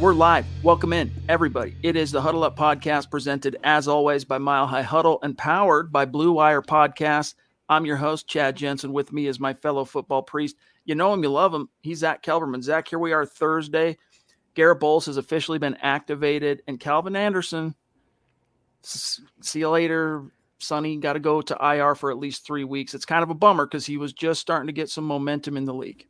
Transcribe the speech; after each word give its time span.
We're 0.00 0.14
live. 0.14 0.46
Welcome 0.62 0.92
in, 0.92 1.10
everybody. 1.28 1.74
It 1.82 1.96
is 1.96 2.12
the 2.12 2.20
Huddle 2.20 2.44
Up 2.44 2.56
Podcast 2.56 3.10
presented, 3.10 3.56
as 3.64 3.88
always, 3.88 4.24
by 4.24 4.38
Mile 4.38 4.68
High 4.68 4.82
Huddle 4.82 5.18
and 5.24 5.36
powered 5.36 5.90
by 5.90 6.04
Blue 6.04 6.30
Wire 6.30 6.62
Podcast. 6.62 7.34
I'm 7.68 7.84
your 7.84 7.96
host, 7.96 8.28
Chad 8.28 8.54
Jensen. 8.54 8.92
With 8.92 9.12
me 9.12 9.26
is 9.26 9.40
my 9.40 9.54
fellow 9.54 9.84
football 9.84 10.22
priest. 10.22 10.54
You 10.84 10.94
know 10.94 11.12
him, 11.12 11.24
you 11.24 11.30
love 11.30 11.52
him. 11.52 11.68
He's 11.80 11.98
Zack 11.98 12.22
Kelberman. 12.22 12.62
Zack, 12.62 12.86
here 12.86 13.00
we 13.00 13.12
are 13.12 13.26
Thursday. 13.26 13.98
Garrett 14.54 14.78
Bolles 14.78 15.06
has 15.06 15.16
officially 15.16 15.58
been 15.58 15.74
activated, 15.82 16.62
and 16.68 16.78
Calvin 16.78 17.16
Anderson, 17.16 17.74
see 18.82 19.58
you 19.58 19.68
later, 19.68 20.30
Sonny. 20.58 20.96
Got 20.98 21.14
to 21.14 21.20
go 21.20 21.42
to 21.42 21.58
IR 21.60 21.96
for 21.96 22.12
at 22.12 22.18
least 22.18 22.46
three 22.46 22.62
weeks. 22.62 22.94
It's 22.94 23.04
kind 23.04 23.24
of 23.24 23.30
a 23.30 23.34
bummer 23.34 23.66
because 23.66 23.86
he 23.86 23.96
was 23.96 24.12
just 24.12 24.40
starting 24.40 24.68
to 24.68 24.72
get 24.72 24.90
some 24.90 25.04
momentum 25.04 25.56
in 25.56 25.64
the 25.64 25.74
league. 25.74 26.06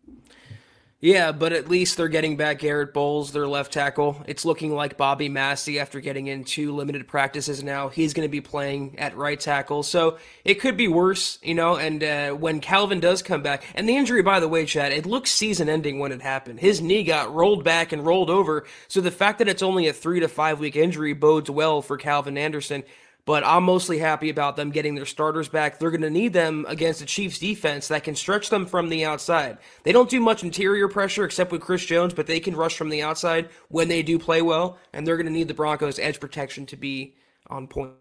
Yeah, 1.01 1.31
but 1.31 1.53
at 1.53 1.69
least 1.69 1.97
they're 1.97 2.09
getting 2.09 2.37
back 2.37 2.59
Garrett 2.59 2.93
Bolles, 2.93 3.31
their 3.31 3.47
left 3.47 3.73
tackle. 3.73 4.21
It's 4.27 4.45
looking 4.45 4.75
like 4.75 4.97
Bobby 4.97 5.29
Massie, 5.29 5.79
after 5.79 6.01
getting 6.01 6.27
into 6.27 6.75
limited 6.75 7.07
practices 7.07 7.63
now, 7.63 7.89
he's 7.89 8.15
going 8.15 8.27
to 8.27 8.31
be 8.31 8.41
playing 8.41 8.99
at 8.99 9.17
right 9.17 9.39
tackle. 9.39 9.85
So 9.85 10.19
it 10.45 10.55
could 10.55 10.77
be 10.77 10.89
worse, 10.89 11.39
you 11.41 11.55
know. 11.55 11.77
And 11.77 12.03
uh, 12.03 12.31
when 12.33 12.59
Calvin 12.61 12.99
does 12.99 13.23
come 13.23 13.43
back, 13.43 13.63
and 13.77 13.89
the 13.89 13.97
injury, 13.97 14.23
by 14.23 14.41
the 14.41 14.49
way, 14.49 14.65
Chad, 14.67 14.91
it 14.91 15.07
looks 15.07 15.31
season 15.31 15.69
ending 15.69 16.01
when 16.01 16.11
it 16.11 16.21
happened. 16.21 16.59
His 16.59 16.81
knee 16.81 17.05
got 17.05 17.33
rolled 17.33 17.63
back 17.63 17.93
and 17.93 18.05
rolled 18.05 18.29
over. 18.29 18.67
So 18.89 19.01
the 19.01 19.13
fact 19.13 19.39
that 19.39 19.49
it's 19.49 19.63
only 19.63 19.87
a 19.87 19.93
three 19.93 20.19
to 20.19 20.29
five 20.29 20.59
week 20.59 20.75
injury 20.75 21.13
bodes 21.13 21.49
well 21.49 21.81
for 21.81 21.97
Calvin 21.97 22.37
Anderson 22.37 22.83
but 23.29 23.45
I'm 23.45 23.65
mostly 23.65 23.98
happy 23.98 24.31
about 24.31 24.57
them 24.57 24.71
getting 24.71 24.95
their 24.95 25.05
starters 25.05 25.51
back. 25.51 25.79
They're 25.79 25.91
going 25.91 26.01
to 26.01 26.09
need 26.09 26.33
them 26.33 26.65
against 26.67 27.01
the 27.01 27.05
Chiefs 27.05 27.39
defense 27.39 27.89
that 27.89 28.03
can 28.03 28.15
stretch 28.15 28.48
them 28.48 28.65
from 28.65 28.89
the 28.89 29.05
outside. 29.05 29.59
They 29.83 29.93
don't 29.93 30.09
do 30.09 30.19
much 30.19 30.43
interior 30.43 30.89
pressure 30.89 31.27
except 31.27 31.53
with 31.53 31.61
Chris 31.61 31.85
Jones, 31.85 32.15
but 32.15 32.27
they 32.27 32.41
can 32.41 32.57
rush 32.57 32.79
from 32.79 32.89
the 32.89 33.03
outside 33.03 33.51
when 33.69 33.89
they 33.89 34.03
do 34.03 34.19
play 34.19 34.41
well, 34.41 34.79
and 34.95 35.07
they're 35.07 35.19
going 35.19 35.27
to 35.27 35.33
need 35.33 35.48
the 35.48 35.53
Broncos' 35.53 35.98
edge 35.98 36.19
protection 36.19 36.65
to 36.65 36.77
be 36.77 37.17
on 37.48 37.69
point. 37.69 37.93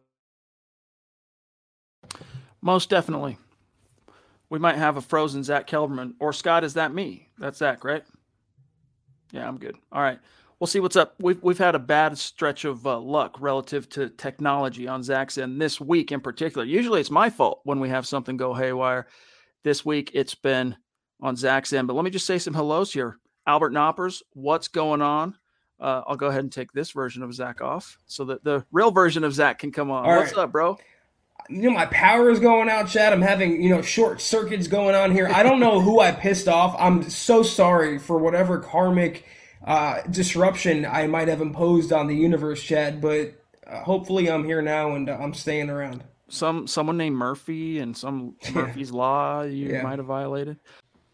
Most 2.62 2.89
definitely. 2.89 3.38
We 4.50 4.59
might 4.59 4.78
have 4.78 4.95
a 4.95 5.02
frozen 5.02 5.44
Zack 5.44 5.67
Kelberman. 5.67 6.14
Or 6.22 6.31
Scott, 6.31 6.64
is 6.64 6.75
that 6.75 6.94
me? 6.94 7.28
That's 7.38 7.58
Zack, 7.58 7.84
right? 7.84 8.06
Yeah, 9.34 9.46
I'm 9.46 9.57
good. 9.57 9.75
All 9.91 10.01
right 10.01 10.19
we'll 10.59 10.68
see 10.68 10.79
what's 10.79 10.95
up. 10.95 11.16
We've 11.19 11.41
we've 11.41 11.57
had 11.57 11.75
a 11.75 11.79
bad 11.79 12.18
stretch 12.18 12.66
of 12.66 12.85
uh, 12.85 13.00
luck 13.00 13.38
relative 13.40 13.90
to 13.90 14.09
technology 14.09 14.88
on 14.88 15.03
Zack's 15.03 15.38
end 15.38 15.62
this 15.62 15.79
week 15.79 16.12
in 16.12 16.22
particular. 16.22 16.66
Usually 16.66 17.01
it's 17.01 17.12
my 17.12 17.29
fault 17.29 17.62
when 17.63 17.79
we 17.79 17.90
have 17.90 18.07
something 18.07 18.38
go 18.38 18.53
haywire. 18.53 19.07
This 19.63 19.85
week 19.85 20.12
it's 20.13 20.35
been 20.35 20.75
on 21.22 21.35
Zack's 21.35 21.73
end. 21.73 21.88
But 21.88 21.95
let 21.95 22.06
me 22.06 22.12
just 22.12 22.25
say 22.25 22.40
some 22.40 22.53
hellos 22.53 22.94
here. 22.94 23.18
Albert 23.45 23.73
Knoppers, 23.73 24.22
what's 24.34 24.68
going 24.68 25.01
on? 25.01 25.35
Uh, 25.79 26.01
I'll 26.07 26.16
go 26.16 26.28
ahead 26.28 26.44
and 26.44 26.51
take 26.51 26.72
this 26.72 26.91
version 26.91 27.24
of 27.24 27.34
Zack 27.34 27.62
off 27.62 27.97
so 28.07 28.25
that 28.25 28.44
the 28.44 28.66
real 28.72 28.91
version 28.91 29.24
of 29.24 29.34
Zack 29.34 29.59
can 29.59 29.72
come 29.72 29.91
on. 29.91 30.06
All 30.06 30.18
what's 30.18 30.35
right. 30.35 30.44
up, 30.44 30.51
bro? 30.51 30.78
you 31.50 31.62
know, 31.62 31.72
my 31.72 31.85
power 31.85 32.29
is 32.29 32.39
going 32.39 32.69
out, 32.69 32.89
Chad. 32.89 33.13
I'm 33.13 33.22
having, 33.22 33.62
you 33.62 33.69
know, 33.69 33.81
short 33.81 34.22
circuits 34.22 34.68
going 34.68 34.95
on 34.95 35.12
here. 35.12 35.29
I 35.34 35.44
don't 35.44 35.59
know 35.59 35.79
who 35.79 36.00
I 36.00 36.12
pissed 36.12 36.47
off. 36.47 36.75
I'm 36.78 37.09
so 37.09 37.44
sorry 37.44 38.00
for 38.00 38.18
whatever 38.18 38.59
karmic 38.59 39.24
uh, 39.67 40.01
disruption 40.09 40.85
I 40.85 41.05
might 41.07 41.28
have 41.28 41.41
imposed 41.41 41.91
on 41.91 42.07
the 42.07 42.16
universe, 42.16 42.63
Chad. 42.63 43.01
But 43.01 43.33
uh, 43.67 43.83
hopefully, 43.83 44.29
I'm 44.31 44.45
here 44.45 44.61
now 44.61 44.95
and 44.95 45.09
uh, 45.09 45.17
I'm 45.19 45.33
staying 45.33 45.69
around. 45.69 46.03
Some 46.29 46.66
someone 46.67 46.97
named 46.97 47.16
Murphy 47.16 47.79
and 47.79 47.95
some 47.95 48.35
Murphy's 48.53 48.91
Law 48.91 49.44
you 49.44 49.67
yeah. 49.67 49.83
might 49.83 50.00
have 50.00 50.07
violated. 50.07 50.57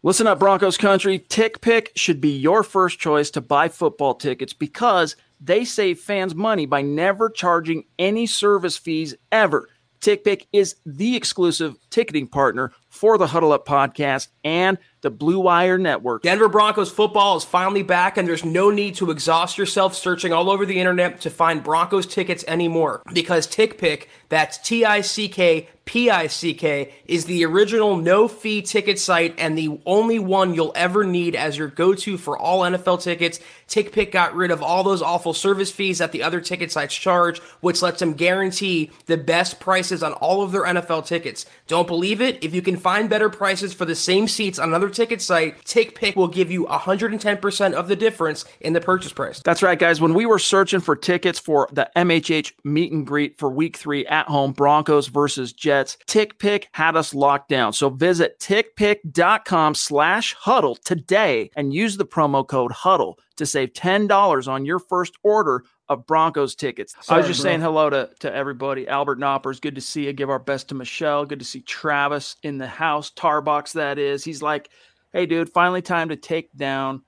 Listen 0.04 0.26
up, 0.26 0.38
Broncos 0.38 0.76
country. 0.76 1.18
TickPick 1.18 1.88
should 1.96 2.20
be 2.20 2.36
your 2.36 2.62
first 2.62 2.98
choice 2.98 3.30
to 3.30 3.40
buy 3.40 3.68
football 3.68 4.14
tickets 4.14 4.52
because 4.52 5.16
they 5.40 5.64
save 5.64 5.98
fans 5.98 6.34
money 6.34 6.66
by 6.66 6.82
never 6.82 7.30
charging 7.30 7.84
any 7.98 8.26
service 8.26 8.76
fees 8.76 9.14
ever. 9.32 9.68
TickPick 10.00 10.46
is 10.52 10.76
the 10.84 11.16
exclusive 11.16 11.76
ticketing 11.88 12.26
partner 12.26 12.70
for 12.90 13.16
the 13.16 13.26
Huddle 13.26 13.52
Up 13.52 13.66
podcast 13.66 14.28
and 14.44 14.76
the 15.04 15.10
Blue 15.10 15.38
Wire 15.38 15.76
Network. 15.76 16.22
Denver 16.22 16.48
Broncos 16.48 16.90
football 16.90 17.36
is 17.36 17.44
finally 17.44 17.82
back, 17.82 18.16
and 18.16 18.26
there's 18.26 18.44
no 18.44 18.70
need 18.70 18.94
to 18.96 19.10
exhaust 19.10 19.58
yourself 19.58 19.94
searching 19.94 20.32
all 20.32 20.50
over 20.50 20.64
the 20.64 20.80
internet 20.80 21.20
to 21.20 21.30
find 21.30 21.62
Broncos 21.62 22.06
tickets 22.06 22.42
anymore 22.48 23.02
because 23.12 23.46
TickPick, 23.46 24.06
that's 24.34 24.58
T 24.58 24.84
I 24.84 25.00
C 25.00 25.28
K 25.28 25.68
P 25.84 26.10
I 26.10 26.28
C 26.28 26.54
K, 26.54 26.94
is 27.06 27.26
the 27.26 27.44
original 27.44 27.96
no 27.96 28.26
fee 28.26 28.62
ticket 28.62 28.98
site 28.98 29.34
and 29.38 29.56
the 29.56 29.78
only 29.84 30.18
one 30.18 30.54
you'll 30.54 30.72
ever 30.74 31.04
need 31.04 31.36
as 31.36 31.58
your 31.58 31.68
go 31.68 31.94
to 31.94 32.16
for 32.16 32.38
all 32.38 32.60
NFL 32.60 33.02
tickets. 33.02 33.38
TickPick 33.68 34.12
got 34.12 34.34
rid 34.34 34.50
of 34.50 34.62
all 34.62 34.82
those 34.82 35.02
awful 35.02 35.32
service 35.32 35.70
fees 35.70 35.98
that 35.98 36.12
the 36.12 36.22
other 36.22 36.40
ticket 36.40 36.70
sites 36.70 36.94
charge, 36.94 37.40
which 37.60 37.82
lets 37.82 38.00
them 38.00 38.12
guarantee 38.12 38.90
the 39.06 39.16
best 39.16 39.58
prices 39.58 40.02
on 40.02 40.12
all 40.14 40.42
of 40.42 40.52
their 40.52 40.64
NFL 40.64 41.06
tickets. 41.06 41.46
Don't 41.66 41.86
believe 41.86 42.20
it? 42.20 42.42
If 42.42 42.54
you 42.54 42.62
can 42.62 42.76
find 42.76 43.08
better 43.08 43.30
prices 43.30 43.74
for 43.74 43.84
the 43.84 43.94
same 43.94 44.28
seats 44.28 44.58
on 44.58 44.68
another 44.68 44.90
ticket 44.90 45.20
site, 45.20 45.62
TickPick 45.64 46.14
will 46.14 46.28
give 46.28 46.50
you 46.50 46.66
110% 46.66 47.72
of 47.72 47.88
the 47.88 47.96
difference 47.96 48.44
in 48.60 48.74
the 48.74 48.80
purchase 48.80 49.12
price. 49.12 49.40
That's 49.40 49.62
right, 49.62 49.78
guys. 49.78 50.00
When 50.00 50.14
we 50.14 50.26
were 50.26 50.38
searching 50.38 50.80
for 50.80 50.94
tickets 50.94 51.38
for 51.38 51.68
the 51.72 51.90
MHH 51.96 52.52
meet 52.64 52.92
and 52.92 53.06
greet 53.06 53.38
for 53.38 53.48
week 53.50 53.76
three 53.76 54.06
at 54.06 54.23
home, 54.26 54.52
Broncos 54.52 55.08
versus 55.08 55.52
Jets, 55.52 55.96
TickPick 56.06 56.64
had 56.72 56.96
us 56.96 57.14
locked 57.14 57.48
down. 57.48 57.72
So 57.72 57.90
visit 57.90 58.38
tickpick.com 58.40 59.74
slash 59.74 60.34
huddle 60.34 60.76
today 60.76 61.50
and 61.56 61.72
use 61.74 61.96
the 61.96 62.06
promo 62.06 62.46
code 62.46 62.72
huddle 62.72 63.18
to 63.36 63.46
save 63.46 63.72
$10 63.72 64.48
on 64.48 64.64
your 64.64 64.78
first 64.78 65.14
order 65.22 65.64
of 65.88 66.06
Broncos 66.06 66.54
tickets. 66.54 66.94
Sorry, 67.00 67.16
I 67.16 67.18
was 67.18 67.28
just 67.28 67.42
bro. 67.42 67.50
saying 67.50 67.60
hello 67.60 67.90
to, 67.90 68.10
to 68.20 68.34
everybody. 68.34 68.88
Albert 68.88 69.18
Knoppers, 69.18 69.60
good 69.60 69.74
to 69.74 69.80
see 69.80 70.06
you. 70.06 70.12
Give 70.12 70.30
our 70.30 70.38
best 70.38 70.68
to 70.68 70.74
Michelle. 70.74 71.26
Good 71.26 71.40
to 71.40 71.44
see 71.44 71.60
Travis 71.60 72.36
in 72.42 72.58
the 72.58 72.66
house. 72.66 73.10
Tarbox, 73.10 73.72
that 73.72 73.98
is. 73.98 74.24
He's 74.24 74.42
like, 74.42 74.70
hey, 75.12 75.26
dude, 75.26 75.50
finally 75.50 75.82
time 75.82 76.08
to 76.08 76.16
take 76.16 76.52
down 76.56 77.02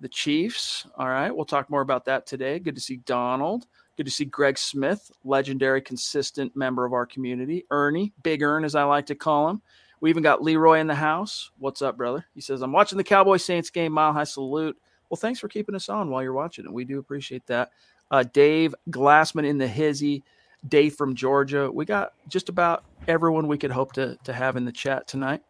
the 0.00 0.08
Chiefs. 0.08 0.86
All 0.96 1.08
right. 1.08 1.34
We'll 1.34 1.44
talk 1.46 1.70
more 1.70 1.80
about 1.80 2.04
that 2.04 2.26
today. 2.26 2.58
Good 2.58 2.74
to 2.74 2.80
see 2.80 2.96
Donald. 2.96 3.66
Good 3.96 4.06
to 4.06 4.12
see 4.12 4.24
Greg 4.24 4.56
Smith, 4.56 5.10
legendary, 5.24 5.82
consistent 5.82 6.56
member 6.56 6.84
of 6.84 6.92
our 6.92 7.04
community. 7.04 7.66
Ernie, 7.70 8.12
Big 8.22 8.42
Ern, 8.42 8.64
as 8.64 8.74
I 8.74 8.84
like 8.84 9.06
to 9.06 9.14
call 9.14 9.48
him. 9.48 9.60
We 10.00 10.10
even 10.10 10.22
got 10.22 10.42
Leroy 10.42 10.80
in 10.80 10.86
the 10.86 10.94
house. 10.94 11.50
What's 11.58 11.82
up, 11.82 11.96
brother? 11.96 12.26
He 12.34 12.40
says, 12.40 12.62
I'm 12.62 12.72
watching 12.72 12.98
the 12.98 13.04
Cowboy 13.04 13.36
Saints 13.36 13.70
game. 13.70 13.92
Mile 13.92 14.12
high 14.12 14.24
salute. 14.24 14.76
Well, 15.08 15.16
thanks 15.16 15.38
for 15.38 15.48
keeping 15.48 15.74
us 15.74 15.88
on 15.88 16.10
while 16.10 16.22
you're 16.22 16.32
watching 16.32 16.64
it. 16.64 16.72
We 16.72 16.84
do 16.84 16.98
appreciate 16.98 17.46
that 17.46 17.70
uh, 18.10 18.24
Dave 18.32 18.74
Glassman 18.90 19.46
in 19.46 19.58
the 19.58 19.68
hizzy, 19.68 20.24
Dave 20.66 20.94
from 20.94 21.14
Georgia. 21.14 21.70
We 21.70 21.84
got 21.84 22.14
just 22.28 22.48
about 22.48 22.84
everyone 23.06 23.46
we 23.46 23.58
could 23.58 23.70
hope 23.70 23.92
to, 23.92 24.16
to 24.24 24.32
have 24.32 24.56
in 24.56 24.64
the 24.64 24.72
chat 24.72 25.06
tonight. 25.06 25.42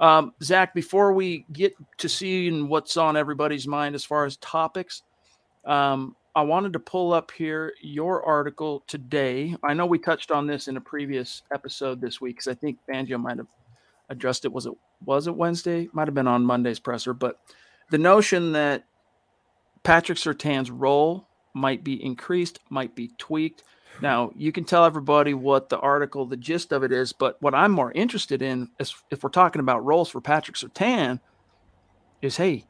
Um, 0.00 0.32
Zack, 0.42 0.74
before 0.74 1.12
we 1.12 1.44
get 1.52 1.74
to 1.98 2.08
seeing 2.08 2.68
what's 2.68 2.96
on 2.96 3.16
everybody's 3.16 3.66
mind 3.66 3.94
as 3.94 4.04
far 4.04 4.26
as 4.26 4.36
topics, 4.36 5.02
um, 5.64 6.14
I 6.38 6.42
wanted 6.42 6.72
to 6.74 6.78
pull 6.78 7.12
up 7.12 7.32
here 7.32 7.72
your 7.80 8.24
article 8.24 8.84
today. 8.86 9.56
I 9.64 9.74
know 9.74 9.86
we 9.86 9.98
touched 9.98 10.30
on 10.30 10.46
this 10.46 10.68
in 10.68 10.76
a 10.76 10.80
previous 10.80 11.42
episode 11.52 12.00
this 12.00 12.20
week 12.20 12.36
because 12.36 12.46
I 12.46 12.54
think 12.54 12.78
Fangio 12.88 13.20
might 13.20 13.38
have 13.38 13.48
addressed 14.08 14.44
it. 14.44 14.52
Was 14.52 14.64
it 14.64 14.72
was 15.04 15.26
it 15.26 15.34
Wednesday? 15.34 15.88
Might 15.92 16.06
have 16.06 16.14
been 16.14 16.28
on 16.28 16.44
Monday's 16.44 16.78
presser, 16.78 17.12
but 17.12 17.40
the 17.90 17.98
notion 17.98 18.52
that 18.52 18.84
Patrick 19.82 20.16
Surtain's 20.16 20.70
role 20.70 21.26
might 21.54 21.82
be 21.82 22.00
increased, 22.04 22.60
might 22.70 22.94
be 22.94 23.10
tweaked. 23.18 23.64
Now, 24.00 24.30
you 24.36 24.52
can 24.52 24.62
tell 24.62 24.84
everybody 24.84 25.34
what 25.34 25.70
the 25.70 25.80
article, 25.80 26.24
the 26.24 26.36
gist 26.36 26.70
of 26.70 26.84
it 26.84 26.92
is, 26.92 27.12
but 27.12 27.42
what 27.42 27.52
I'm 27.52 27.72
more 27.72 27.90
interested 27.90 28.42
in 28.42 28.70
is 28.78 28.94
if 29.10 29.24
we're 29.24 29.30
talking 29.30 29.58
about 29.58 29.84
roles 29.84 30.08
for 30.08 30.20
Patrick 30.20 30.56
Surtain, 30.56 31.18
is 32.22 32.36
hey, 32.36 32.64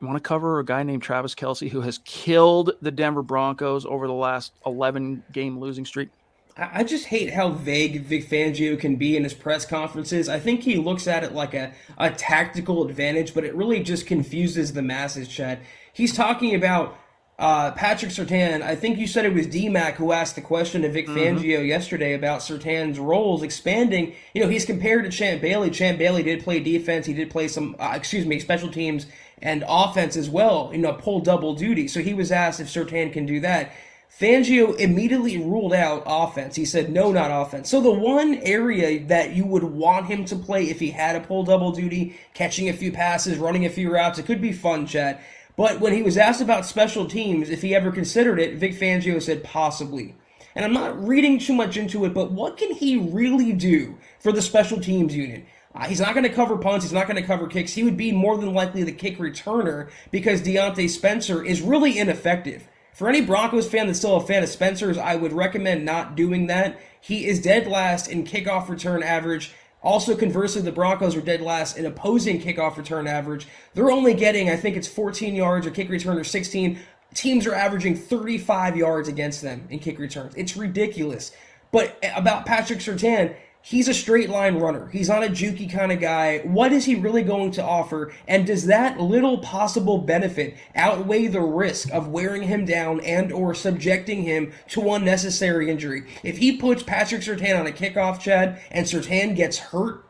you 0.00 0.06
want 0.06 0.22
to 0.22 0.26
cover 0.26 0.58
a 0.58 0.64
guy 0.64 0.82
named 0.82 1.02
Travis 1.02 1.34
Kelce 1.34 1.70
who 1.70 1.80
has 1.80 1.98
killed 2.04 2.72
the 2.82 2.90
Denver 2.90 3.22
Broncos 3.22 3.86
over 3.86 4.06
the 4.06 4.12
last 4.12 4.52
11 4.64 5.22
game 5.32 5.58
losing 5.58 5.84
streak? 5.84 6.10
I 6.58 6.84
just 6.84 7.06
hate 7.06 7.34
how 7.34 7.50
vague 7.50 8.04
Vic 8.04 8.28
Fangio 8.28 8.78
can 8.78 8.96
be 8.96 9.16
in 9.16 9.24
his 9.24 9.34
press 9.34 9.66
conferences. 9.66 10.28
I 10.28 10.40
think 10.40 10.62
he 10.62 10.76
looks 10.76 11.06
at 11.06 11.22
it 11.22 11.32
like 11.34 11.52
a, 11.52 11.72
a 11.98 12.10
tactical 12.10 12.86
advantage, 12.88 13.34
but 13.34 13.44
it 13.44 13.54
really 13.54 13.82
just 13.82 14.06
confuses 14.06 14.72
the 14.72 14.80
masses, 14.80 15.28
Chad. 15.28 15.60
He's 15.92 16.14
talking 16.14 16.54
about 16.54 16.98
uh, 17.38 17.72
Patrick 17.72 18.10
Surtain. 18.10 18.62
I 18.62 18.74
think 18.74 18.96
you 18.96 19.06
said 19.06 19.26
it 19.26 19.34
was 19.34 19.46
DMAC 19.46 19.94
who 19.94 20.12
asked 20.12 20.34
the 20.34 20.40
question 20.40 20.80
to 20.82 20.88
Vic 20.88 21.06
mm-hmm. 21.06 21.18
Fangio 21.18 21.66
yesterday 21.66 22.14
about 22.14 22.40
Surtain's 22.40 22.98
roles 22.98 23.42
expanding. 23.42 24.14
You 24.32 24.42
know, 24.42 24.48
he's 24.48 24.64
compared 24.64 25.04
to 25.04 25.10
Champ 25.10 25.42
Bailey. 25.42 25.68
Champ 25.68 25.98
Bailey 25.98 26.22
did 26.22 26.42
play 26.42 26.60
defense. 26.60 27.04
He 27.04 27.12
did 27.12 27.28
play 27.28 27.48
some, 27.48 27.76
uh, 27.78 27.92
excuse 27.94 28.24
me, 28.24 28.38
special 28.38 28.70
teams 28.70 29.06
and 29.42 29.64
offense 29.68 30.16
as 30.16 30.30
well, 30.30 30.70
you 30.72 30.78
know, 30.78 30.92
pull 30.94 31.20
double 31.20 31.54
duty. 31.54 31.88
So 31.88 32.00
he 32.00 32.14
was 32.14 32.32
asked 32.32 32.60
if 32.60 32.68
Surtain 32.68 33.12
can 33.12 33.26
do 33.26 33.40
that. 33.40 33.72
Fangio 34.18 34.74
immediately 34.76 35.36
ruled 35.36 35.74
out 35.74 36.02
offense. 36.06 36.56
He 36.56 36.64
said, 36.64 36.90
no, 36.90 37.12
not 37.12 37.30
offense. 37.30 37.68
So 37.68 37.82
the 37.82 37.90
one 37.90 38.34
area 38.36 39.04
that 39.06 39.34
you 39.34 39.44
would 39.44 39.64
want 39.64 40.06
him 40.06 40.24
to 40.26 40.36
play 40.36 40.70
if 40.70 40.80
he 40.80 40.90
had 40.90 41.16
a 41.16 41.20
pull 41.20 41.42
double 41.42 41.70
duty, 41.70 42.16
catching 42.32 42.68
a 42.68 42.72
few 42.72 42.92
passes, 42.92 43.36
running 43.36 43.66
a 43.66 43.70
few 43.70 43.92
routes, 43.92 44.18
it 44.18 44.24
could 44.24 44.40
be 44.40 44.52
fun, 44.52 44.86
Chad. 44.86 45.20
But 45.56 45.80
when 45.80 45.92
he 45.92 46.02
was 46.02 46.16
asked 46.16 46.40
about 46.40 46.64
special 46.64 47.06
teams, 47.06 47.50
if 47.50 47.60
he 47.60 47.74
ever 47.74 47.90
considered 47.90 48.38
it, 48.38 48.56
Vic 48.56 48.72
Fangio 48.72 49.20
said 49.20 49.44
possibly. 49.44 50.14
And 50.54 50.64
I'm 50.64 50.72
not 50.72 51.06
reading 51.06 51.38
too 51.38 51.52
much 51.52 51.76
into 51.76 52.06
it, 52.06 52.14
but 52.14 52.32
what 52.32 52.56
can 52.56 52.72
he 52.72 52.96
really 52.96 53.52
do 53.52 53.98
for 54.20 54.32
the 54.32 54.40
special 54.40 54.80
teams 54.80 55.14
unit? 55.14 55.44
Uh, 55.76 55.86
he's 55.86 56.00
not 56.00 56.14
going 56.14 56.24
to 56.24 56.32
cover 56.32 56.56
punts. 56.56 56.84
He's 56.84 56.92
not 56.92 57.06
going 57.06 57.20
to 57.20 57.26
cover 57.26 57.46
kicks. 57.46 57.72
He 57.72 57.84
would 57.84 57.96
be 57.96 58.12
more 58.12 58.38
than 58.38 58.52
likely 58.54 58.82
the 58.82 58.92
kick 58.92 59.18
returner 59.18 59.90
because 60.10 60.42
Diontae 60.42 60.88
Spencer 60.88 61.44
is 61.44 61.60
really 61.60 61.98
ineffective. 61.98 62.66
For 62.94 63.08
any 63.08 63.20
Broncos 63.20 63.68
fan 63.68 63.86
that's 63.86 63.98
still 63.98 64.16
a 64.16 64.26
fan 64.26 64.42
of 64.42 64.48
Spencer's, 64.48 64.96
I 64.96 65.16
would 65.16 65.34
recommend 65.34 65.84
not 65.84 66.16
doing 66.16 66.46
that. 66.46 66.80
He 67.00 67.26
is 67.26 67.42
dead 67.42 67.66
last 67.66 68.08
in 68.08 68.24
kickoff 68.24 68.68
return 68.68 69.02
average 69.02 69.52
also, 69.86 70.16
conversely, 70.16 70.62
the 70.62 70.72
Broncos 70.72 71.14
are 71.14 71.20
dead 71.20 71.40
last 71.40 71.78
in 71.78 71.86
opposing 71.86 72.40
kickoff 72.40 72.76
return 72.76 73.06
average. 73.06 73.46
They're 73.74 73.92
only 73.92 74.14
getting, 74.14 74.50
I 74.50 74.56
think 74.56 74.76
it's 74.76 74.88
14 74.88 75.32
yards 75.32 75.64
or 75.64 75.70
kick 75.70 75.88
return 75.88 76.18
or 76.18 76.24
16. 76.24 76.80
Teams 77.14 77.46
are 77.46 77.54
averaging 77.54 77.94
35 77.94 78.76
yards 78.76 79.08
against 79.08 79.42
them 79.42 79.64
in 79.70 79.78
kick 79.78 80.00
returns. 80.00 80.34
It's 80.34 80.56
ridiculous. 80.56 81.30
But 81.70 82.04
about 82.16 82.46
Patrick 82.46 82.80
Surtain, 82.80 83.36
he's 83.66 83.88
a 83.88 83.94
straight 83.94 84.30
line 84.30 84.56
runner. 84.58 84.86
He's 84.92 85.08
not 85.08 85.24
a 85.24 85.28
jukey 85.28 85.68
kind 85.68 85.90
of 85.90 85.98
guy. 85.98 86.38
What 86.44 86.72
is 86.72 86.84
he 86.84 86.94
really 86.94 87.24
going 87.24 87.50
to 87.52 87.64
offer? 87.64 88.12
And 88.28 88.46
does 88.46 88.66
that 88.66 89.00
little 89.00 89.38
possible 89.38 89.98
benefit 89.98 90.56
outweigh 90.76 91.26
the 91.26 91.40
risk 91.40 91.90
of 91.92 92.06
wearing 92.06 92.44
him 92.44 92.64
down 92.64 93.00
and 93.00 93.32
or 93.32 93.54
subjecting 93.54 94.22
him 94.22 94.52
to 94.68 94.92
unnecessary 94.92 95.68
injury? 95.68 96.04
If 96.22 96.38
he 96.38 96.56
puts 96.56 96.84
Patrick 96.84 97.22
Surtain 97.22 97.58
on 97.58 97.66
a 97.66 97.72
kickoff, 97.72 98.20
Chad, 98.20 98.60
and 98.70 98.86
Surtain 98.86 99.34
gets 99.34 99.58
hurt, 99.58 100.04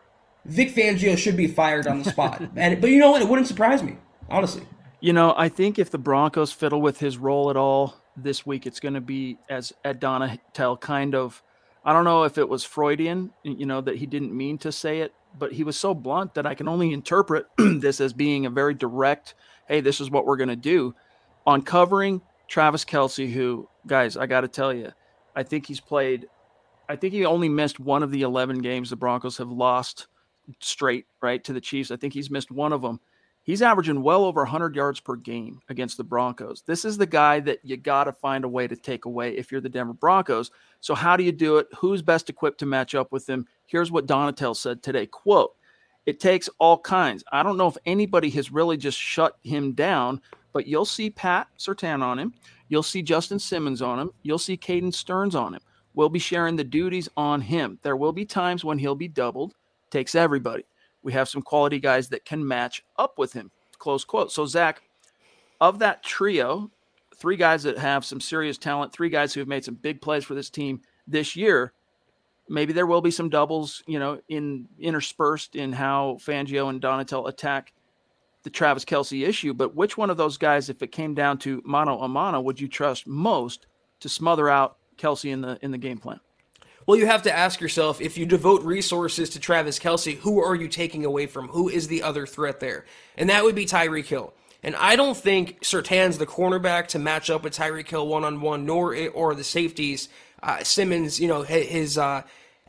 Vic 0.45 0.75
Fangio 0.75 1.17
should 1.17 1.37
be 1.37 1.47
fired 1.47 1.87
on 1.87 2.03
the 2.03 2.11
spot. 2.11 2.43
and 2.57 2.79
but 2.79 2.91
you 2.91 2.99
know 2.99 3.13
what? 3.13 3.23
It 3.23 3.29
wouldn't 3.29 3.49
surprise 3.49 3.83
me, 3.83 3.97
honestly. 4.29 4.65
You 5.01 5.15
know, 5.15 5.35
I 5.35 5.49
think 5.49 5.79
if 5.79 5.91
the 5.91 5.99
Broncos 5.99 6.53
fiddle 6.53 6.83
with 6.83 7.01
his 7.01 7.17
role 7.17 7.49
at 7.49 7.57
all 7.57 7.97
this 8.19 8.45
week, 8.45 8.67
it's 8.67 8.81
going 8.81 8.95
to 8.95 9.01
be 9.01 9.39
as 9.49 9.73
Ed 9.83 9.99
Donatell 9.99 10.79
kind 10.79 11.15
of 11.15 11.43
I 11.87 11.93
don't 11.93 12.05
know 12.05 12.25
if 12.25 12.37
it 12.37 12.49
was 12.49 12.65
Freudian, 12.65 13.31
you 13.45 13.65
know, 13.65 13.81
that 13.81 13.97
he 13.97 14.07
didn't 14.07 14.37
mean 14.37 14.59
to 14.59 14.73
say 14.73 15.03
it, 15.03 15.15
but 15.39 15.53
he 15.53 15.63
was 15.63 15.79
so 15.79 15.95
blunt 15.95 16.35
that 16.35 16.45
I 16.45 16.55
can 16.55 16.67
only 16.67 16.93
interpret 16.93 17.47
this 17.59 18.01
as 18.01 18.13
being 18.13 18.45
a 18.45 18.51
very 18.51 18.75
direct, 18.75 19.35
hey, 19.69 19.81
this 19.81 20.01
is 20.01 20.11
what 20.11 20.27
we're 20.27 20.37
going 20.37 20.49
to 20.49 20.57
do. 20.57 20.97
On 21.47 21.63
covering 21.63 22.23
Travis 22.49 22.85
Kelce, 22.85 23.33
who, 23.33 23.69
guys, 23.87 24.17
I 24.17 24.27
got 24.27 24.41
to 24.41 24.49
tell 24.49 24.75
you, 24.75 24.91
I 25.37 25.45
think 25.45 25.67
he's 25.67 25.79
played, 25.79 26.27
I 26.89 26.97
think 26.97 27.15
he 27.15 27.25
only 27.25 27.49
missed 27.49 27.79
one 27.79 28.03
of 28.03 28.11
the 28.11 28.23
11 28.23 28.63
games 28.63 28.91
the 28.91 28.97
Broncos 28.97 29.37
have 29.37 29.53
lost 29.53 30.09
straight, 30.59 31.07
right, 31.23 31.43
to 31.45 31.53
the 31.53 31.61
Chiefs. 31.61 31.93
I 31.93 31.97
think 31.97 32.15
he's 32.15 32.33
missed 32.33 32.51
one 32.51 32.73
of 32.73 32.83
them. 32.83 32.99
He's 33.47 33.63
averaging 33.63 34.03
well 34.03 34.25
over 34.25 34.41
100 34.41 34.75
yards 34.75 34.99
per 34.99 35.15
game 35.15 35.61
against 35.69 35.97
the 35.97 36.03
Broncos. 36.03 36.65
This 36.67 36.85
is 36.85 36.99
the 36.99 37.07
guy 37.07 37.39
that 37.41 37.61
you 37.63 37.77
got 37.77 38.05
to 38.05 38.13
find 38.13 38.45
a 38.45 38.49
way 38.49 38.67
to 38.67 38.75
take 38.75 39.05
away 39.05 39.37
if 39.37 39.53
you're 39.53 39.61
the 39.61 39.69
Denver 39.69 39.93
Broncos. 39.93 40.51
So 40.81 40.97
how 40.97 41.17
do 41.17 41.23
you 41.23 41.31
do 41.31 41.59
it? 41.59 41.69
Who's 41.79 42.03
best 42.03 42.29
equipped 42.29 42.59
to 42.59 42.67
match 42.67 42.97
up 42.97 43.13
with 43.13 43.29
him? 43.29 43.47
Here's 43.67 43.93
what 43.93 44.09
Donatell 44.09 44.57
said 44.57 44.83
today. 44.83 45.07
Quote, 45.07 45.55
it 46.07 46.19
takes 46.19 46.51
all 46.59 46.79
kinds. 46.79 47.23
I 47.31 47.45
don't 47.45 47.57
know 47.57 47.69
if 47.69 47.77
anybody 47.87 48.31
has 48.31 48.51
really 48.51 48.77
just 48.77 48.99
shut 48.99 49.37
him 49.45 49.75
down, 49.75 50.21
but 50.53 50.67
you'll 50.67 50.85
see 50.85 51.09
Pat 51.09 51.47
Surtain 51.57 52.03
on 52.03 52.19
him. 52.19 52.35
You'll 52.69 52.83
see 52.83 53.01
Justin 53.01 53.39
Simmons 53.39 53.81
on 53.81 54.01
him. 54.01 54.11
You'll 54.25 54.39
see 54.41 54.57
Caden 54.57 54.93
Sterns 54.93 55.37
on 55.37 55.55
him. 55.55 55.61
We'll 55.95 56.09
be 56.09 56.19
sharing 56.19 56.57
the 56.57 56.65
duties 56.65 57.09
on 57.17 57.41
him. 57.43 57.79
There 57.83 57.97
will 57.97 58.13
be 58.13 58.25
times 58.25 58.65
when 58.65 58.81
he'll 58.81 58.97
be 58.97 59.07
doubled. 59.07 59.55
Takes 59.93 60.17
everybody 60.17 60.65
we 61.03 61.13
have 61.13 61.29
some 61.29 61.43
quality 61.43 61.79
guys 61.79 62.09
that 62.09 62.25
can 62.25 62.47
match 62.47 62.85
up 62.99 63.19
with 63.19 63.33
him. 63.33 63.51
Close 63.79 64.05
quote. 64.05 64.33
So, 64.33 64.47
Zack, 64.47 64.83
of 65.61 65.79
that 65.79 66.03
trio, 66.03 66.71
three 67.17 67.37
guys 67.37 67.63
that 67.63 67.79
have 67.79 68.05
some 68.05 68.21
serious 68.21 68.59
talent, 68.59 68.93
three 68.93 69.09
guys 69.09 69.33
who 69.33 69.41
have 69.41 69.49
made 69.49 69.65
some 69.65 69.75
big 69.75 70.01
plays 70.01 70.25
for 70.25 70.35
this 70.35 70.51
team 70.51 70.81
this 71.07 71.37
year. 71.37 71.73
Maybe 72.49 72.73
there 72.73 72.87
will 72.87 73.01
be 73.01 73.11
some 73.11 73.29
doubles, 73.29 73.83
you 73.87 73.99
know, 73.99 74.21
in 74.29 74.69
interspersed 74.79 75.57
in 75.57 75.73
how 75.73 76.19
Fangio 76.21 76.71
and 76.71 76.81
Donatell 76.81 77.29
attack 77.29 77.73
the 78.45 78.51
Travis 78.51 78.85
Kelce 78.85 79.27
issue. 79.27 79.53
But 79.53 79.75
which 79.75 79.97
one 79.97 80.11
of 80.11 80.17
those 80.17 80.39
guys, 80.39 80.69
if 80.69 80.81
it 80.83 80.93
came 80.93 81.15
down 81.15 81.39
to 81.39 81.61
mano 81.65 81.99
a 81.99 82.09
mano, 82.09 82.41
would 82.41 82.61
you 82.61 82.69
trust 82.69 83.07
most 83.07 83.67
to 83.99 84.09
smother 84.09 84.49
out 84.49 84.77
Kelce 84.97 85.33
in 85.33 85.41
the 85.41 85.59
in 85.63 85.73
the 85.73 85.79
game 85.79 85.99
plan? 85.99 86.21
Well, 86.87 86.97
you 86.97 87.07
have 87.07 87.23
to 87.23 87.37
ask 87.37 87.61
yourself 87.61 88.01
if 88.01 88.17
you 88.17 88.27
devote 88.27 88.63
resources 88.63 89.31
to 89.31 89.41
Travis 89.41 89.81
Kelce, 89.81 90.19
who 90.19 90.41
are 90.41 90.55
you 90.55 90.69
taking 90.69 91.05
away 91.05 91.27
from? 91.27 91.49
Who 91.49 91.69
is 91.69 91.89
the 91.89 92.05
other 92.05 92.27
threat 92.27 92.61
there? 92.61 92.85
And 93.17 93.29
that 93.29 93.43
would 93.43 93.57
be 93.57 93.67
Tyreek 93.67 94.07
Hill. 94.07 94.33
And 94.63 94.77
I 94.77 94.95
don't 94.95 95.17
think 95.17 95.63
Surtain's 95.63 96.19
the 96.19 96.27
cornerback 96.27 96.87
to 96.89 97.01
match 97.01 97.29
up 97.29 97.43
with 97.43 97.57
Tyreek 97.57 97.89
Hill 97.89 98.07
one 98.07 98.23
on 98.23 98.41
one, 98.41 98.67
nor 98.67 98.97
or 99.09 99.35
the 99.35 99.43
safeties. 99.43 100.09
Uh, 100.41 100.63
Simmons, 100.63 101.19
you 101.19 101.27
know, 101.27 101.43
his 101.43 101.99
uh, 101.99 102.23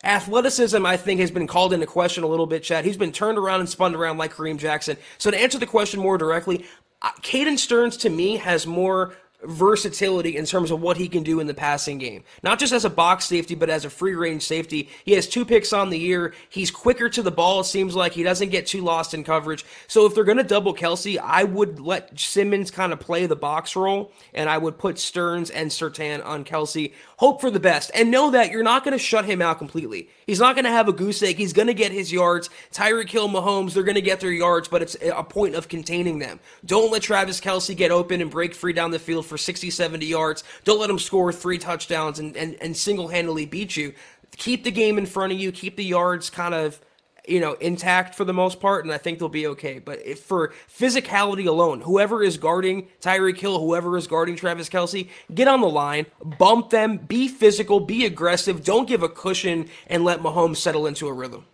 athleticism, 0.03 0.83
I 0.83 0.97
think, 0.97 1.19
has 1.19 1.29
been 1.29 1.47
called 1.47 1.71
into 1.71 1.85
question 1.85 2.23
a 2.23 2.27
little 2.27 2.47
bit. 2.47 2.63
Chad, 2.63 2.85
he's 2.85 2.97
been 2.97 3.11
turned 3.11 3.37
around 3.37 3.59
and 3.59 3.69
spun 3.69 3.93
around 3.93 4.17
like 4.17 4.33
Kareem 4.33 4.57
Jackson. 4.57 4.97
So 5.19 5.29
to 5.29 5.39
answer 5.39 5.59
the 5.59 5.67
question 5.67 5.99
more 5.99 6.17
directly, 6.17 6.65
uh, 7.03 7.11
Caden 7.21 7.59
Sterns 7.59 7.97
to 7.97 8.09
me 8.09 8.37
has 8.37 8.65
more 8.65 9.13
versatility 9.47 10.35
in 10.35 10.45
terms 10.45 10.71
of 10.71 10.81
what 10.81 10.97
he 10.97 11.07
can 11.07 11.23
do 11.23 11.39
in 11.39 11.47
the 11.47 11.53
passing 11.53 11.97
game. 11.97 12.23
Not 12.43 12.59
just 12.59 12.73
as 12.73 12.85
a 12.85 12.89
box 12.89 13.25
safety, 13.25 13.55
but 13.55 13.69
as 13.69 13.85
a 13.85 13.89
free 13.89 14.13
range 14.13 14.43
safety. 14.43 14.89
He 15.05 15.13
has 15.13 15.27
two 15.27 15.45
picks 15.45 15.73
on 15.73 15.89
the 15.89 15.97
year. 15.97 16.33
He's 16.49 16.69
quicker 16.69 17.09
to 17.09 17.21
the 17.21 17.31
ball, 17.31 17.61
it 17.61 17.65
seems 17.65 17.95
like. 17.95 18.11
He 18.11 18.23
doesn't 18.23 18.49
get 18.49 18.67
too 18.67 18.81
lost 18.81 19.13
in 19.13 19.23
coverage. 19.23 19.65
So 19.87 20.05
if 20.05 20.13
they're 20.13 20.23
going 20.23 20.37
to 20.37 20.43
double 20.43 20.75
Kelce, 20.75 21.17
I 21.17 21.45
would 21.45 21.79
let 21.79 22.19
Simmons 22.19 22.71
kind 22.71 22.91
of 22.91 22.99
play 22.99 23.25
the 23.25 23.35
box 23.35 23.75
role, 23.75 24.11
and 24.33 24.49
I 24.49 24.57
would 24.57 24.77
put 24.77 24.99
Sterns 24.99 25.49
and 25.49 25.71
Surtain 25.71 26.25
on 26.25 26.43
Kelce. 26.43 26.93
Hope 27.17 27.41
for 27.41 27.49
the 27.49 27.59
best, 27.59 27.89
and 27.95 28.11
know 28.11 28.31
that 28.31 28.51
you're 28.51 28.63
not 28.63 28.83
going 28.83 28.97
to 28.97 29.03
shut 29.03 29.25
him 29.25 29.41
out 29.41 29.57
completely. 29.57 30.09
He's 30.27 30.41
not 30.41 30.55
going 30.55 30.65
to 30.65 30.71
have 30.71 30.89
a 30.89 30.93
goose 30.93 31.23
egg. 31.23 31.37
He's 31.37 31.53
going 31.53 31.67
to 31.67 31.73
get 31.73 31.93
his 31.93 32.11
yards. 32.11 32.49
Tyreek 32.73 33.09
Hill, 33.09 33.29
Mahomes, 33.29 33.73
they're 33.73 33.83
going 33.83 33.95
to 33.95 34.01
get 34.01 34.19
their 34.19 34.31
yards, 34.31 34.67
but 34.67 34.81
it's 34.81 34.97
a 35.01 35.23
point 35.23 35.55
of 35.55 35.69
containing 35.69 36.19
them. 36.19 36.41
Don't 36.65 36.91
let 36.91 37.01
Travis 37.01 37.39
Kelce 37.39 37.75
get 37.75 37.91
open 37.91 38.21
and 38.21 38.29
break 38.29 38.53
free 38.53 38.73
down 38.73 38.91
the 38.91 38.99
field 38.99 39.25
for 39.25 39.37
60, 39.37 39.69
70 39.69 40.05
yards. 40.05 40.43
Don't 40.65 40.81
let 40.81 40.89
him 40.89 40.99
score 40.99 41.31
three 41.31 41.57
touchdowns 41.57 42.19
and, 42.19 42.35
and, 42.35 42.57
and 42.61 42.75
single 42.75 43.07
handedly 43.07 43.45
beat 43.45 43.77
you. 43.77 43.93
Keep 44.35 44.65
the 44.65 44.71
game 44.71 44.97
in 44.97 45.05
front 45.05 45.31
of 45.31 45.39
you, 45.39 45.53
keep 45.53 45.77
the 45.77 45.85
yards 45.85 46.29
kind 46.29 46.53
of 46.53 46.79
you 47.27 47.39
know, 47.39 47.53
intact 47.53 48.15
for 48.15 48.23
the 48.23 48.33
most 48.33 48.59
part, 48.59 48.85
and 48.85 48.93
I 48.93 48.97
think 48.97 49.19
they'll 49.19 49.29
be 49.29 49.47
okay. 49.47 49.79
But 49.79 50.17
for 50.17 50.53
physicality 50.69 51.45
alone, 51.45 51.81
whoever 51.81 52.23
is 52.23 52.37
guarding 52.37 52.87
Tyreek 53.01 53.37
Hill, 53.37 53.59
whoever 53.59 53.97
is 53.97 54.07
guarding 54.07 54.35
Travis 54.35 54.69
Kelce, 54.69 55.09
get 55.33 55.47
on 55.47 55.61
the 55.61 55.69
line, 55.69 56.05
bump 56.23 56.69
them, 56.69 56.97
be 56.97 57.27
physical, 57.27 57.79
be 57.79 58.05
aggressive. 58.05 58.63
Don't 58.63 58.87
give 58.87 59.03
a 59.03 59.09
cushion 59.09 59.67
and 59.87 60.03
let 60.03 60.21
Mahomes 60.21 60.57
settle 60.57 60.87
into 60.87 61.07
a 61.07 61.13
rhythm. 61.13 61.45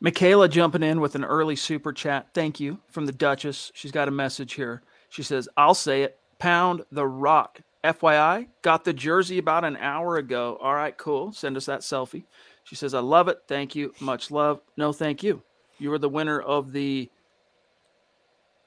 Michaela 0.00 0.48
jumping 0.48 0.82
in 0.82 1.00
with 1.00 1.14
an 1.14 1.24
early 1.24 1.56
super 1.56 1.92
chat. 1.92 2.28
Thank 2.34 2.60
you 2.60 2.80
from 2.88 3.06
the 3.06 3.12
Duchess. 3.12 3.72
She's 3.74 3.92
got 3.92 4.08
a 4.08 4.10
message 4.10 4.54
here. 4.54 4.82
She 5.08 5.22
says, 5.22 5.48
I'll 5.56 5.74
say 5.74 6.02
it 6.02 6.18
pound 6.38 6.84
the 6.90 7.06
rock. 7.06 7.60
FYI, 7.84 8.48
got 8.62 8.84
the 8.84 8.92
jersey 8.92 9.38
about 9.38 9.64
an 9.64 9.76
hour 9.76 10.16
ago. 10.16 10.58
All 10.60 10.74
right, 10.74 10.96
cool. 10.96 11.32
Send 11.32 11.56
us 11.56 11.66
that 11.66 11.80
selfie. 11.80 12.24
She 12.64 12.74
says, 12.74 12.94
I 12.94 13.00
love 13.00 13.28
it. 13.28 13.38
Thank 13.46 13.76
you. 13.76 13.94
Much 14.00 14.30
love. 14.30 14.60
No, 14.76 14.92
thank 14.92 15.22
you. 15.22 15.42
You 15.78 15.92
are 15.92 15.98
the 15.98 16.08
winner 16.08 16.40
of 16.40 16.72
the 16.72 17.10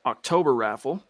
October 0.06 0.56
raffle. 0.56 1.04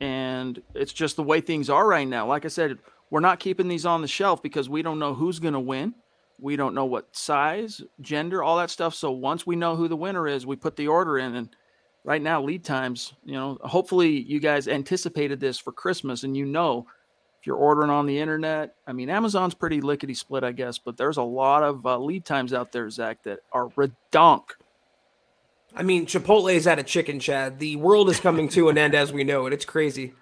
And 0.00 0.62
it's 0.74 0.92
just 0.92 1.16
the 1.16 1.22
way 1.22 1.40
things 1.40 1.68
are 1.68 1.86
right 1.86 2.08
now. 2.08 2.26
Like 2.26 2.44
I 2.44 2.48
said, 2.48 2.78
we're 3.10 3.20
not 3.20 3.40
keeping 3.40 3.68
these 3.68 3.84
on 3.84 4.00
the 4.00 4.08
shelf 4.08 4.42
because 4.42 4.68
we 4.68 4.80
don't 4.80 4.98
know 4.98 5.12
who's 5.12 5.38
going 5.38 5.54
to 5.54 5.60
win. 5.60 5.94
We 6.38 6.56
don't 6.56 6.74
know 6.74 6.86
what 6.86 7.14
size, 7.14 7.82
gender, 8.00 8.42
all 8.42 8.56
that 8.56 8.70
stuff. 8.70 8.94
So 8.94 9.10
once 9.10 9.46
we 9.46 9.56
know 9.56 9.76
who 9.76 9.88
the 9.88 9.96
winner 9.96 10.26
is, 10.26 10.46
we 10.46 10.56
put 10.56 10.76
the 10.76 10.88
order 10.88 11.18
in. 11.18 11.34
And 11.34 11.54
right 12.04 12.22
now, 12.22 12.40
lead 12.40 12.64
times, 12.64 13.12
you 13.24 13.34
know, 13.34 13.58
hopefully 13.62 14.08
you 14.08 14.40
guys 14.40 14.68
anticipated 14.68 15.40
this 15.40 15.58
for 15.58 15.72
Christmas 15.72 16.22
and 16.22 16.34
you 16.34 16.46
know 16.46 16.86
if 17.40 17.46
you're 17.46 17.56
ordering 17.56 17.90
on 17.90 18.04
the 18.04 18.18
internet, 18.18 18.74
I 18.86 18.92
mean, 18.92 19.08
Amazon's 19.08 19.54
pretty 19.54 19.80
lickety 19.80 20.12
split, 20.12 20.44
I 20.44 20.52
guess, 20.52 20.78
but 20.78 20.98
there's 20.98 21.16
a 21.16 21.22
lot 21.22 21.62
of 21.62 21.86
uh, 21.86 21.98
lead 21.98 22.26
times 22.26 22.52
out 22.52 22.70
there, 22.70 22.90
Zack, 22.90 23.22
that 23.22 23.40
are 23.52 23.68
redonk. 23.70 24.42
I 25.74 25.82
mean, 25.82 26.04
Chipotle 26.04 26.52
is 26.52 26.66
at 26.66 26.78
a 26.78 26.82
chicken, 26.82 27.18
Chad. 27.18 27.58
The 27.58 27.76
world 27.76 28.10
is 28.10 28.20
coming 28.20 28.48
to 28.50 28.68
an 28.68 28.76
end 28.76 28.94
as 28.94 29.12
we 29.12 29.24
know 29.24 29.46
it. 29.46 29.52
It's 29.52 29.64
crazy. 29.64 30.12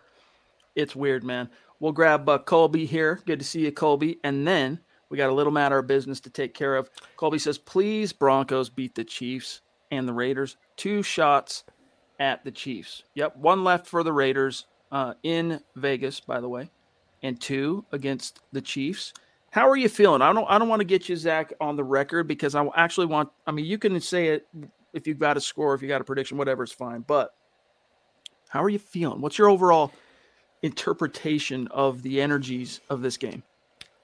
It's 0.77 0.95
weird, 0.95 1.25
man. 1.25 1.51
We'll 1.81 1.93
grab 1.93 2.29
uh, 2.29 2.39
Colby 2.39 2.87
here. 2.87 3.21
Good 3.27 3.41
to 3.41 3.45
see 3.45 3.61
you, 3.63 3.73
Colby. 3.73 4.21
And 4.23 4.47
then 4.47 4.79
we 5.09 5.17
got 5.17 5.31
a 5.31 5.35
little 5.35 5.53
matter 5.53 5.79
of 5.79 5.87
business 5.87 6.21
to 6.21 6.31
take 6.31 6.55
care 6.55 6.77
of. 6.77 6.89
Colby 7.17 7.39
says, 7.39 7.59
please, 7.59 8.13
Broncos 8.13 8.69
beat 8.69 8.95
the 8.95 9.05
Chiefs 9.05 9.63
and 9.91 10.07
the 10.07 10.13
Raiders. 10.13 10.57
Two 10.77 11.03
shots 11.03 11.65
at 12.21 12.45
the 12.45 12.53
Chiefs. 12.53 13.03
Yep, 13.15 13.37
one 13.37 13.65
left 13.65 13.87
for 13.87 14.03
the 14.03 14.13
Raiders 14.13 14.67
uh, 14.93 15.15
in 15.23 15.61
Vegas, 15.77 16.21
by 16.21 16.41
the 16.41 16.49
way, 16.49 16.71
and 17.23 17.41
two 17.41 17.85
against 17.93 18.41
the 18.53 18.61
Chiefs. 18.61 19.13
How 19.51 19.69
are 19.69 19.77
you 19.77 19.89
feeling? 19.89 20.23
I 20.23 20.33
don't. 20.33 20.47
I 20.49 20.59
don't 20.59 20.69
want 20.69 20.81
to 20.81 20.85
get 20.87 21.09
you, 21.09 21.17
Zack, 21.17 21.53
on 21.61 21.77
the 21.77 21.85
record 21.85 22.29
because 22.29 22.55
I 22.55 22.67
actually 22.75 23.07
want. 23.07 23.31
I 23.47 23.51
mean, 23.51 23.65
you 23.65 23.79
can 23.79 23.99
say 24.01 24.29
it 24.29 24.47
if 24.93 25.07
you've 25.07 25.19
got 25.19 25.37
a 25.37 25.41
score, 25.41 25.75
if 25.75 25.83
you 25.83 25.89
got 25.89 26.01
a 26.01 26.05
prediction, 26.05 26.37
whatever, 26.37 26.63
it's 26.63 26.73
fine. 26.73 27.01
But 27.01 27.35
how 28.49 28.63
are 28.63 28.69
you 28.69 28.79
feeling? 28.79 29.21
What's 29.21 29.39
your 29.39 29.49
overall 29.49 29.93
interpretation 30.63 31.69
of 31.69 32.03
the 32.03 32.21
energies 32.21 32.81
of 32.91 33.01
this 33.01 33.17
game? 33.17 33.43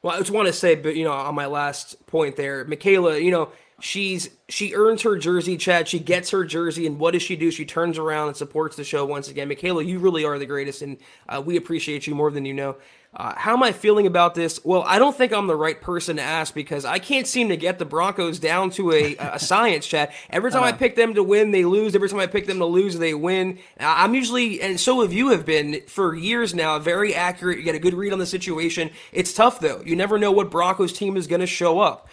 Well, 0.02 0.14
I 0.14 0.18
just 0.18 0.30
want 0.30 0.47
to 0.47 0.52
say, 0.52 0.75
but 0.75 0.97
you 0.97 1.04
know, 1.04 1.12
on 1.12 1.35
my 1.35 1.47
last 1.47 2.06
point 2.06 2.37
there, 2.37 2.64
Michaela, 2.64 3.18
you 3.18 3.30
know, 3.30 3.50
she's 3.84 4.30
she 4.48 4.74
earns 4.74 5.02
her 5.02 5.16
jersey, 5.16 5.56
Chad. 5.56 5.88
She 5.88 5.98
gets 5.98 6.30
her 6.30 6.44
jersey, 6.44 6.86
and 6.86 6.98
what 6.98 7.12
does 7.12 7.22
she 7.22 7.36
do? 7.36 7.50
She 7.50 7.64
turns 7.64 7.98
around 7.98 8.28
and 8.28 8.36
supports 8.36 8.76
the 8.76 8.84
show 8.84 9.04
once 9.04 9.28
again. 9.28 9.48
Michaela, 9.48 9.82
you 9.82 9.98
really 9.98 10.24
are 10.24 10.38
the 10.38 10.46
greatest, 10.46 10.82
and 10.82 10.96
uh, 11.28 11.42
we 11.44 11.56
appreciate 11.56 12.06
you 12.06 12.14
more 12.14 12.30
than 12.30 12.44
you 12.44 12.54
know. 12.54 12.76
Uh, 13.14 13.32
how 13.36 13.52
am 13.52 13.62
I 13.62 13.70
feeling 13.70 14.08
about 14.08 14.34
this? 14.34 14.64
Well, 14.64 14.82
I 14.86 14.98
don't 14.98 15.16
think 15.16 15.32
I'm 15.32 15.46
the 15.46 15.54
right 15.54 15.80
person 15.80 16.16
to 16.16 16.22
ask 16.22 16.52
because 16.52 16.84
I 16.84 16.98
can't 16.98 17.28
seem 17.28 17.48
to 17.50 17.56
get 17.56 17.78
the 17.78 17.84
Broncos 17.84 18.40
down 18.40 18.70
to 18.70 18.90
a, 18.90 19.16
a 19.18 19.38
science 19.38 19.86
Chad. 19.86 20.12
Every 20.30 20.50
time 20.50 20.62
uh, 20.62 20.66
I 20.66 20.68
uh-huh. 20.70 20.78
pick 20.78 20.96
them 20.96 21.14
to 21.14 21.22
win, 21.22 21.52
they 21.52 21.64
lose. 21.64 21.94
Every 21.94 22.08
time 22.08 22.18
I 22.18 22.26
pick 22.26 22.46
them 22.46 22.58
to 22.58 22.64
lose, 22.64 22.98
they 22.98 23.14
win. 23.14 23.58
I'm 23.78 24.14
usually, 24.14 24.60
and 24.60 24.80
so 24.80 25.02
have 25.02 25.12
you 25.12 25.28
have 25.28 25.44
been 25.44 25.82
for 25.86 26.14
years 26.14 26.54
now, 26.54 26.78
very 26.78 27.14
accurate. 27.14 27.58
You 27.58 27.64
get 27.64 27.76
a 27.76 27.78
good 27.78 27.94
read 27.94 28.12
on 28.12 28.18
the 28.18 28.26
situation. 28.26 28.90
It's 29.12 29.32
tough 29.32 29.60
though. 29.60 29.82
You 29.84 29.94
never 29.94 30.18
know 30.18 30.32
what 30.32 30.50
Broncos 30.50 30.92
team 30.92 31.16
is 31.16 31.26
going 31.26 31.40
to 31.40 31.46
show 31.46 31.78
up. 31.80 32.08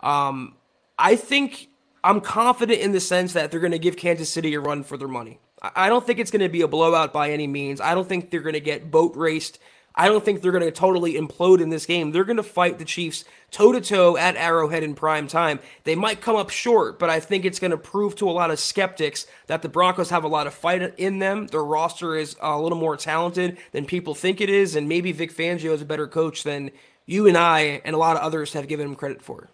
Um, 0.00 0.56
I 0.98 1.16
think 1.16 1.68
I'm 2.04 2.20
confident 2.20 2.80
in 2.80 2.92
the 2.92 3.00
sense 3.00 3.32
that 3.32 3.50
they're 3.50 3.60
going 3.60 3.72
to 3.72 3.78
give 3.78 3.96
Kansas 3.96 4.28
City 4.28 4.54
a 4.54 4.60
run 4.60 4.84
for 4.84 4.96
their 4.96 5.08
money. 5.08 5.40
I 5.62 5.88
don't 5.88 6.04
think 6.04 6.18
it's 6.18 6.30
going 6.30 6.42
to 6.42 6.48
be 6.48 6.62
a 6.62 6.68
blowout 6.68 7.12
by 7.12 7.30
any 7.30 7.46
means. 7.46 7.80
I 7.80 7.94
don't 7.94 8.08
think 8.08 8.30
they're 8.30 8.40
going 8.40 8.54
to 8.54 8.60
get 8.60 8.90
boat 8.90 9.14
raced 9.16 9.58
I 9.94 10.08
don't 10.08 10.24
think 10.24 10.40
they're 10.40 10.52
going 10.52 10.64
to 10.64 10.70
totally 10.70 11.14
implode 11.14 11.60
in 11.60 11.68
this 11.68 11.84
game. 11.84 12.12
They're 12.12 12.24
going 12.24 12.38
to 12.38 12.42
fight 12.42 12.78
the 12.78 12.84
Chiefs 12.84 13.24
toe 13.50 13.72
to 13.72 13.80
toe 13.80 14.16
at 14.16 14.36
Arrowhead 14.36 14.82
in 14.82 14.94
prime 14.94 15.26
time. 15.26 15.60
They 15.84 15.94
might 15.94 16.22
come 16.22 16.36
up 16.36 16.50
short, 16.50 16.98
but 16.98 17.10
I 17.10 17.20
think 17.20 17.44
it's 17.44 17.58
going 17.58 17.72
to 17.72 17.76
prove 17.76 18.16
to 18.16 18.28
a 18.28 18.32
lot 18.32 18.50
of 18.50 18.58
skeptics 18.58 19.26
that 19.48 19.60
the 19.60 19.68
Broncos 19.68 20.10
have 20.10 20.24
a 20.24 20.28
lot 20.28 20.46
of 20.46 20.54
fight 20.54 20.98
in 20.98 21.18
them. 21.18 21.46
Their 21.48 21.64
roster 21.64 22.16
is 22.16 22.36
a 22.40 22.58
little 22.58 22.78
more 22.78 22.96
talented 22.96 23.58
than 23.72 23.84
people 23.84 24.14
think 24.14 24.40
it 24.40 24.48
is, 24.48 24.76
and 24.76 24.88
maybe 24.88 25.12
Vic 25.12 25.34
Fangio 25.34 25.72
is 25.72 25.82
a 25.82 25.86
better 25.86 26.08
coach 26.08 26.42
than 26.42 26.70
you 27.04 27.26
and 27.26 27.36
I 27.36 27.82
and 27.84 27.94
a 27.94 27.98
lot 27.98 28.16
of 28.16 28.22
others 28.22 28.54
have 28.54 28.68
given 28.68 28.86
him 28.86 28.94
credit 28.94 29.22
for. 29.22 29.50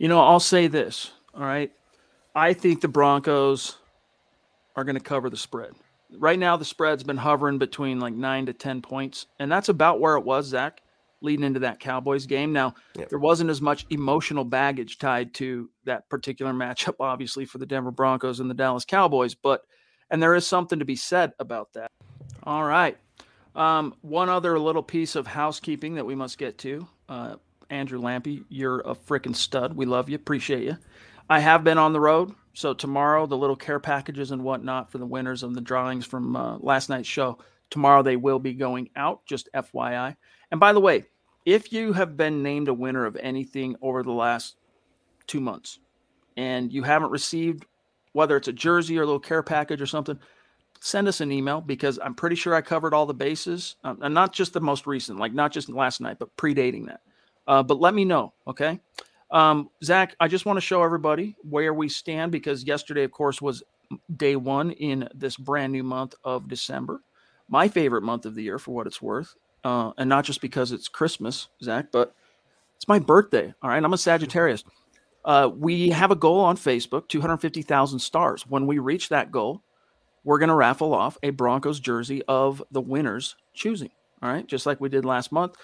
You 0.00 0.08
know, 0.08 0.20
I'll 0.20 0.40
say 0.40 0.66
this, 0.66 1.12
all 1.32 1.42
right? 1.42 1.70
I 2.34 2.54
think 2.54 2.80
the 2.80 2.88
Broncos 2.88 3.76
are 4.74 4.82
going 4.82 4.96
to 4.96 5.00
cover 5.00 5.30
the 5.30 5.36
spread 5.36 5.74
right 6.18 6.38
now 6.38 6.56
the 6.56 6.64
spread's 6.64 7.02
been 7.02 7.16
hovering 7.16 7.58
between 7.58 8.00
like 8.00 8.14
nine 8.14 8.46
to 8.46 8.52
ten 8.52 8.82
points, 8.82 9.26
and 9.38 9.50
that's 9.50 9.68
about 9.68 10.00
where 10.00 10.16
it 10.16 10.24
was, 10.24 10.46
Zack, 10.46 10.80
leading 11.20 11.44
into 11.44 11.60
that 11.60 11.80
Cowboys 11.80 12.26
game. 12.26 12.52
Now 12.52 12.74
yep. 12.96 13.08
there 13.08 13.18
wasn't 13.18 13.50
as 13.50 13.60
much 13.60 13.86
emotional 13.90 14.44
baggage 14.44 14.98
tied 14.98 15.34
to 15.34 15.68
that 15.84 16.08
particular 16.08 16.52
matchup, 16.52 16.96
obviously 17.00 17.44
for 17.44 17.58
the 17.58 17.66
Denver 17.66 17.90
Broncos 17.90 18.40
and 18.40 18.50
the 18.50 18.54
Dallas 18.54 18.84
Cowboys, 18.84 19.34
but 19.34 19.62
and 20.10 20.22
there 20.22 20.34
is 20.34 20.46
something 20.46 20.78
to 20.78 20.84
be 20.84 20.96
said 20.96 21.32
about 21.38 21.72
that. 21.74 21.90
All 22.42 22.64
right. 22.64 22.96
Um, 23.54 23.94
one 24.00 24.28
other 24.28 24.58
little 24.58 24.82
piece 24.82 25.16
of 25.16 25.26
housekeeping 25.26 25.96
that 25.96 26.06
we 26.06 26.14
must 26.14 26.38
get 26.38 26.58
to. 26.58 26.86
Uh, 27.08 27.36
Andrew 27.70 28.00
Lampy, 28.00 28.44
you're 28.48 28.80
a 28.80 28.94
freaking 28.94 29.34
stud. 29.34 29.74
We 29.74 29.86
love 29.86 30.08
you. 30.08 30.16
Appreciate 30.16 30.64
you. 30.64 30.76
I 31.28 31.38
have 31.38 31.64
been 31.64 31.78
on 31.78 31.92
the 31.92 32.00
road. 32.00 32.34
So 32.52 32.74
tomorrow, 32.74 33.26
the 33.26 33.36
little 33.36 33.56
care 33.56 33.78
packages 33.78 34.32
and 34.32 34.42
whatnot 34.42 34.90
for 34.90 34.98
the 34.98 35.06
winners 35.06 35.42
of 35.42 35.54
the 35.54 35.60
drawings 35.60 36.04
from 36.04 36.34
uh, 36.34 36.58
last 36.58 36.88
night's 36.88 37.08
show. 37.08 37.38
Tomorrow 37.70 38.02
they 38.02 38.16
will 38.16 38.40
be 38.40 38.52
going 38.52 38.90
out. 38.96 39.24
Just 39.24 39.48
FYI. 39.54 40.16
And 40.50 40.58
by 40.58 40.72
the 40.72 40.80
way, 40.80 41.04
if 41.46 41.72
you 41.72 41.92
have 41.92 42.16
been 42.16 42.42
named 42.42 42.68
a 42.68 42.74
winner 42.74 43.06
of 43.06 43.16
anything 43.16 43.76
over 43.80 44.02
the 44.02 44.12
last 44.12 44.56
two 45.26 45.40
months, 45.40 45.78
and 46.36 46.72
you 46.72 46.82
haven't 46.82 47.10
received 47.10 47.66
whether 48.12 48.36
it's 48.36 48.48
a 48.48 48.52
jersey 48.52 48.98
or 48.98 49.02
a 49.02 49.06
little 49.06 49.20
care 49.20 49.42
package 49.42 49.80
or 49.80 49.86
something, 49.86 50.18
send 50.80 51.06
us 51.06 51.20
an 51.20 51.30
email 51.30 51.60
because 51.60 51.98
I'm 52.02 52.14
pretty 52.14 52.36
sure 52.36 52.54
I 52.54 52.60
covered 52.60 52.92
all 52.92 53.06
the 53.06 53.14
bases, 53.14 53.76
um, 53.84 53.98
and 54.02 54.14
not 54.14 54.32
just 54.32 54.52
the 54.52 54.60
most 54.60 54.86
recent, 54.86 55.18
like 55.18 55.32
not 55.32 55.52
just 55.52 55.68
last 55.68 56.00
night, 56.00 56.18
but 56.18 56.36
predating 56.36 56.86
that. 56.86 57.00
Uh, 57.46 57.62
but 57.62 57.80
let 57.80 57.94
me 57.94 58.04
know, 58.04 58.32
okay? 58.46 58.80
Um, 59.30 59.70
Zack, 59.84 60.16
I 60.18 60.28
just 60.28 60.46
want 60.46 60.56
to 60.56 60.60
show 60.60 60.82
everybody 60.82 61.36
where 61.42 61.72
we 61.72 61.88
stand 61.88 62.32
because 62.32 62.64
yesterday, 62.64 63.04
of 63.04 63.12
course, 63.12 63.40
was 63.40 63.62
day 64.16 64.36
one 64.36 64.72
in 64.72 65.08
this 65.14 65.36
brand 65.36 65.72
new 65.72 65.82
month 65.82 66.14
of 66.24 66.48
December, 66.48 67.00
my 67.48 67.68
favorite 67.68 68.02
month 68.02 68.26
of 68.26 68.34
the 68.34 68.42
year 68.42 68.58
for 68.58 68.72
what 68.72 68.86
it's 68.86 69.02
worth. 69.02 69.34
Uh, 69.62 69.92
and 69.98 70.08
not 70.08 70.24
just 70.24 70.40
because 70.40 70.72
it's 70.72 70.88
Christmas, 70.88 71.48
Zack, 71.62 71.92
but 71.92 72.14
it's 72.76 72.88
my 72.88 72.98
birthday. 72.98 73.52
All 73.62 73.68
right. 73.68 73.82
I'm 73.82 73.92
a 73.92 73.98
Sagittarius. 73.98 74.64
Uh, 75.22 75.50
we 75.54 75.90
have 75.90 76.10
a 76.10 76.16
goal 76.16 76.40
on 76.40 76.56
Facebook 76.56 77.08
250,000 77.08 77.98
stars. 77.98 78.46
When 78.46 78.66
we 78.66 78.78
reach 78.78 79.10
that 79.10 79.30
goal, 79.30 79.62
we're 80.24 80.38
going 80.38 80.48
to 80.48 80.54
raffle 80.54 80.94
off 80.94 81.18
a 81.22 81.28
Broncos 81.28 81.78
jersey 81.78 82.22
of 82.26 82.62
the 82.70 82.80
winner's 82.80 83.36
choosing. 83.52 83.90
All 84.22 84.30
right. 84.30 84.46
Just 84.46 84.64
like 84.64 84.80
we 84.80 84.88
did 84.88 85.04
last 85.04 85.30
month 85.30 85.56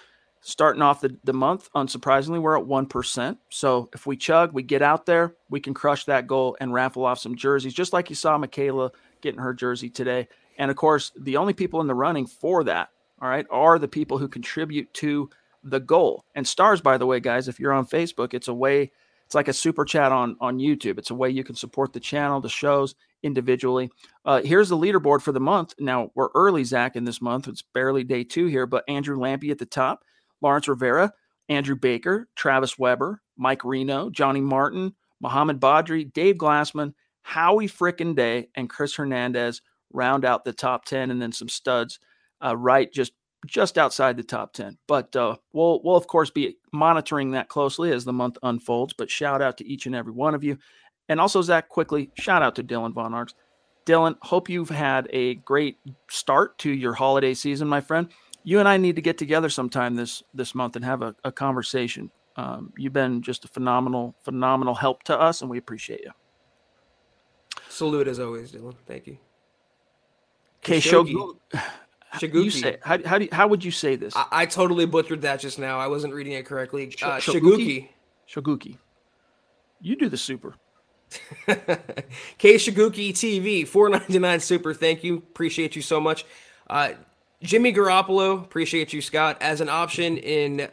starting 0.47 0.81
off 0.81 1.01
the, 1.01 1.19
the 1.25 1.33
month, 1.33 1.69
unsurprisingly, 1.75 2.41
we're 2.41 2.57
at 2.57 2.65
1%. 2.65 3.37
So 3.51 3.91
if 3.93 4.07
we 4.07 4.17
chug, 4.17 4.53
we 4.53 4.63
get 4.63 4.81
out 4.81 5.05
there, 5.05 5.35
we 5.51 5.59
can 5.59 5.75
crush 5.75 6.05
that 6.05 6.29
goal 6.29 6.57
and 6.61 6.73
raffle 6.73 7.05
off 7.05 7.19
some 7.19 7.35
jerseys, 7.35 7.75
just 7.75 7.93
like 7.93 8.09
you 8.09 8.15
saw 8.15 8.39
Michaela 8.39 8.93
getting 9.23 9.41
her 9.41 9.53
jersey 9.53 9.91
today. 9.91 10.29
And 10.57 10.71
of 10.71 10.77
course, 10.77 11.11
the 11.21 11.37
only 11.37 11.53
people 11.53 11.81
in 11.81 11.89
the 11.89 11.97
running 11.97 12.29
for 12.29 12.63
that, 12.63 12.91
all 13.21 13.29
right, 13.29 13.45
are 13.51 13.81
the 13.81 13.89
people 13.89 14.19
who 14.19 14.29
contribute 14.29 14.95
to 14.95 15.29
the 15.65 15.81
goal. 15.81 16.25
And 16.37 16.47
stars, 16.47 16.81
by 16.81 16.97
the 16.97 17.07
way, 17.07 17.19
guys, 17.19 17.49
if 17.49 17.59
you're 17.59 17.73
on 17.73 17.85
Facebook, 17.85 18.33
it's 18.33 18.47
a 18.47 18.55
way, 18.55 18.93
it's 19.25 19.35
like 19.35 19.49
a 19.49 19.53
super 19.53 19.85
chat 19.85 20.13
on, 20.13 20.37
on 20.41 20.59
YouTube. 20.59 20.97
It's 20.97 21.11
a 21.11 21.15
way 21.17 21.29
you 21.29 21.43
can 21.43 21.57
support 21.57 21.93
the 21.93 21.99
channel, 21.99 22.41
the 22.41 22.49
shows 22.49 22.95
individually. 23.25 23.91
Uh, 24.25 24.43
here's 24.43 24.69
the 24.69 24.77
leaderboard 24.77 25.23
for 25.23 25.33
the 25.33 25.41
month. 25.41 25.75
Now, 25.81 26.13
we're 26.15 26.29
early, 26.37 26.63
Zack, 26.63 26.95
in 26.95 27.05
this 27.05 27.21
month. 27.21 27.49
It's 27.49 27.63
barely 27.63 28.05
day 28.05 28.23
two 28.23 28.47
here, 28.47 28.67
but 28.67 28.85
Andrew 28.87 29.19
Lampy 29.19 29.51
at 29.51 29.59
the 29.59 29.67
top. 29.67 30.05
Lawrence 30.41 30.69
Rivera, 30.69 31.13
Andrew 31.49 31.77
Baker, 31.77 32.29
Travis 32.37 32.79
Weber, 32.79 33.23
Mike 33.37 33.65
Reno, 33.65 34.11
Johnny 34.11 34.41
Martin, 34.41 34.95
Mohamed 35.21 35.61
Badri, 35.61 36.13
Dave 36.13 36.37
Glassman, 36.37 36.93
Howie 37.23 37.69
Frickin' 37.69 38.15
Day, 38.15 38.49
and 38.55 38.71
Chris 38.71 38.95
Hernandez 38.95 39.63
round 39.93 40.25
out 40.25 40.45
the 40.45 40.53
top 40.53 40.85
10 40.85 41.11
and 41.11 41.21
then 41.21 41.33
some 41.33 41.49
studs 41.49 41.99
uh, 42.45 42.57
right 42.57 42.93
just 42.93 43.13
just 43.47 43.79
outside 43.79 44.17
the 44.17 44.25
top 44.25 44.53
10 44.53 44.77
but 44.89 45.15
uh, 45.15 45.37
we'll 45.53 45.81
we'll 45.85 45.97
of 45.97 46.09
course 46.09 46.31
be 46.31 46.57
monitoring 46.73 47.31
that 47.31 47.49
closely 47.49 47.93
as 47.93 48.05
the 48.05 48.13
month 48.13 48.37
unfolds. 48.43 48.93
But 48.93 49.11
shout 49.11 49.43
out 49.43 49.57
to 49.59 49.67
each 49.67 49.87
and 49.87 49.95
every 49.95 50.13
one 50.13 50.35
of 50.35 50.45
you. 50.45 50.59
And 51.09 51.21
also 51.21 51.43
zack 51.43 51.69
quickly 51.69 52.11
shout 52.19 52.43
out 52.43 52.57
to 52.57 52.65
dylan 52.65 52.93
von 52.93 53.15
arks 53.15 53.35
dylan 53.87 54.17
hope 54.23 54.49
you've 54.49 54.69
had 54.69 55.07
a 55.11 55.35
great 55.37 55.79
start 56.11 56.59
to 56.59 56.71
your 56.71 56.93
holiday 56.93 57.33
season 57.33 57.69
my 57.69 57.81
friend 57.81 58.09
you 58.47 58.61
and 58.61 58.69
I 58.69 58.77
need 58.77 58.95
to 58.95 59.03
get 59.03 59.19
together 59.19 59.51
sometime 59.51 59.97
this 59.97 60.23
this 60.33 60.55
month 60.55 60.77
and 60.77 60.85
have 60.85 61.03
a, 61.03 61.15
a 61.25 61.33
conversation. 61.33 62.13
Um, 62.37 62.73
you've 62.79 62.93
been 62.93 63.21
just 63.21 63.45
a 63.45 63.49
phenomenal, 63.49 64.15
phenomenal 64.23 64.75
help 64.75 65.03
to 65.05 65.19
us, 65.19 65.41
and 65.41 65.51
we 65.51 65.59
appreciate 65.59 66.03
you. 66.03 66.13
Salute 67.69 68.07
as 68.07 68.21
always, 68.21 68.53
Dylan. 68.53 68.75
Thank 68.87 69.09
you. 69.09 69.19
Okay, 70.59 70.79
Shogu. 70.79 71.37
You 72.23 72.51
say 72.51 72.77
how, 72.83 72.99
how, 73.05 73.19
do 73.19 73.25
you, 73.25 73.31
how 73.33 73.49
would 73.49 73.65
you 73.65 73.73
say 73.73 73.97
this? 73.97 74.15
I, 74.15 74.27
I, 74.31 74.47
totally 74.47 74.87
butchered 74.87 75.23
that 75.23 75.41
just 75.41 75.59
now. 75.59 75.81
I 75.81 75.89
wasn't 75.89 76.15
reading 76.15 76.35
it 76.35 76.47
correctly. 76.47 76.95
Uh, 77.03 77.17
Shoguki. 77.17 77.89
Shoguki. 78.31 78.79
You 79.81 79.97
do 79.97 80.09
the 80.09 80.17
super. 80.17 80.55
K 82.39 82.55
Shoguki 82.55 83.11
TV, 83.11 83.67
four 83.67 83.89
ninety 83.89 84.21
nine 84.21 84.39
super. 84.39 84.73
Thank 84.73 85.03
you, 85.03 85.17
appreciate 85.17 85.75
you 85.75 85.83
so 85.83 86.01
much. 86.01 86.25
Uh, 86.71 86.91
Jimmy 87.43 87.73
Garoppolo, 87.73 88.43
appreciate 88.43 88.93
you, 88.93 89.03
Scott, 89.03 89.37
as 89.41 89.61
an 89.61 89.69
option 89.69 90.17
in 90.17 90.69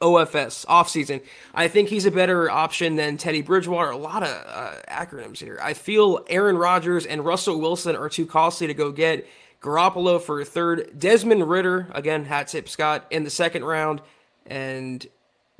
OFS 0.00 0.66
offseason. 0.66 1.22
I 1.54 1.68
think 1.68 1.88
he's 1.88 2.04
a 2.04 2.10
better 2.10 2.50
option 2.50 2.96
than 2.96 3.16
Teddy 3.16 3.42
Bridgewater. 3.42 3.90
A 3.90 3.96
lot 3.96 4.22
of 4.22 4.28
uh, 4.28 4.74
acronyms 4.88 5.38
here. 5.38 5.58
I 5.62 5.74
feel 5.74 6.24
Aaron 6.28 6.58
Rodgers 6.58 7.06
and 7.06 7.24
Russell 7.24 7.60
Wilson 7.60 7.96
are 7.96 8.08
too 8.08 8.26
costly 8.26 8.66
to 8.66 8.74
go 8.74 8.92
get. 8.92 9.26
Garoppolo 9.60 10.20
for 10.20 10.44
third, 10.44 10.98
Desmond 10.98 11.48
Ridder 11.48 11.88
again, 11.92 12.24
hat 12.24 12.48
tip 12.48 12.68
Scott 12.68 13.06
in 13.10 13.24
the 13.24 13.30
second 13.30 13.64
round, 13.64 14.02
and 14.44 15.04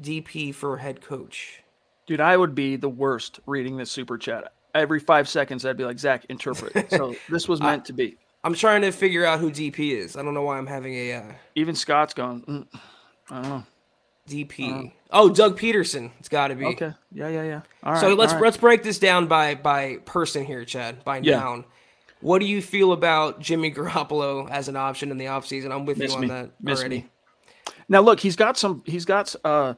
DP 0.01 0.55
for 0.55 0.77
head 0.77 1.01
coach. 1.01 1.63
Dude, 2.07 2.21
I 2.21 2.37
would 2.37 2.55
be 2.55 2.77
the 2.77 2.89
worst 2.89 3.41
reading 3.47 3.79
this 3.79 3.91
super 3.91 4.19
chat. 4.19 4.53
Every 4.75 5.01
five 5.01 5.29
seconds, 5.29 5.65
I'd 5.65 5.79
be 5.79 5.85
like, 5.85 5.99
Zack, 5.99 6.27
interpret. 6.29 6.91
So 6.91 7.17
this 7.31 7.49
was 7.49 7.61
meant 7.63 7.83
I, 7.83 7.87
to 7.87 7.93
be. 7.95 8.17
I'm 8.47 8.55
trying 8.55 8.83
to 8.83 8.93
figure 8.93 9.27
out 9.27 9.41
who 9.41 9.51
DP 9.51 9.91
is. 9.91 10.17
I 10.17 10.23
don't 10.23 10.33
know 10.33 10.43
why 10.43 10.57
I'm 10.57 10.69
having 10.69 10.95
a. 10.95 11.15
Uh, 11.15 11.33
Even 11.57 11.75
Scott's 11.75 12.15
going. 12.15 12.43
Mm, 12.43 12.81
I 13.29 13.43
don't 13.43 13.49
know. 13.49 13.65
DP. 14.29 14.93
Oh, 15.11 15.29
Doug 15.29 15.59
Pederson. 15.59 16.13
It's 16.21 16.29
got 16.29 16.49
to 16.49 16.55
be. 16.55 16.65
Okay. 16.67 16.93
Yeah, 17.11 17.27
yeah, 17.27 17.43
yeah. 17.43 17.61
All 17.83 17.95
right. 17.95 18.01
So 18.01 18.15
let's 18.15 18.35
right. 18.35 18.43
let's 18.43 18.57
break 18.57 18.85
this 18.85 19.01
down 19.01 19.27
by 19.27 19.57
by 19.57 19.97
person 20.05 20.45
here, 20.45 20.65
Chad. 20.65 21.03
By 21.03 21.19
yeah. 21.19 21.41
noun. 21.41 21.65
What 22.21 22.39
do 22.39 22.47
you 22.47 22.63
feel 22.63 22.93
about 22.93 23.41
Jimmy 23.41 23.73
Garoppolo 23.73 24.49
as 24.49 24.69
an 24.69 24.77
option 24.77 25.11
in 25.11 25.19
the 25.19 25.25
offseason? 25.25 25.73
I'm 25.73 25.85
with 25.85 25.99
Miss 25.99 26.13
you 26.13 26.17
on 26.17 26.23
me. 26.23 26.29
that 26.29 26.51
Miss 26.61 26.79
already. 26.79 26.99
Me. 26.99 27.07
Now 27.89 28.01
look, 28.01 28.21
he's 28.21 28.37
got 28.37 28.57
some. 28.57 28.85
He's 28.87 29.05
got 29.05 29.35
uh, 29.45 29.75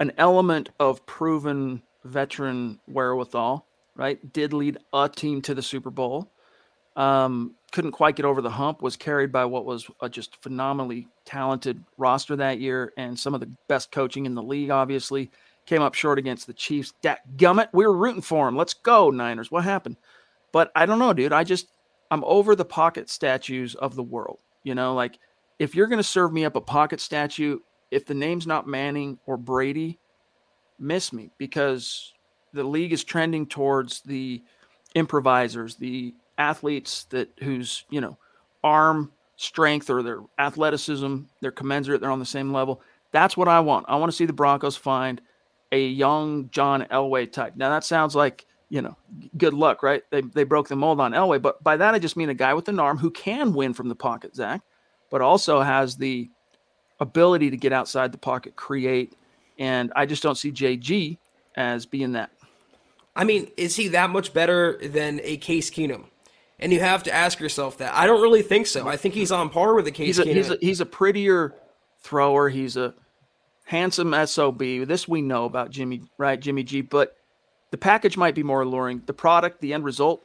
an 0.00 0.12
element 0.16 0.70
of 0.80 1.04
proven 1.04 1.82
veteran 2.04 2.80
wherewithal. 2.86 3.66
Right, 3.94 4.32
did 4.32 4.54
lead 4.54 4.78
a 4.94 5.10
team 5.10 5.42
to 5.42 5.54
the 5.54 5.62
Super 5.62 5.90
Bowl. 5.90 6.32
Um, 6.96 7.54
couldn't 7.72 7.92
quite 7.92 8.16
get 8.16 8.24
over 8.24 8.40
the 8.40 8.50
hump. 8.50 8.82
Was 8.82 8.96
carried 8.96 9.32
by 9.32 9.44
what 9.44 9.64
was 9.64 9.88
a 10.00 10.08
just 10.08 10.40
phenomenally 10.42 11.08
talented 11.24 11.84
roster 11.96 12.36
that 12.36 12.60
year 12.60 12.92
and 12.96 13.18
some 13.18 13.34
of 13.34 13.40
the 13.40 13.54
best 13.68 13.90
coaching 13.90 14.26
in 14.26 14.34
the 14.34 14.42
league, 14.42 14.70
obviously. 14.70 15.30
Came 15.66 15.82
up 15.82 15.94
short 15.94 16.18
against 16.18 16.46
the 16.46 16.54
Chiefs. 16.54 16.94
That 17.02 17.36
gummit, 17.36 17.68
we 17.74 17.86
were 17.86 17.96
rooting 17.96 18.22
for 18.22 18.48
him. 18.48 18.56
Let's 18.56 18.72
go, 18.74 19.10
Niners. 19.10 19.50
What 19.50 19.64
happened? 19.64 19.96
But 20.50 20.72
I 20.74 20.86
don't 20.86 20.98
know, 20.98 21.12
dude. 21.12 21.32
I 21.32 21.44
just, 21.44 21.68
I'm 22.10 22.24
over 22.24 22.56
the 22.56 22.64
pocket 22.64 23.10
statues 23.10 23.74
of 23.74 23.94
the 23.94 24.02
world. 24.02 24.38
You 24.62 24.74
know, 24.74 24.94
like 24.94 25.18
if 25.58 25.74
you're 25.74 25.86
going 25.86 25.98
to 25.98 26.02
serve 26.02 26.32
me 26.32 26.44
up 26.44 26.56
a 26.56 26.60
pocket 26.60 27.00
statue, 27.00 27.58
if 27.90 28.06
the 28.06 28.14
name's 28.14 28.46
not 28.46 28.66
Manning 28.66 29.18
or 29.26 29.36
Brady, 29.36 29.98
miss 30.78 31.12
me 31.12 31.30
because 31.38 32.12
the 32.52 32.64
league 32.64 32.92
is 32.92 33.04
trending 33.04 33.46
towards 33.46 34.00
the 34.02 34.42
improvisers, 34.94 35.76
the 35.76 36.14
athletes 36.38 37.04
that 37.10 37.28
whose, 37.40 37.84
you 37.90 38.00
know, 38.00 38.16
arm 38.64 39.12
strength 39.36 39.90
or 39.90 40.02
their 40.02 40.20
athleticism, 40.38 41.18
they're 41.40 41.50
commensurate, 41.50 42.00
they're 42.00 42.10
on 42.10 42.18
the 42.18 42.26
same 42.26 42.52
level. 42.52 42.80
That's 43.12 43.36
what 43.36 43.48
I 43.48 43.60
want. 43.60 43.86
I 43.88 43.96
want 43.96 44.10
to 44.10 44.16
see 44.16 44.26
the 44.26 44.32
Broncos 44.32 44.76
find 44.76 45.20
a 45.72 45.86
young 45.86 46.48
John 46.50 46.86
Elway 46.90 47.30
type. 47.30 47.54
Now 47.56 47.70
that 47.70 47.84
sounds 47.84 48.14
like, 48.14 48.46
you 48.68 48.82
know, 48.82 48.96
good 49.36 49.54
luck, 49.54 49.82
right? 49.82 50.02
They, 50.10 50.22
they 50.22 50.44
broke 50.44 50.68
the 50.68 50.76
mold 50.76 51.00
on 51.00 51.12
Elway, 51.12 51.40
but 51.40 51.62
by 51.62 51.76
that 51.76 51.94
I 51.94 51.98
just 51.98 52.16
mean 52.16 52.28
a 52.28 52.34
guy 52.34 52.54
with 52.54 52.68
an 52.68 52.80
arm 52.80 52.98
who 52.98 53.10
can 53.10 53.52
win 53.52 53.74
from 53.74 53.88
the 53.88 53.94
pocket, 53.94 54.34
Zack, 54.34 54.62
but 55.10 55.20
also 55.20 55.60
has 55.60 55.96
the 55.96 56.30
ability 57.00 57.50
to 57.50 57.56
get 57.56 57.72
outside 57.72 58.12
the 58.12 58.18
pocket, 58.18 58.56
create, 58.56 59.14
and 59.58 59.92
I 59.96 60.06
just 60.06 60.22
don't 60.22 60.36
see 60.36 60.52
JG 60.52 61.18
as 61.56 61.86
being 61.86 62.12
that. 62.12 62.30
I 63.16 63.24
mean, 63.24 63.50
is 63.56 63.74
he 63.74 63.88
that 63.88 64.10
much 64.10 64.32
better 64.32 64.78
than 64.82 65.20
a 65.24 65.36
Case 65.38 65.70
Keenum? 65.70 66.04
And 66.58 66.72
you 66.72 66.80
have 66.80 67.04
to 67.04 67.12
ask 67.12 67.38
yourself 67.38 67.78
that. 67.78 67.94
I 67.94 68.06
don't 68.06 68.20
really 68.20 68.42
think 68.42 68.66
so. 68.66 68.88
I 68.88 68.96
think 68.96 69.14
he's 69.14 69.30
on 69.30 69.48
par 69.48 69.74
with 69.74 69.84
the 69.84 69.92
Case 69.92 70.16
he's 70.16 70.18
a, 70.18 70.24
He's 70.24 70.50
a, 70.50 70.56
he's 70.60 70.80
a 70.80 70.86
prettier 70.86 71.54
thrower. 72.00 72.48
He's 72.48 72.76
a 72.76 72.94
handsome 73.64 74.14
SOB. 74.26 74.58
This 74.58 75.06
we 75.06 75.22
know 75.22 75.44
about 75.44 75.70
Jimmy, 75.70 76.02
right? 76.16 76.40
Jimmy 76.40 76.64
G. 76.64 76.80
But 76.80 77.16
the 77.70 77.78
package 77.78 78.16
might 78.16 78.34
be 78.34 78.42
more 78.42 78.62
alluring. 78.62 79.02
The 79.06 79.12
product, 79.12 79.60
the 79.60 79.72
end 79.72 79.84
result. 79.84 80.24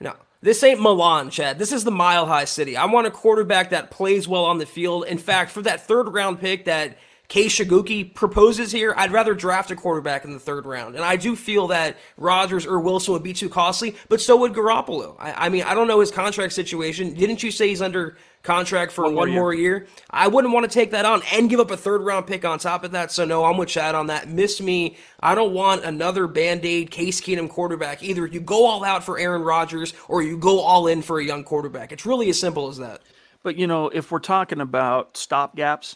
No, 0.00 0.14
this 0.42 0.62
ain't 0.62 0.80
Milan, 0.80 1.30
Chad. 1.30 1.58
This 1.58 1.72
is 1.72 1.84
the 1.84 1.90
Mile 1.90 2.26
High 2.26 2.46
City. 2.46 2.76
I 2.76 2.86
want 2.86 3.06
a 3.06 3.10
quarterback 3.10 3.70
that 3.70 3.90
plays 3.90 4.26
well 4.26 4.44
on 4.44 4.58
the 4.58 4.66
field. 4.66 5.04
In 5.06 5.18
fact, 5.18 5.50
for 5.50 5.62
that 5.62 5.86
third 5.86 6.08
round 6.08 6.40
pick 6.40 6.64
that 6.64 6.98
Kei 7.30 7.46
Shiguki 7.46 8.12
proposes 8.12 8.72
here, 8.72 8.92
I'd 8.96 9.12
rather 9.12 9.34
draft 9.34 9.70
a 9.70 9.76
quarterback 9.76 10.24
in 10.24 10.32
the 10.32 10.40
third 10.40 10.66
round. 10.66 10.96
And 10.96 11.04
I 11.04 11.14
do 11.14 11.36
feel 11.36 11.68
that 11.68 11.96
Rodgers 12.16 12.66
or 12.66 12.80
Wilson 12.80 13.12
would 13.12 13.22
be 13.22 13.32
too 13.32 13.48
costly, 13.48 13.94
but 14.08 14.20
so 14.20 14.36
would 14.38 14.52
Garoppolo. 14.52 15.14
I, 15.16 15.46
I 15.46 15.48
mean, 15.48 15.62
I 15.62 15.74
don't 15.74 15.86
know 15.86 16.00
his 16.00 16.10
contract 16.10 16.52
situation. 16.52 17.14
Didn't 17.14 17.44
you 17.44 17.52
say 17.52 17.68
he's 17.68 17.82
under 17.82 18.16
contract 18.42 18.90
for 18.90 19.04
one, 19.04 19.14
one 19.14 19.30
more, 19.30 19.54
year. 19.54 19.78
year? 19.78 19.86
I 20.10 20.26
wouldn't 20.26 20.52
want 20.52 20.68
to 20.68 20.74
take 20.74 20.90
that 20.90 21.04
on 21.04 21.22
and 21.32 21.48
give 21.48 21.60
up 21.60 21.70
a 21.70 21.76
third 21.76 22.02
round 22.02 22.26
pick 22.26 22.44
on 22.44 22.58
top 22.58 22.82
of 22.82 22.90
that. 22.90 23.12
So 23.12 23.24
no, 23.24 23.44
I'm 23.44 23.56
with 23.56 23.68
Chad 23.68 23.94
on 23.94 24.08
that. 24.08 24.28
Miss 24.28 24.60
me. 24.60 24.96
I 25.20 25.36
don't 25.36 25.54
want 25.54 25.84
another 25.84 26.26
band-aid 26.26 26.90
Case 26.90 27.20
Keenum 27.20 27.48
quarterback. 27.48 28.02
Either 28.02 28.26
you 28.26 28.40
go 28.40 28.66
all 28.66 28.84
out 28.84 29.04
for 29.04 29.20
Aaron 29.20 29.42
Rodgers 29.42 29.94
or 30.08 30.20
you 30.20 30.36
go 30.36 30.58
all 30.58 30.88
in 30.88 31.00
for 31.00 31.20
a 31.20 31.24
young 31.24 31.44
quarterback. 31.44 31.92
It's 31.92 32.04
really 32.04 32.28
as 32.28 32.40
simple 32.40 32.66
as 32.66 32.78
that. 32.78 33.02
But 33.44 33.54
you 33.54 33.68
know, 33.68 33.88
if 33.88 34.10
we're 34.10 34.18
talking 34.18 34.60
about 34.60 35.14
stopgaps, 35.14 35.94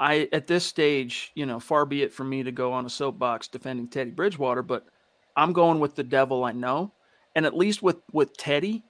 I 0.00 0.28
at 0.32 0.46
this 0.46 0.64
stage, 0.64 1.30
you 1.34 1.44
know, 1.44 1.60
far 1.60 1.84
be 1.84 2.02
it 2.02 2.12
from 2.12 2.30
me 2.30 2.42
to 2.42 2.50
go 2.50 2.72
on 2.72 2.86
a 2.86 2.90
soapbox 2.90 3.48
defending 3.48 3.86
Teddy 3.86 4.10
Bridgewater, 4.10 4.62
but 4.62 4.86
I'm 5.36 5.52
going 5.52 5.78
with 5.78 5.94
the 5.94 6.02
devil 6.02 6.42
I 6.42 6.52
know. 6.52 6.94
And 7.36 7.44
at 7.44 7.56
least 7.56 7.82
with 7.82 7.98
with 8.10 8.36
Teddy, 8.36 8.82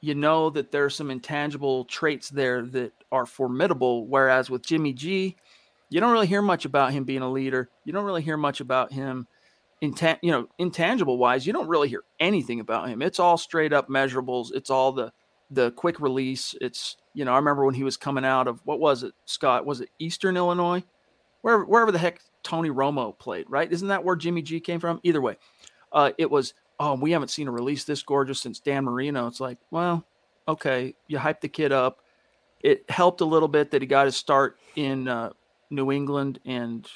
you 0.00 0.14
know 0.14 0.50
that 0.50 0.70
there's 0.70 0.94
some 0.94 1.10
intangible 1.10 1.84
traits 1.86 2.30
there 2.30 2.62
that 2.66 2.92
are 3.10 3.26
formidable. 3.26 4.06
Whereas 4.06 4.48
with 4.48 4.64
Jimmy 4.64 4.92
G, 4.92 5.36
you 5.90 6.00
don't 6.00 6.12
really 6.12 6.28
hear 6.28 6.42
much 6.42 6.64
about 6.64 6.92
him 6.92 7.04
being 7.04 7.22
a 7.22 7.30
leader. 7.30 7.68
You 7.84 7.92
don't 7.92 8.04
really 8.04 8.22
hear 8.22 8.36
much 8.36 8.60
about 8.60 8.92
him, 8.92 9.26
intan- 9.82 10.20
you 10.22 10.30
know, 10.30 10.46
intangible 10.58 11.18
wise. 11.18 11.46
You 11.46 11.52
don't 11.52 11.68
really 11.68 11.88
hear 11.88 12.04
anything 12.20 12.60
about 12.60 12.88
him. 12.88 13.02
It's 13.02 13.18
all 13.18 13.36
straight 13.36 13.72
up 13.72 13.88
measurables. 13.88 14.48
It's 14.54 14.70
all 14.70 14.92
the 14.92 15.12
the 15.50 15.70
quick 15.72 16.00
release. 16.00 16.54
It's 16.60 16.96
you 17.14 17.24
know, 17.24 17.32
I 17.32 17.36
remember 17.36 17.64
when 17.64 17.74
he 17.74 17.84
was 17.84 17.96
coming 17.96 18.24
out 18.24 18.48
of 18.48 18.60
what 18.64 18.80
was 18.80 19.02
it, 19.02 19.14
Scott? 19.24 19.66
Was 19.66 19.80
it 19.80 19.90
Eastern 19.98 20.36
Illinois? 20.36 20.82
Wherever, 21.42 21.64
wherever 21.64 21.92
the 21.92 21.98
heck 21.98 22.20
Tony 22.42 22.70
Romo 22.70 23.18
played, 23.18 23.46
right? 23.48 23.70
Isn't 23.70 23.88
that 23.88 24.04
where 24.04 24.16
Jimmy 24.16 24.42
G 24.42 24.60
came 24.60 24.80
from? 24.80 25.00
Either 25.02 25.20
way, 25.20 25.36
uh, 25.92 26.12
it 26.18 26.30
was. 26.30 26.54
Oh, 26.80 26.94
we 26.94 27.12
haven't 27.12 27.28
seen 27.28 27.46
a 27.46 27.52
release 27.52 27.84
this 27.84 28.02
gorgeous 28.02 28.40
since 28.40 28.58
Dan 28.58 28.84
Marino. 28.84 29.28
It's 29.28 29.38
like, 29.38 29.58
well, 29.70 30.04
okay, 30.48 30.94
you 31.06 31.18
hyped 31.18 31.40
the 31.40 31.48
kid 31.48 31.70
up. 31.70 32.00
It 32.62 32.84
helped 32.90 33.20
a 33.20 33.24
little 33.24 33.46
bit 33.46 33.70
that 33.70 33.80
he 33.82 33.86
got 33.86 34.06
his 34.06 34.16
start 34.16 34.58
in 34.74 35.06
uh, 35.06 35.30
New 35.70 35.92
England 35.92 36.40
and 36.44 36.88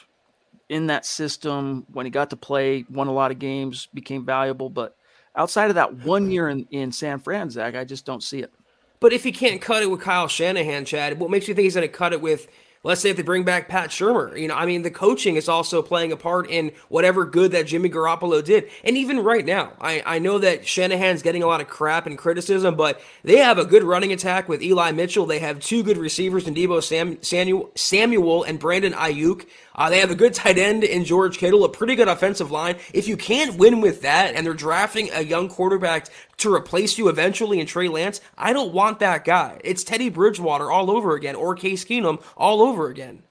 in 0.68 0.88
that 0.88 1.06
system 1.06 1.86
when 1.92 2.06
he 2.06 2.10
got 2.10 2.30
to 2.30 2.36
play, 2.36 2.84
won 2.90 3.06
a 3.06 3.12
lot 3.12 3.30
of 3.30 3.38
games, 3.38 3.88
became 3.94 4.24
valuable. 4.24 4.68
But 4.68 4.96
outside 5.38 5.70
of 5.70 5.76
that 5.76 5.94
one 6.04 6.30
year 6.30 6.48
in, 6.48 6.66
in 6.70 6.92
San 6.92 7.20
Fran, 7.20 7.48
Zack, 7.48 7.74
I 7.74 7.84
just 7.84 8.04
don't 8.04 8.22
see 8.22 8.40
it. 8.40 8.52
But 9.00 9.12
if 9.12 9.22
he 9.22 9.32
can't 9.32 9.60
cut 9.60 9.82
it 9.82 9.90
with 9.90 10.00
Kyle 10.00 10.28
Shanahan, 10.28 10.84
Chad, 10.84 11.20
what 11.20 11.30
makes 11.30 11.46
you 11.46 11.54
think 11.54 11.64
he's 11.64 11.74
going 11.74 11.86
to 11.86 11.92
cut 11.92 12.12
it 12.12 12.20
with 12.20 12.48
Let's 12.84 13.00
say 13.00 13.10
if 13.10 13.16
they 13.16 13.22
bring 13.22 13.42
back 13.42 13.68
Pat 13.68 13.90
Shurmur, 13.90 14.40
you 14.40 14.46
know, 14.46 14.54
I 14.54 14.64
mean, 14.64 14.82
the 14.82 14.90
coaching 14.90 15.34
is 15.34 15.48
also 15.48 15.82
playing 15.82 16.12
a 16.12 16.16
part 16.16 16.48
in 16.48 16.70
whatever 16.88 17.24
good 17.24 17.50
that 17.50 17.66
Jimmy 17.66 17.90
Garoppolo 17.90 18.42
did. 18.42 18.70
And 18.84 18.96
even 18.96 19.18
right 19.20 19.44
now, 19.44 19.72
I, 19.80 20.02
I 20.06 20.18
know 20.20 20.38
that 20.38 20.66
Shanahan's 20.66 21.22
getting 21.22 21.42
a 21.42 21.46
lot 21.46 21.60
of 21.60 21.66
crap 21.68 22.06
and 22.06 22.16
criticism, 22.16 22.76
but 22.76 23.00
they 23.24 23.38
have 23.38 23.58
a 23.58 23.64
good 23.64 23.82
running 23.82 24.12
attack 24.12 24.48
with 24.48 24.62
Eli 24.62 24.92
Mitchell. 24.92 25.26
They 25.26 25.40
have 25.40 25.58
two 25.58 25.82
good 25.82 25.98
receivers 25.98 26.46
in 26.46 26.54
Deebo 26.54 26.82
Sam, 26.82 27.20
Samuel, 27.20 27.70
Samuel 27.74 28.44
and 28.44 28.60
Brandon 28.60 28.92
Aiyuk. 28.92 29.46
Uh, 29.78 29.88
they 29.88 30.00
have 30.00 30.10
a 30.10 30.16
good 30.16 30.34
tight 30.34 30.58
end 30.58 30.82
in 30.82 31.04
George 31.04 31.38
Kittle, 31.38 31.64
a 31.64 31.68
pretty 31.68 31.94
good 31.94 32.08
offensive 32.08 32.50
line. 32.50 32.76
If 32.92 33.06
you 33.06 33.16
can't 33.16 33.56
win 33.56 33.80
with 33.80 34.02
that, 34.02 34.34
and 34.34 34.44
they're 34.44 34.52
drafting 34.52 35.08
a 35.14 35.22
young 35.22 35.48
quarterback 35.48 36.08
to 36.38 36.52
replace 36.52 36.98
you 36.98 37.08
eventually 37.08 37.60
in 37.60 37.66
Trey 37.66 37.88
Lance, 37.88 38.20
I 38.36 38.52
don't 38.52 38.74
want 38.74 38.98
that 38.98 39.24
guy. 39.24 39.60
It's 39.62 39.84
Teddy 39.84 40.08
Bridgewater 40.08 40.68
all 40.68 40.90
over 40.90 41.14
again, 41.14 41.36
or 41.36 41.54
Case 41.54 41.84
Keenum 41.84 42.20
all 42.36 42.60
over 42.60 42.88
again. 42.88 43.22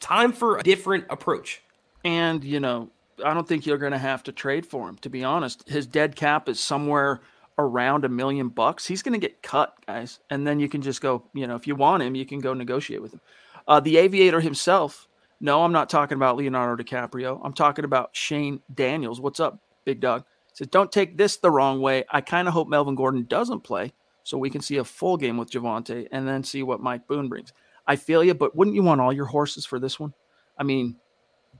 Time 0.00 0.32
for 0.32 0.58
a 0.58 0.62
different 0.64 1.04
approach. 1.08 1.62
And, 2.04 2.42
you 2.42 2.58
know, 2.58 2.90
I 3.24 3.32
don't 3.32 3.46
think 3.46 3.64
you're 3.64 3.78
going 3.78 3.92
to 3.92 3.98
have 3.98 4.24
to 4.24 4.32
trade 4.32 4.66
for 4.66 4.88
him, 4.88 4.96
to 4.98 5.08
be 5.08 5.22
honest. 5.22 5.68
His 5.68 5.86
dead 5.86 6.16
cap 6.16 6.48
is 6.48 6.58
somewhere 6.58 7.20
around 7.58 8.04
a 8.04 8.08
million 8.08 8.48
bucks. 8.48 8.86
He's 8.86 9.02
going 9.02 9.18
to 9.18 9.24
get 9.24 9.40
cut, 9.40 9.72
guys. 9.86 10.18
And 10.28 10.46
then 10.46 10.58
you 10.58 10.68
can 10.68 10.82
just 10.82 11.00
go, 11.00 11.22
you 11.32 11.46
know, 11.46 11.54
if 11.54 11.66
you 11.68 11.76
want 11.76 12.02
him, 12.02 12.16
you 12.16 12.26
can 12.26 12.40
go 12.40 12.54
negotiate 12.54 13.00
with 13.00 13.14
him. 13.14 13.20
Uh, 13.68 13.80
the 13.80 13.96
aviator 13.96 14.40
himself 14.40 15.08
no, 15.40 15.62
I'm 15.62 15.72
not 15.72 15.90
talking 15.90 16.16
about 16.16 16.36
Leonardo 16.36 16.82
DiCaprio. 16.82 17.40
I'm 17.44 17.52
talking 17.52 17.84
about 17.84 18.10
Shane 18.12 18.60
Daniels. 18.72 19.20
What's 19.20 19.40
up, 19.40 19.58
big 19.84 20.00
dog? 20.00 20.24
says, 20.56 20.68
don't 20.68 20.90
take 20.90 21.16
this 21.16 21.36
the 21.36 21.50
wrong 21.50 21.80
way. 21.80 22.04
I 22.10 22.22
kind 22.22 22.48
of 22.48 22.54
hope 22.54 22.68
Melvin 22.68 22.94
Gordon 22.94 23.26
doesn't 23.28 23.60
play 23.60 23.92
so 24.22 24.38
we 24.38 24.50
can 24.50 24.62
see 24.62 24.78
a 24.78 24.84
full 24.84 25.16
game 25.16 25.36
with 25.36 25.50
Javonte 25.50 26.08
and 26.10 26.26
then 26.26 26.42
see 26.42 26.62
what 26.62 26.80
Mike 26.80 27.06
Boone 27.06 27.28
brings. 27.28 27.52
I 27.86 27.96
feel 27.96 28.24
you, 28.24 28.34
but 28.34 28.56
wouldn't 28.56 28.74
you 28.74 28.82
want 28.82 29.00
all 29.00 29.12
your 29.12 29.26
horses 29.26 29.66
for 29.66 29.78
this 29.78 30.00
one? 30.00 30.14
I 30.58 30.64
mean, 30.64 30.96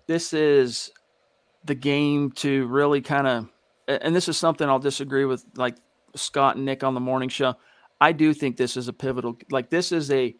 this 0.06 0.32
is 0.32 0.90
the 1.64 1.74
game 1.74 2.32
to 2.32 2.66
really 2.68 3.02
kind 3.02 3.26
of, 3.26 3.48
and 3.86 4.16
this 4.16 4.28
is 4.28 4.36
something 4.36 4.68
I'll 4.68 4.78
disagree 4.78 5.26
with 5.26 5.44
like 5.56 5.76
Scott 6.14 6.56
and 6.56 6.64
Nick 6.64 6.82
on 6.82 6.94
the 6.94 7.00
morning 7.00 7.28
show. 7.28 7.54
I 8.00 8.12
do 8.12 8.32
think 8.32 8.56
this 8.56 8.76
is 8.76 8.88
a 8.88 8.92
pivotal, 8.92 9.36
like 9.50 9.68
this 9.68 9.92
is 9.92 10.10
a 10.10 10.34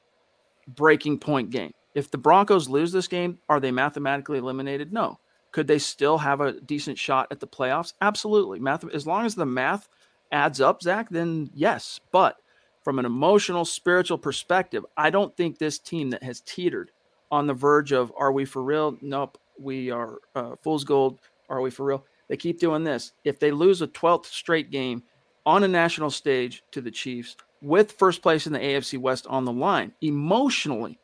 breaking 0.66 1.18
point 1.18 1.50
game. 1.50 1.72
If 1.96 2.10
the 2.10 2.18
Broncos 2.18 2.68
lose 2.68 2.92
this 2.92 3.08
game, 3.08 3.38
are 3.48 3.58
they 3.58 3.70
mathematically 3.70 4.36
eliminated? 4.36 4.92
No. 4.92 5.18
Could 5.50 5.66
they 5.66 5.78
still 5.78 6.18
have 6.18 6.42
a 6.42 6.60
decent 6.60 6.98
shot 6.98 7.26
at 7.30 7.40
the 7.40 7.46
playoffs? 7.46 7.94
Absolutely. 8.02 8.60
Math, 8.60 8.84
as 8.92 9.06
long 9.06 9.24
as 9.24 9.34
the 9.34 9.46
math 9.46 9.88
adds 10.30 10.60
up, 10.60 10.82
Zack, 10.82 11.08
then 11.08 11.48
yes. 11.54 11.98
But 12.12 12.36
from 12.84 12.98
an 12.98 13.06
emotional, 13.06 13.64
spiritual 13.64 14.18
perspective, 14.18 14.84
I 14.94 15.08
don't 15.08 15.34
think 15.38 15.56
this 15.56 15.78
team 15.78 16.10
that 16.10 16.22
has 16.22 16.42
teetered 16.42 16.90
on 17.30 17.46
the 17.46 17.54
verge 17.54 17.92
of 17.92 18.12
are 18.18 18.30
we 18.30 18.44
for 18.44 18.62
real? 18.62 18.98
Nope, 19.00 19.38
we 19.58 19.90
are 19.90 20.18
uh, 20.34 20.54
fool's 20.56 20.84
gold. 20.84 21.18
Are 21.48 21.62
we 21.62 21.70
for 21.70 21.86
real? 21.86 22.04
They 22.28 22.36
keep 22.36 22.60
doing 22.60 22.84
this. 22.84 23.12
If 23.24 23.38
they 23.38 23.52
lose 23.52 23.80
a 23.80 23.88
12th 23.88 24.26
straight 24.26 24.70
game 24.70 25.02
on 25.46 25.64
a 25.64 25.68
national 25.68 26.10
stage 26.10 26.62
to 26.72 26.82
the 26.82 26.90
Chiefs 26.90 27.36
with 27.62 27.92
first 27.92 28.20
place 28.20 28.46
in 28.46 28.52
the 28.52 28.58
AFC 28.58 28.98
West 28.98 29.26
on 29.28 29.46
the 29.46 29.52
line, 29.52 29.92
emotionally, 30.02 31.00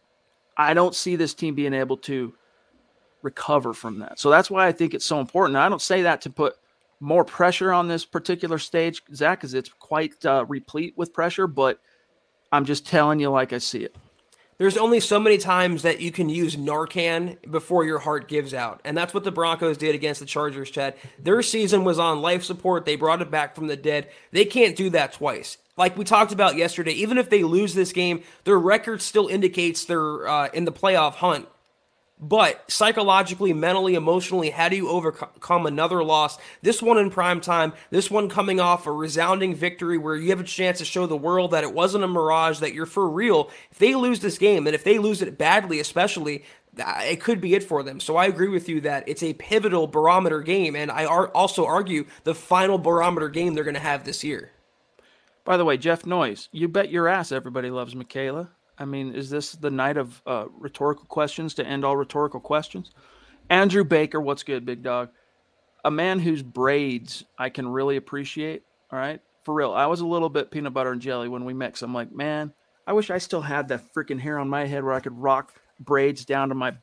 I 0.68 0.74
don't 0.74 0.94
see 0.94 1.16
this 1.16 1.34
team 1.34 1.54
being 1.54 1.74
able 1.74 1.96
to 1.98 2.32
recover 3.22 3.72
from 3.72 3.98
that. 4.00 4.18
So 4.18 4.30
that's 4.30 4.50
why 4.50 4.66
I 4.66 4.72
think 4.72 4.94
it's 4.94 5.04
so 5.04 5.20
important. 5.20 5.56
I 5.56 5.68
don't 5.68 5.82
say 5.82 6.02
that 6.02 6.20
to 6.22 6.30
put 6.30 6.54
more 7.00 7.24
pressure 7.24 7.72
on 7.72 7.88
this 7.88 8.04
particular 8.04 8.58
stage, 8.58 9.02
Zack, 9.14 9.40
because 9.40 9.54
it's 9.54 9.70
quite 9.78 10.24
uh, 10.24 10.44
replete 10.48 10.94
with 10.96 11.12
pressure, 11.12 11.46
but 11.46 11.80
I'm 12.52 12.64
just 12.64 12.86
telling 12.86 13.18
you 13.18 13.30
like 13.30 13.52
I 13.52 13.58
see 13.58 13.84
it. 13.84 13.96
There's 14.62 14.76
only 14.76 15.00
so 15.00 15.18
many 15.18 15.38
times 15.38 15.82
that 15.82 16.00
you 16.00 16.12
can 16.12 16.28
use 16.28 16.54
Narcan 16.54 17.50
before 17.50 17.84
your 17.84 17.98
heart 17.98 18.28
gives 18.28 18.54
out. 18.54 18.80
And 18.84 18.96
that's 18.96 19.12
what 19.12 19.24
the 19.24 19.32
Broncos 19.32 19.76
did 19.76 19.92
against 19.92 20.20
the 20.20 20.26
Chargers, 20.26 20.70
Chad. 20.70 20.94
Their 21.18 21.42
season 21.42 21.82
was 21.82 21.98
on 21.98 22.22
life 22.22 22.44
support. 22.44 22.84
They 22.84 22.94
brought 22.94 23.20
it 23.20 23.28
back 23.28 23.56
from 23.56 23.66
the 23.66 23.76
dead. 23.76 24.08
They 24.30 24.44
can't 24.44 24.76
do 24.76 24.88
that 24.90 25.14
twice. 25.14 25.58
Like 25.76 25.98
we 25.98 26.04
talked 26.04 26.30
about 26.30 26.54
yesterday, 26.54 26.92
even 26.92 27.18
if 27.18 27.28
they 27.28 27.42
lose 27.42 27.74
this 27.74 27.92
game, 27.92 28.22
their 28.44 28.56
record 28.56 29.02
still 29.02 29.26
indicates 29.26 29.84
they're 29.84 30.28
uh, 30.28 30.48
in 30.54 30.64
the 30.64 30.70
playoff 30.70 31.14
hunt. 31.14 31.48
But 32.24 32.70
psychologically, 32.70 33.52
mentally, 33.52 33.96
emotionally, 33.96 34.50
how 34.50 34.68
do 34.68 34.76
you 34.76 34.88
overcome 34.88 35.66
another 35.66 36.04
loss? 36.04 36.38
This 36.62 36.80
one 36.80 36.96
in 36.96 37.10
prime 37.10 37.40
time, 37.40 37.72
this 37.90 38.12
one 38.12 38.28
coming 38.28 38.60
off 38.60 38.86
a 38.86 38.92
resounding 38.92 39.56
victory 39.56 39.98
where 39.98 40.14
you 40.14 40.30
have 40.30 40.38
a 40.38 40.44
chance 40.44 40.78
to 40.78 40.84
show 40.84 41.06
the 41.06 41.16
world 41.16 41.50
that 41.50 41.64
it 41.64 41.74
wasn't 41.74 42.04
a 42.04 42.08
mirage, 42.08 42.60
that 42.60 42.74
you're 42.74 42.86
for 42.86 43.10
real. 43.10 43.50
If 43.72 43.80
they 43.80 43.96
lose 43.96 44.20
this 44.20 44.38
game, 44.38 44.68
and 44.68 44.74
if 44.74 44.84
they 44.84 44.98
lose 44.98 45.20
it 45.20 45.36
badly, 45.36 45.80
especially, 45.80 46.44
uh, 46.78 47.00
it 47.02 47.20
could 47.20 47.40
be 47.40 47.56
it 47.56 47.64
for 47.64 47.82
them. 47.82 47.98
So 47.98 48.14
I 48.14 48.26
agree 48.26 48.48
with 48.48 48.68
you 48.68 48.80
that 48.82 49.08
it's 49.08 49.24
a 49.24 49.34
pivotal 49.34 49.88
barometer 49.88 50.42
game, 50.42 50.76
and 50.76 50.92
I 50.92 51.06
also 51.06 51.66
argue 51.66 52.06
the 52.22 52.36
final 52.36 52.78
barometer 52.78 53.30
game 53.30 53.54
they're 53.54 53.64
going 53.64 53.74
to 53.74 53.80
have 53.80 54.04
this 54.04 54.22
year. 54.22 54.52
By 55.44 55.56
the 55.56 55.64
way, 55.64 55.76
Jeff 55.76 56.06
Noyes, 56.06 56.48
you 56.52 56.68
bet 56.68 56.88
your 56.88 57.08
ass 57.08 57.32
everybody 57.32 57.68
loves 57.68 57.96
Michaela. 57.96 58.50
I 58.82 58.84
mean, 58.84 59.14
is 59.14 59.30
this 59.30 59.52
the 59.52 59.70
night 59.70 59.96
of 59.96 60.20
uh, 60.26 60.46
rhetorical 60.58 61.04
questions 61.06 61.54
to 61.54 61.66
end 61.66 61.84
all 61.84 61.96
rhetorical 61.96 62.40
questions? 62.40 62.90
Andrew 63.48 63.84
Baker, 63.84 64.20
what's 64.20 64.42
good, 64.42 64.66
big 64.66 64.82
dog? 64.82 65.10
A 65.84 65.90
man 65.90 66.18
whose 66.18 66.42
braids 66.42 67.24
I 67.38 67.48
can 67.48 67.68
really 67.68 67.96
appreciate. 67.96 68.64
All 68.90 68.98
right. 68.98 69.20
For 69.44 69.54
real. 69.54 69.72
I 69.72 69.86
was 69.86 70.00
a 70.00 70.06
little 70.06 70.28
bit 70.28 70.50
peanut 70.50 70.74
butter 70.74 70.92
and 70.92 71.00
jelly 71.00 71.28
when 71.28 71.44
we 71.44 71.54
mix. 71.54 71.82
I'm 71.82 71.94
like, 71.94 72.12
man, 72.12 72.52
I 72.86 72.92
wish 72.92 73.10
I 73.10 73.18
still 73.18 73.40
had 73.40 73.68
that 73.68 73.92
freaking 73.94 74.20
hair 74.20 74.38
on 74.38 74.48
my 74.48 74.66
head 74.66 74.82
where 74.82 74.94
I 74.94 75.00
could 75.00 75.16
rock 75.18 75.54
braids 75.78 76.24
down 76.24 76.48
to 76.48 76.54
my 76.54 76.74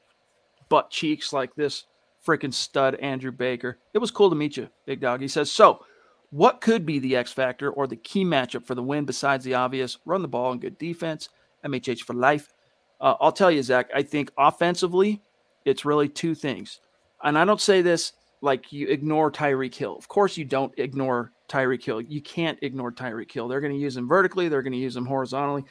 butt 0.70 0.90
cheeks 0.90 1.34
like 1.34 1.54
this 1.56 1.84
freaking 2.26 2.54
stud, 2.54 2.96
Andrew 2.96 3.32
Baker. 3.32 3.78
It 3.94 4.00
was 4.00 4.12
cool 4.12 4.30
to 4.30 4.36
meet 4.36 4.56
you, 4.56 4.70
big 4.86 5.02
dog. 5.02 5.22
He 5.22 5.28
says, 5.28 5.52
so 5.52 5.86
what 6.30 6.62
could 6.62 6.86
be 6.86 7.00
the 7.00 7.16
X 7.16 7.34
factor 7.34 7.70
or 7.70 7.88
the 7.88 7.96
key 7.96 8.24
matchup 8.24 8.66
for 8.66 8.76
the 8.76 8.84
win 8.84 9.06
besides 9.06 9.44
the 9.44 9.56
obvious 9.56 9.98
run 10.06 10.22
the 10.22 10.28
ball 10.28 10.52
and 10.52 10.62
good 10.62 10.78
defense? 10.78 11.30
MHH 11.66 12.02
for 12.02 12.14
life. 12.14 12.54
Uh, 13.02 13.16
I'll 13.20 13.32
tell 13.32 13.52
you, 13.52 13.64
Zach, 13.64 13.90
I 13.94 14.04
think 14.04 14.32
offensively, 14.38 15.22
it's 15.66 15.86
really 15.86 16.10
two 16.10 16.36
things. 16.36 16.80
And 17.24 17.38
I 17.38 17.46
don't 17.46 17.62
say 17.62 17.82
this 17.82 18.14
like 18.42 18.72
you 18.72 18.88
ignore 18.88 19.32
Tyreek 19.32 19.76
Hill. 19.76 19.96
Of 19.96 20.08
course, 20.08 20.38
you 20.38 20.46
don't 20.46 20.74
ignore 20.78 21.32
Tyreek 21.50 21.84
Hill. 21.84 22.02
You 22.02 22.22
can't 22.22 22.58
ignore 22.62 22.92
Tyreek 22.92 23.32
Hill. 23.32 23.48
They're 23.48 23.62
going 23.62 23.74
to 23.74 23.80
use 23.80 23.98
him 23.98 24.08
vertically, 24.08 24.50
they're 24.50 24.62
going 24.62 24.74
to 24.74 24.80
use 24.80 24.96
him 24.96 25.06
horizontally. 25.06 25.66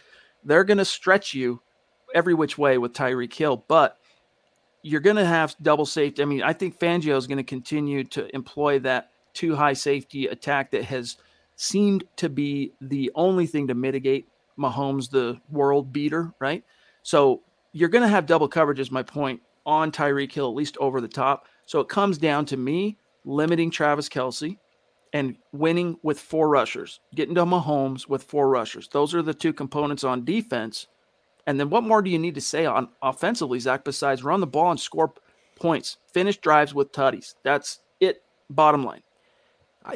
They're 0.45 0.65
going 0.65 0.79
to 0.79 0.85
stretch 0.85 1.35
you 1.35 1.61
every 2.15 2.35
which 2.35 2.57
way 2.57 2.79
with 2.79 2.93
Tyreek 2.93 3.35
Hill, 3.35 3.65
but 3.69 3.99
you're 4.83 5.01
going 5.01 5.17
to 5.17 5.25
have 5.25 5.57
double 5.61 5.87
safety. 5.87 6.23
I 6.23 6.25
mean, 6.25 6.43
I 6.43 6.53
think 6.53 6.79
Fangio 6.79 7.17
is 7.17 7.27
going 7.27 7.39
to 7.39 7.45
continue 7.45 8.05
to 8.05 8.35
employ 8.35 8.79
that 8.81 9.11
two 9.35 9.55
high 9.55 9.73
safety 9.73 10.27
attack 10.27 10.71
that 10.71 10.85
has 10.85 11.17
seemed 11.57 12.05
to 12.17 12.29
be 12.29 12.73
the 12.81 13.11
only 13.15 13.47
thing 13.47 13.67
to 13.69 13.75
mitigate 13.75 14.29
Mahomes 14.59 15.11
the 15.11 15.41
world 15.49 15.93
beater, 15.93 16.33
right? 16.41 16.65
So 17.03 17.43
you're 17.73 17.89
going 17.89 18.03
to 18.03 18.09
have 18.09 18.27
double 18.27 18.49
coverage, 18.49 18.81
is 18.81 18.91
my 18.91 19.03
point, 19.03 19.41
on 19.65 19.93
Tyreek 19.93 20.33
Hill, 20.33 20.49
at 20.49 20.55
least 20.55 20.77
over 20.79 21.01
the 21.01 21.09
top. 21.09 21.47
So 21.67 21.81
it 21.81 21.89
comes 21.89 22.19
down 22.19 22.47
to 22.47 22.57
me 22.57 22.99
limiting 23.25 23.71
Travis 23.71 24.09
Kelce 24.09 24.57
and 25.13 25.37
winning 25.53 25.97
with 26.03 26.19
four 26.19 26.49
rushers, 26.49 27.01
getting 27.15 27.35
to 27.35 27.45
Mahomes 27.45 28.09
with 28.09 28.23
four 28.23 28.49
rushers. 28.49 28.89
Those 28.89 29.15
are 29.15 29.23
the 29.23 29.35
two 29.35 29.53
components 29.53 30.05
on 30.05 30.25
defense. 30.25 30.87
And 31.47 31.59
then 31.59 31.71
what 31.71 31.85
more 31.85 32.03
do 32.03 32.11
you 32.11 32.19
need 32.19 32.35
to 32.35 32.41
say 32.41 32.67
on 32.67 32.89
offensively, 33.03 33.59
Zack, 33.59 33.85
besides 33.85 34.23
run 34.23 34.41
the 34.41 34.47
ball 34.47 34.71
and 34.71 34.81
score 34.81 35.15
points, 35.57 35.99
finish 36.13 36.37
drives 36.39 36.75
with 36.75 36.93
tutties? 36.93 37.35
That's 37.43 37.81
it, 38.01 38.23
bottom 38.51 38.85
line. 38.85 39.03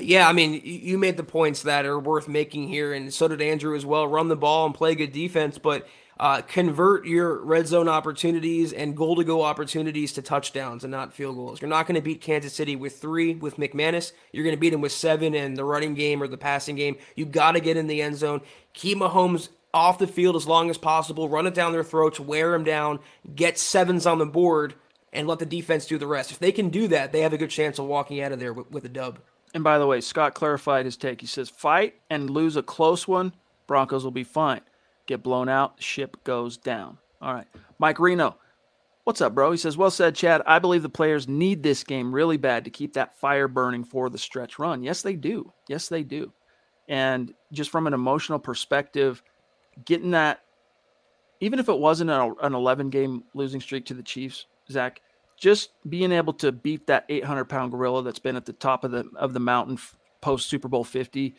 Yeah, 0.01 0.27
I 0.27 0.33
mean, 0.33 0.63
you 0.65 0.97
made 0.97 1.17
the 1.17 1.23
points 1.23 1.63
that 1.63 1.85
are 1.85 1.99
worth 1.99 2.27
making 2.27 2.69
here, 2.69 2.95
and 2.95 3.13
so 3.13 3.29
did 3.29 3.43
Andrew 3.43 3.77
as 3.77 3.85
well. 3.85 4.07
Run 4.07 4.29
the 4.29 4.37
ball 4.37 4.65
and 4.65 4.75
play 4.75 4.95
good 4.95 5.13
defense, 5.13 5.59
but 5.59 5.87
uh, 6.19 6.41
convert 6.43 7.05
your 7.05 7.45
red 7.45 7.67
zone 7.67 7.89
opportunities 7.89 8.73
and 8.73 8.97
goal 8.97 9.17
to 9.17 9.25
go 9.25 9.43
opportunities 9.43 10.13
to 10.13 10.23
touchdowns 10.23 10.85
and 10.85 10.91
not 10.91 11.13
field 11.13 11.37
goals. 11.37 11.61
You're 11.61 11.69
not 11.69 11.87
going 11.87 11.97
to 11.97 12.01
beat 12.01 12.21
Kansas 12.21 12.55
City 12.55 12.77
with 12.77 12.99
three 12.99 13.35
with 13.35 13.57
McManus. 13.57 14.13
You're 14.33 14.45
going 14.45 14.57
to 14.57 14.61
beat 14.61 14.71
them 14.71 14.81
with 14.81 14.93
seven 14.93 15.35
in 15.35 15.55
the 15.55 15.65
running 15.65 15.95
game 15.95 16.23
or 16.23 16.29
the 16.29 16.39
passing 16.39 16.77
game. 16.77 16.97
You 17.17 17.27
got 17.27 17.53
to 17.53 17.61
get 17.61 17.77
in 17.77 17.87
the 17.87 18.01
end 18.01 18.17
zone. 18.17 18.41
Keep 18.73 18.99
Mahomes 18.99 19.49
off 19.75 19.99
the 19.99 20.07
field 20.07 20.37
as 20.37 20.47
long 20.47 20.71
as 20.71 20.79
possible. 20.79 21.29
Run 21.29 21.47
it 21.47 21.55
down 21.55 21.73
their 21.73 21.83
throats, 21.85 22.21
wear 22.21 22.53
them 22.53 22.65
down, 22.65 23.01
get 23.35 23.59
sevens 23.59 24.07
on 24.07 24.19
the 24.19 24.27
board, 24.27 24.75
and 25.13 25.27
let 25.27 25.39
the 25.39 25.47
defense 25.47 25.87
do 25.87 25.99
the 25.99 26.07
rest. 26.07 26.31
If 26.31 26.39
they 26.39 26.53
can 26.53 26.69
do 26.69 26.89
that, 26.89 27.13
they 27.13 27.21
have 27.21 27.33
a 27.33 27.39
good 27.39 27.51
chance 27.51 27.79
of 27.79 27.87
walking 27.87 28.23
out 28.23 28.33
of 28.33 28.39
there 28.39 28.53
with, 28.53 28.71
with 28.71 28.85
a 28.85 28.89
dub. 28.89 29.19
And 29.55 29.63
by 29.63 29.79
the 29.79 29.87
way, 29.87 30.01
Scott 30.01 30.35
clarified 30.35 30.85
his 30.85 30.97
take. 30.97 31.21
He 31.21 31.27
says, 31.27 31.49
fight 31.51 31.95
and 32.09 32.31
lose 32.31 32.57
a 32.57 32.63
close 32.63 33.07
one, 33.07 33.35
Broncos 33.67 34.05
will 34.05 34.11
be 34.11 34.25
fine. 34.25 34.63
Get 35.07 35.23
blown 35.23 35.49
out, 35.49 35.83
ship 35.83 36.25
goes 36.25 36.57
down. 36.57 36.99
All 37.21 37.35
right. 37.35 37.47
Mike 37.79 37.99
Reno, 38.01 38.37
what's 39.05 39.21
up, 39.21 39.35
bro? 39.35 39.51
He 39.51 39.59
says, 39.59 39.77
well 39.77 39.91
said, 39.91 40.15
Chad. 40.15 40.43
I 40.47 40.59
believe 40.59 40.83
the 40.83 40.89
players 40.89 41.29
need 41.29 41.63
this 41.63 41.85
game 41.85 42.15
really 42.15 42.37
bad 42.37 42.65
to 42.65 42.71
keep 42.71 42.95
that 42.95 43.19
fire 43.19 43.49
burning 43.49 43.85
for 43.85 44.09
the 44.09 44.19
stretch 44.19 44.59
run. 44.59 44.83
Yes, 44.83 45.03
they 45.03 45.15
do. 45.15 45.53
Yes, 45.69 45.89
they 45.89 46.03
do. 46.03 46.33
And 46.89 47.35
just 47.53 47.71
from 47.71 47.87
an 47.87 47.95
emotional 47.95 48.39
perspective, 48.39 49.23
getting 49.85 50.13
that, 50.13 50.41
even 51.41 51.59
if 51.59 51.69
it 51.69 51.79
wasn't 51.79 52.11
an 52.11 52.55
11 52.55 52.91
game 52.91 53.25
losing 53.35 53.61
streak 53.61 53.87
to 53.87 53.95
the 53.95 54.03
Chiefs, 54.03 54.47
Zack, 54.71 55.01
just 55.43 55.71
being 55.89 56.13
able 56.13 56.33
to 56.33 56.53
beat 56.53 56.87
that 56.87 57.05
800 57.09 57.47
pound 57.47 57.73
gorilla 57.73 58.05
that's 58.05 58.21
been 58.21 58.37
at 58.37 58.47
the 58.47 58.53
top 58.53 58.85
of 58.85 58.93
the 58.93 59.11
of 59.17 59.33
the 59.33 59.41
mountain 59.41 59.77
post 60.21 60.49
Super 60.49 60.69
Bowl 60.69 60.85
50, 60.85 61.35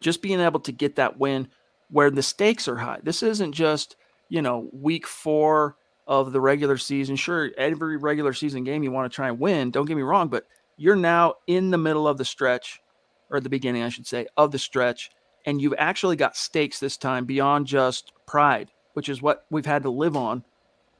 just 0.00 0.22
being 0.22 0.40
able 0.40 0.58
to 0.58 0.72
get 0.72 0.96
that 0.96 1.20
win 1.20 1.46
where 1.88 2.10
the 2.10 2.22
stakes 2.22 2.66
are 2.66 2.78
high. 2.78 2.98
This 3.04 3.22
isn't 3.22 3.52
just 3.52 3.94
you 4.28 4.42
know 4.42 4.68
week 4.72 5.06
four 5.06 5.76
of 6.08 6.32
the 6.32 6.40
regular 6.40 6.76
season. 6.76 7.14
Sure, 7.14 7.52
every 7.56 7.96
regular 7.96 8.32
season 8.32 8.64
game 8.64 8.82
you 8.82 8.90
want 8.90 9.10
to 9.10 9.14
try 9.14 9.28
and 9.28 9.38
win. 9.38 9.70
Don't 9.70 9.86
get 9.86 9.96
me 9.96 10.02
wrong, 10.02 10.26
but 10.26 10.48
you're 10.76 10.96
now 10.96 11.34
in 11.46 11.70
the 11.70 11.78
middle 11.78 12.08
of 12.08 12.18
the 12.18 12.24
stretch, 12.24 12.82
or 13.30 13.38
the 13.38 13.48
beginning, 13.48 13.84
I 13.84 13.88
should 13.88 14.08
say, 14.08 14.26
of 14.36 14.50
the 14.50 14.58
stretch, 14.58 15.12
and 15.46 15.62
you've 15.62 15.76
actually 15.78 16.16
got 16.16 16.36
stakes 16.36 16.80
this 16.80 16.96
time 16.96 17.24
beyond 17.24 17.68
just 17.68 18.10
pride, 18.26 18.72
which 18.94 19.08
is 19.08 19.22
what 19.22 19.46
we've 19.48 19.64
had 19.64 19.84
to 19.84 19.90
live 19.90 20.16
on 20.16 20.42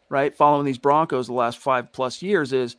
right, 0.09 0.35
following 0.35 0.65
these 0.65 0.79
Broncos 0.79 1.27
the 1.27 1.33
last 1.33 1.59
five 1.59 1.93
plus 1.93 2.23
years 2.23 2.53
is 2.53 2.77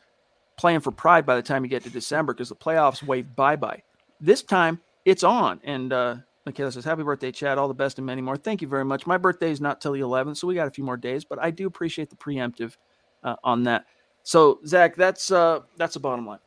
playing 0.57 0.79
for 0.79 0.91
pride 0.91 1.25
by 1.25 1.35
the 1.35 1.41
time 1.41 1.63
you 1.63 1.69
get 1.69 1.83
to 1.83 1.89
December 1.89 2.33
because 2.33 2.49
the 2.49 2.55
playoffs 2.55 3.03
wave 3.03 3.35
bye 3.35 3.55
bye. 3.55 3.81
This 4.19 4.41
time 4.41 4.81
it's 5.05 5.23
on. 5.23 5.59
And 5.63 5.93
uh, 5.93 6.15
Michaela 6.45 6.71
says, 6.71 6.85
Happy 6.85 7.03
birthday, 7.03 7.31
Chad. 7.31 7.57
All 7.57 7.67
the 7.67 7.73
best 7.73 7.97
and 7.97 8.05
many 8.05 8.21
more. 8.21 8.37
Thank 8.37 8.61
you 8.61 8.67
very 8.67 8.85
much. 8.85 9.07
My 9.07 9.17
birthday 9.17 9.51
is 9.51 9.61
not 9.61 9.81
till 9.81 9.93
the 9.93 9.99
11th, 9.99 10.37
so 10.37 10.47
we 10.47 10.55
got 10.55 10.67
a 10.67 10.71
few 10.71 10.83
more 10.83 10.97
days, 10.97 11.23
but 11.23 11.39
I 11.41 11.51
do 11.51 11.67
appreciate 11.67 12.09
the 12.09 12.15
preemptive 12.15 12.75
uh, 13.23 13.35
on 13.43 13.63
that. 13.63 13.85
So, 14.23 14.59
Zack, 14.65 14.95
that's 14.95 15.31
uh, 15.31 15.61
that's 15.77 15.93
the 15.93 15.99
bottom 15.99 16.25
line. 16.25 16.39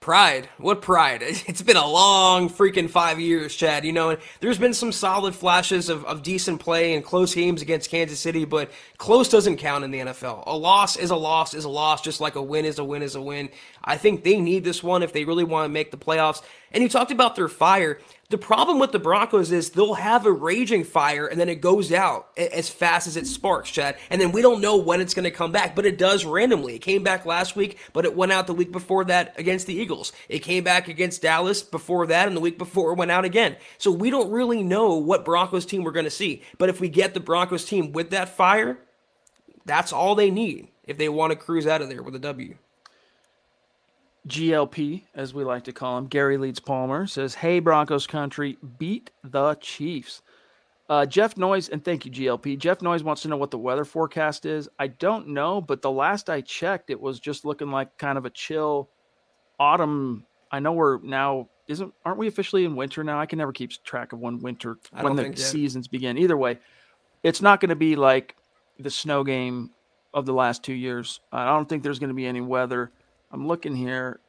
Pride. 0.00 0.48
What 0.58 0.80
pride? 0.80 1.22
It's 1.48 1.62
been 1.62 1.76
a 1.76 1.86
long 1.86 2.48
freaking 2.48 2.88
five 2.88 3.18
years, 3.18 3.54
Chad. 3.54 3.84
You 3.84 3.92
know, 3.92 4.10
and 4.10 4.20
there's 4.40 4.58
been 4.58 4.74
some 4.74 4.92
solid 4.92 5.34
flashes 5.34 5.88
of, 5.88 6.04
of 6.04 6.22
decent 6.22 6.60
play 6.60 6.94
and 6.94 7.04
close 7.04 7.34
games 7.34 7.62
against 7.62 7.90
Kansas 7.90 8.20
City, 8.20 8.44
but 8.44 8.70
close 8.96 9.28
doesn't 9.28 9.56
count 9.56 9.84
in 9.84 9.90
the 9.90 9.98
NFL. 9.98 10.44
A 10.46 10.56
loss 10.56 10.96
is 10.96 11.10
a 11.10 11.16
loss 11.16 11.52
is 11.52 11.64
a 11.64 11.68
loss, 11.68 12.00
just 12.00 12.20
like 12.20 12.36
a 12.36 12.42
win 12.42 12.64
is 12.64 12.78
a 12.78 12.84
win 12.84 13.02
is 13.02 13.16
a 13.16 13.22
win. 13.22 13.48
I 13.82 13.96
think 13.96 14.22
they 14.22 14.40
need 14.40 14.62
this 14.62 14.82
one 14.82 15.02
if 15.02 15.12
they 15.12 15.24
really 15.24 15.44
want 15.44 15.64
to 15.64 15.68
make 15.68 15.90
the 15.90 15.96
playoffs. 15.96 16.42
And 16.72 16.82
you 16.82 16.88
talked 16.88 17.10
about 17.10 17.36
their 17.36 17.48
fire. 17.48 17.98
The 18.30 18.38
problem 18.38 18.78
with 18.78 18.92
the 18.92 18.98
Broncos 18.98 19.52
is 19.52 19.70
they'll 19.70 19.94
have 19.94 20.26
a 20.26 20.32
raging 20.32 20.84
fire 20.84 21.26
and 21.26 21.40
then 21.40 21.48
it 21.48 21.62
goes 21.62 21.90
out 21.90 22.28
as 22.36 22.68
fast 22.68 23.06
as 23.06 23.16
it 23.16 23.26
sparks, 23.26 23.70
Chad. 23.70 23.96
And 24.10 24.20
then 24.20 24.32
we 24.32 24.42
don't 24.42 24.60
know 24.60 24.76
when 24.76 25.00
it's 25.00 25.14
going 25.14 25.24
to 25.24 25.30
come 25.30 25.50
back, 25.50 25.74
but 25.74 25.86
it 25.86 25.96
does 25.96 26.26
randomly. 26.26 26.74
It 26.74 26.80
came 26.80 27.02
back 27.02 27.24
last 27.24 27.56
week, 27.56 27.78
but 27.94 28.04
it 28.04 28.14
went 28.14 28.32
out 28.32 28.46
the 28.46 28.52
week 28.52 28.70
before 28.70 29.04
that 29.06 29.34
against 29.38 29.66
the 29.66 29.74
Eagles. 29.74 30.12
It 30.28 30.40
came 30.40 30.62
back 30.62 30.88
against 30.88 31.22
Dallas 31.22 31.62
before 31.62 32.06
that, 32.08 32.28
and 32.28 32.36
the 32.36 32.40
week 32.40 32.58
before 32.58 32.92
it 32.92 32.98
went 32.98 33.10
out 33.10 33.24
again. 33.24 33.56
So 33.78 33.90
we 33.90 34.10
don't 34.10 34.30
really 34.30 34.62
know 34.62 34.94
what 34.94 35.24
Broncos 35.24 35.64
team 35.64 35.82
we're 35.82 35.92
going 35.92 36.04
to 36.04 36.10
see. 36.10 36.42
But 36.58 36.68
if 36.68 36.80
we 36.80 36.90
get 36.90 37.14
the 37.14 37.20
Broncos 37.20 37.64
team 37.64 37.92
with 37.92 38.10
that 38.10 38.28
fire, 38.28 38.78
that's 39.64 39.92
all 39.92 40.14
they 40.14 40.30
need 40.30 40.68
if 40.84 40.98
they 40.98 41.08
want 41.08 41.30
to 41.30 41.36
cruise 41.36 41.66
out 41.66 41.80
of 41.80 41.88
there 41.88 42.02
with 42.02 42.14
a 42.14 42.18
W. 42.18 42.56
GLP, 44.26 45.04
as 45.14 45.32
we 45.32 45.44
like 45.44 45.64
to 45.64 45.72
call 45.72 45.98
him, 45.98 46.06
Gary 46.06 46.36
Leeds 46.36 46.60
Palmer 46.60 47.06
says, 47.06 47.34
Hey, 47.34 47.60
Broncos 47.60 48.06
country, 48.06 48.58
beat 48.78 49.10
the 49.24 49.54
Chiefs. 49.56 50.22
Uh, 50.88 51.04
Jeff 51.04 51.36
Noyes, 51.36 51.68
and 51.68 51.84
thank 51.84 52.06
you, 52.06 52.10
GLP. 52.10 52.58
Jeff 52.58 52.80
Noyes 52.80 53.02
wants 53.02 53.22
to 53.22 53.28
know 53.28 53.36
what 53.36 53.50
the 53.50 53.58
weather 53.58 53.84
forecast 53.84 54.46
is. 54.46 54.68
I 54.78 54.86
don't 54.86 55.28
know, 55.28 55.60
but 55.60 55.82
the 55.82 55.90
last 55.90 56.30
I 56.30 56.40
checked, 56.40 56.88
it 56.88 56.98
was 56.98 57.20
just 57.20 57.44
looking 57.44 57.70
like 57.70 57.96
kind 57.98 58.16
of 58.16 58.24
a 58.24 58.30
chill 58.30 58.88
autumn. 59.60 60.24
I 60.50 60.60
know 60.60 60.72
we're 60.72 60.98
now 61.02 61.48
isn't 61.68 61.92
aren't 62.04 62.18
we 62.18 62.26
officially 62.26 62.64
in 62.64 62.74
winter 62.74 63.04
now? 63.04 63.20
I 63.20 63.26
can 63.26 63.38
never 63.38 63.52
keep 63.52 63.70
track 63.84 64.14
of 64.14 64.18
when 64.18 64.40
winter 64.40 64.78
when 64.98 65.14
the 65.14 65.36
seasons 65.36 65.86
begin. 65.86 66.16
Either 66.16 66.36
way, 66.36 66.58
it's 67.22 67.42
not 67.42 67.60
going 67.60 67.68
to 67.68 67.76
be 67.76 67.94
like 67.94 68.34
the 68.78 68.90
snow 68.90 69.22
game 69.22 69.70
of 70.14 70.24
the 70.24 70.32
last 70.32 70.64
two 70.64 70.72
years. 70.72 71.20
I 71.30 71.44
don't 71.46 71.68
think 71.68 71.82
there's 71.82 71.98
going 71.98 72.08
to 72.08 72.14
be 72.14 72.26
any 72.26 72.40
weather. 72.40 72.90
I'm 73.30 73.46
looking 73.46 73.76
here. 73.76 74.20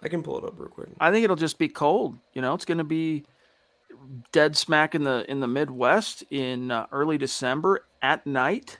I 0.00 0.08
can 0.08 0.22
pull 0.22 0.38
it 0.38 0.44
up 0.44 0.58
real 0.58 0.68
quick. 0.68 0.88
I 1.00 1.10
think 1.10 1.24
it'll 1.24 1.36
just 1.36 1.58
be 1.58 1.68
cold. 1.68 2.18
You 2.34 2.42
know, 2.42 2.54
it's 2.54 2.64
going 2.64 2.78
to 2.78 2.84
be 2.84 3.24
dead 4.32 4.56
smack 4.56 4.94
in 4.94 5.04
the 5.04 5.30
in 5.30 5.40
the 5.40 5.46
Midwest 5.46 6.24
in 6.30 6.70
uh, 6.70 6.86
early 6.92 7.18
December 7.18 7.84
at 8.02 8.26
night. 8.26 8.78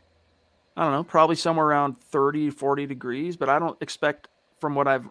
I 0.76 0.82
don't 0.84 0.92
know, 0.92 1.04
probably 1.04 1.36
somewhere 1.36 1.66
around 1.66 1.98
30, 2.00 2.50
40 2.50 2.86
degrees, 2.86 3.36
but 3.36 3.48
I 3.48 3.58
don't 3.58 3.80
expect 3.80 4.28
from 4.60 4.74
what 4.74 4.86
I've 4.86 5.08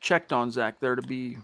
checked 0.00 0.32
on 0.32 0.50
Zack 0.50 0.80
there 0.80 0.96
to 0.96 1.02
be 1.02 1.38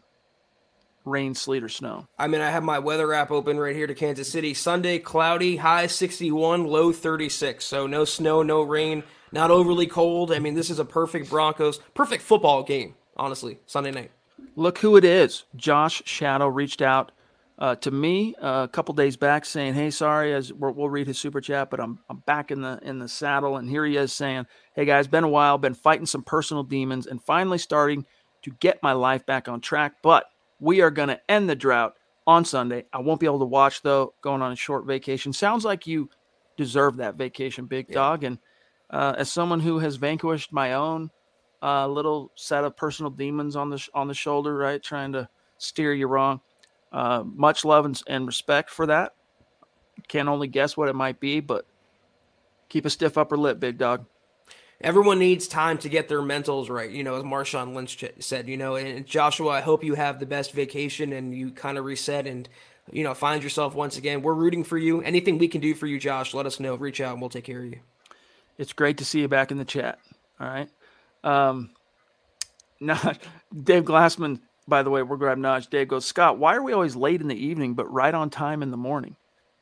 rain, 1.04 1.34
sleet, 1.34 1.62
or 1.62 1.68
snow. 1.68 2.06
I 2.18 2.26
mean, 2.26 2.40
I 2.40 2.50
have 2.50 2.62
my 2.62 2.78
weather 2.78 3.12
app 3.14 3.30
open 3.30 3.58
right 3.58 3.74
here 3.74 3.86
to 3.86 3.94
Kansas 3.94 4.30
City. 4.30 4.54
Sunday, 4.54 4.98
cloudy, 4.98 5.56
high 5.56 5.86
61, 5.86 6.66
low 6.66 6.92
36. 6.92 7.64
So 7.64 7.86
no 7.86 8.04
snow, 8.04 8.42
no 8.42 8.62
rain 8.62 9.02
not 9.32 9.50
overly 9.50 9.86
cold. 9.86 10.32
I 10.32 10.38
mean, 10.38 10.54
this 10.54 10.70
is 10.70 10.78
a 10.78 10.84
perfect 10.84 11.30
Broncos, 11.30 11.78
perfect 11.94 12.22
football 12.22 12.62
game, 12.62 12.94
honestly, 13.16 13.58
Sunday 13.66 13.90
night. 13.90 14.10
Look 14.56 14.78
who 14.78 14.96
it 14.96 15.04
is. 15.04 15.44
Josh 15.56 16.02
Shadow 16.04 16.48
reached 16.48 16.82
out 16.82 17.12
uh, 17.58 17.76
to 17.76 17.90
me 17.90 18.34
uh, 18.36 18.62
a 18.64 18.68
couple 18.68 18.94
days 18.94 19.16
back 19.16 19.44
saying, 19.44 19.74
"Hey, 19.74 19.90
sorry, 19.90 20.34
as 20.34 20.52
we'll 20.52 20.88
read 20.88 21.06
his 21.06 21.18
super 21.18 21.40
chat, 21.40 21.70
but 21.70 21.80
I'm 21.80 22.00
I'm 22.08 22.18
back 22.18 22.50
in 22.50 22.62
the 22.62 22.80
in 22.82 22.98
the 22.98 23.08
saddle." 23.08 23.56
And 23.56 23.68
here 23.68 23.84
he 23.84 23.96
is 23.96 24.12
saying, 24.12 24.46
"Hey 24.74 24.84
guys, 24.84 25.06
been 25.06 25.24
a 25.24 25.28
while, 25.28 25.58
been 25.58 25.74
fighting 25.74 26.06
some 26.06 26.22
personal 26.22 26.62
demons, 26.62 27.06
and 27.06 27.22
finally 27.22 27.58
starting 27.58 28.06
to 28.42 28.50
get 28.60 28.82
my 28.82 28.92
life 28.92 29.26
back 29.26 29.48
on 29.48 29.60
track. 29.60 29.96
But 30.02 30.24
we 30.60 30.80
are 30.80 30.90
going 30.90 31.08
to 31.08 31.20
end 31.30 31.48
the 31.48 31.56
drought 31.56 31.94
on 32.26 32.44
Sunday. 32.44 32.84
I 32.92 32.98
won't 33.00 33.20
be 33.20 33.26
able 33.26 33.40
to 33.40 33.44
watch 33.46 33.82
though, 33.82 34.14
going 34.22 34.42
on 34.42 34.52
a 34.52 34.56
short 34.56 34.86
vacation. 34.86 35.32
Sounds 35.32 35.64
like 35.64 35.86
you 35.86 36.08
deserve 36.56 36.98
that 36.98 37.16
vacation, 37.16 37.66
big 37.66 37.86
yeah. 37.88 37.94
dog, 37.94 38.24
and." 38.24 38.38
uh, 38.90 39.14
as 39.16 39.30
someone 39.30 39.60
who 39.60 39.78
has 39.78 39.96
vanquished 39.96 40.52
my 40.52 40.74
own 40.74 41.10
uh, 41.62 41.86
little 41.86 42.30
set 42.34 42.64
of 42.64 42.76
personal 42.76 43.10
demons 43.10 43.56
on 43.56 43.70
the 43.70 43.78
sh- 43.78 43.90
on 43.94 44.08
the 44.08 44.14
shoulder, 44.14 44.56
right, 44.56 44.82
trying 44.82 45.12
to 45.12 45.28
steer 45.58 45.92
you 45.92 46.06
wrong. 46.06 46.40
Uh, 46.92 47.22
much 47.24 47.64
love 47.64 47.84
and, 47.84 48.02
and, 48.08 48.26
respect 48.26 48.68
for 48.68 48.86
that. 48.86 49.14
Can 50.08 50.28
only 50.28 50.48
guess 50.48 50.76
what 50.76 50.88
it 50.88 50.94
might 50.96 51.20
be, 51.20 51.38
but 51.38 51.66
keep 52.68 52.84
a 52.84 52.90
stiff 52.90 53.16
upper 53.16 53.36
lip, 53.36 53.60
big 53.60 53.78
dog. 53.78 54.06
Everyone 54.82 55.18
needs 55.18 55.46
time 55.46 55.76
to 55.78 55.90
get 55.90 56.08
their 56.08 56.22
mentals 56.22 56.70
right, 56.70 56.90
you 56.90 57.04
know, 57.04 57.16
as 57.16 57.22
Marshawn 57.22 57.74
Lynch 57.74 58.02
said, 58.18 58.48
you 58.48 58.56
know, 58.56 58.76
and 58.76 59.06
Joshua, 59.06 59.50
I 59.50 59.60
hope 59.60 59.84
you 59.84 59.94
have 59.94 60.18
the 60.18 60.26
best 60.26 60.52
vacation 60.52 61.12
and 61.12 61.34
you 61.34 61.50
kind 61.50 61.76
of 61.76 61.84
reset 61.84 62.26
and, 62.26 62.48
you 62.90 63.04
know, 63.04 63.12
find 63.12 63.42
yourself 63.42 63.74
once 63.74 63.98
again. 63.98 64.22
We're 64.22 64.32
rooting 64.32 64.64
for 64.64 64.78
you. 64.78 65.02
Anything 65.02 65.36
we 65.36 65.48
can 65.48 65.60
do 65.60 65.74
for 65.74 65.86
you, 65.86 65.98
Josh, 65.98 66.32
let 66.32 66.46
us 66.46 66.60
know. 66.60 66.76
Reach 66.76 67.00
out 67.02 67.12
and 67.12 67.20
we'll 67.20 67.28
take 67.28 67.44
care 67.44 67.58
of 67.58 67.66
you. 67.66 67.80
It's 68.56 68.72
great 68.72 68.98
to 68.98 69.04
see 69.04 69.20
you 69.20 69.28
back 69.28 69.50
in 69.50 69.58
the 69.58 69.66
chat. 69.66 69.98
All 70.40 70.46
right. 70.46 70.68
Um, 71.22 71.70
not 72.80 73.18
Dave 73.54 73.84
Glassman, 73.84 74.40
by 74.66 74.82
the 74.82 74.88
way, 74.88 75.02
we're 75.02 75.18
grab 75.18 75.36
Naj. 75.36 75.68
Dave 75.68 75.88
goes, 75.88 76.06
Scott, 76.06 76.38
why 76.38 76.56
are 76.56 76.62
we 76.62 76.72
always 76.72 76.96
late 76.96 77.20
in 77.20 77.28
the 77.28 77.34
evening 77.34 77.74
but 77.74 77.92
right 77.92 78.14
on 78.14 78.30
time 78.30 78.62
in 78.62 78.70
the 78.70 78.76
morning? 78.78 79.16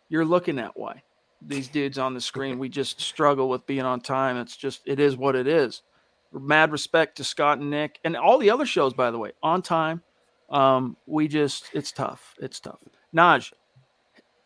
You're 0.09 0.25
looking 0.25 0.61
at 0.61 0.77
why. 0.77 1.03
These 1.41 1.69
dudes 1.69 1.99
on 1.99 2.15
the 2.15 2.21
screen, 2.21 2.59
we 2.61 2.69
just 2.69 3.01
struggle 3.01 3.49
with 3.49 3.67
being 3.67 3.83
on 3.83 4.01
time. 4.01 4.37
It's 4.37 4.57
just, 4.57 4.83
it 4.85 5.01
is 5.01 5.17
what 5.17 5.37
it 5.37 5.47
is. 5.47 5.83
Mad 6.33 6.73
respect 6.73 7.17
to 7.17 7.25
Scott 7.25 7.59
and 7.59 7.71
Nick 7.71 7.99
and 8.05 8.17
all 8.17 8.39
the 8.39 8.51
other 8.51 8.67
shows, 8.67 8.93
by 8.93 9.11
the 9.11 9.19
way, 9.19 9.33
on 9.43 9.63
time. 9.63 10.03
Um, 10.51 10.97
we 11.07 11.29
just, 11.29 11.69
it's 11.73 11.93
tough. 11.93 12.35
It's 12.41 12.61
tough. 12.61 12.81
Naj, 13.15 13.53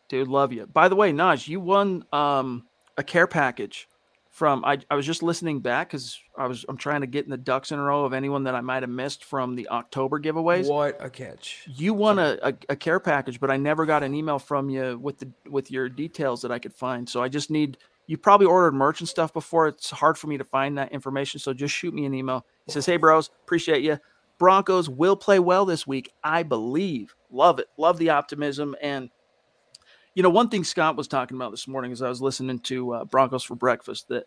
dude, 0.07 0.27
love 0.27 0.53
you. 0.53 0.65
By 0.65 0.87
the 0.87 0.95
way, 0.95 1.11
Naj, 1.11 1.47
you 1.47 1.59
won 1.59 2.05
um, 2.13 2.67
a 2.97 3.03
care 3.03 3.27
package 3.27 3.87
from 4.33 4.65
I, 4.65 4.79
I 4.89 4.95
was 4.95 5.05
just 5.05 5.21
listening 5.21 5.59
back 5.59 5.89
because 5.89 6.19
I 6.35 6.47
was 6.47 6.65
I'm 6.67 6.75
trying 6.75 7.01
to 7.01 7.07
get 7.07 7.23
in 7.23 7.29
the 7.29 7.37
ducks 7.37 7.71
in 7.71 7.77
a 7.77 7.83
row 7.83 8.03
of 8.03 8.13
anyone 8.13 8.45
that 8.45 8.55
I 8.55 8.61
might 8.61 8.81
have 8.81 8.89
missed 8.89 9.23
from 9.23 9.53
the 9.53 9.69
October 9.69 10.19
giveaways. 10.19 10.67
What 10.67 10.97
a 10.99 11.07
catch! 11.07 11.67
You 11.67 11.93
won 11.93 12.17
a, 12.17 12.39
a, 12.41 12.53
a, 12.69 12.75
care 12.75 12.99
package, 12.99 13.39
but 13.39 13.51
I 13.51 13.57
never 13.57 13.85
got 13.85 14.01
an 14.01 14.15
email 14.15 14.39
from 14.39 14.71
you 14.71 14.97
with 14.97 15.19
the 15.19 15.29
with 15.47 15.69
your 15.69 15.87
details 15.87 16.41
that 16.41 16.51
I 16.51 16.57
could 16.57 16.73
find. 16.73 17.07
So 17.07 17.21
I 17.21 17.29
just 17.29 17.51
need 17.51 17.77
you 18.07 18.17
probably 18.17 18.47
ordered 18.47 18.73
merch 18.73 19.01
and 19.01 19.07
stuff 19.07 19.31
before. 19.31 19.67
It's 19.67 19.91
hard 19.91 20.17
for 20.17 20.25
me 20.25 20.39
to 20.39 20.43
find 20.43 20.79
that 20.79 20.91
information. 20.91 21.39
So 21.39 21.53
just 21.53 21.75
shoot 21.75 21.93
me 21.93 22.05
an 22.05 22.15
email. 22.15 22.43
He 22.65 22.71
says, 22.71 22.87
Hey 22.87 22.97
bros, 22.97 23.29
appreciate 23.43 23.83
you. 23.83 23.99
Broncos 24.39 24.89
will 24.89 25.15
play 25.15 25.37
well 25.37 25.63
this 25.63 25.85
week. 25.85 26.11
I 26.23 26.41
believe. 26.41 27.15
Love 27.29 27.59
it. 27.59 27.67
Love 27.77 27.99
the 27.99 28.09
optimism 28.09 28.75
and 28.81 29.11
you 30.15 30.23
know, 30.23 30.29
one 30.29 30.49
thing 30.49 30.63
Scott 30.63 30.95
was 30.95 31.07
talking 31.07 31.37
about 31.37 31.51
this 31.51 31.67
morning 31.67 31.91
as 31.91 32.01
I 32.01 32.09
was 32.09 32.21
listening 32.21 32.59
to 32.59 32.93
uh, 32.93 33.05
Broncos 33.05 33.43
for 33.43 33.55
breakfast 33.55 34.09
that 34.09 34.25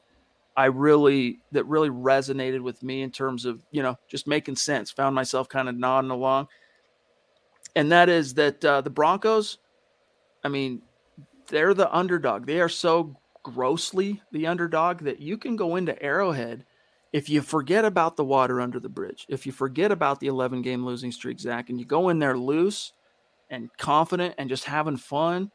I 0.56 0.66
really 0.66 1.40
that 1.52 1.64
really 1.64 1.90
resonated 1.90 2.60
with 2.60 2.82
me 2.82 3.02
in 3.02 3.10
terms 3.10 3.44
of 3.44 3.62
you 3.70 3.82
know 3.82 3.96
just 4.08 4.26
making 4.26 4.56
sense. 4.56 4.90
Found 4.92 5.14
myself 5.14 5.48
kind 5.48 5.68
of 5.68 5.76
nodding 5.76 6.10
along, 6.10 6.48
and 7.74 7.92
that 7.92 8.08
is 8.08 8.34
that 8.34 8.64
uh, 8.64 8.80
the 8.80 8.90
Broncos. 8.90 9.58
I 10.42 10.48
mean, 10.48 10.82
they're 11.48 11.74
the 11.74 11.94
underdog. 11.94 12.46
They 12.46 12.60
are 12.60 12.68
so 12.68 13.16
grossly 13.42 14.22
the 14.32 14.46
underdog 14.46 15.00
that 15.02 15.20
you 15.20 15.38
can 15.38 15.56
go 15.56 15.76
into 15.76 16.00
Arrowhead 16.02 16.64
if 17.12 17.30
you 17.30 17.40
forget 17.40 17.84
about 17.84 18.16
the 18.16 18.24
water 18.24 18.60
under 18.60 18.78
the 18.78 18.88
bridge, 18.88 19.24
if 19.28 19.46
you 19.46 19.52
forget 19.52 19.90
about 19.90 20.20
the 20.20 20.26
11 20.26 20.62
game 20.62 20.84
losing 20.84 21.12
streak, 21.12 21.40
Zack, 21.40 21.70
and 21.70 21.78
you 21.80 21.86
go 21.86 22.08
in 22.08 22.18
there 22.18 22.36
loose 22.36 22.92
and 23.48 23.70
confident 23.78 24.34
and 24.38 24.48
just 24.48 24.64
having 24.64 24.96
fun 24.96 25.50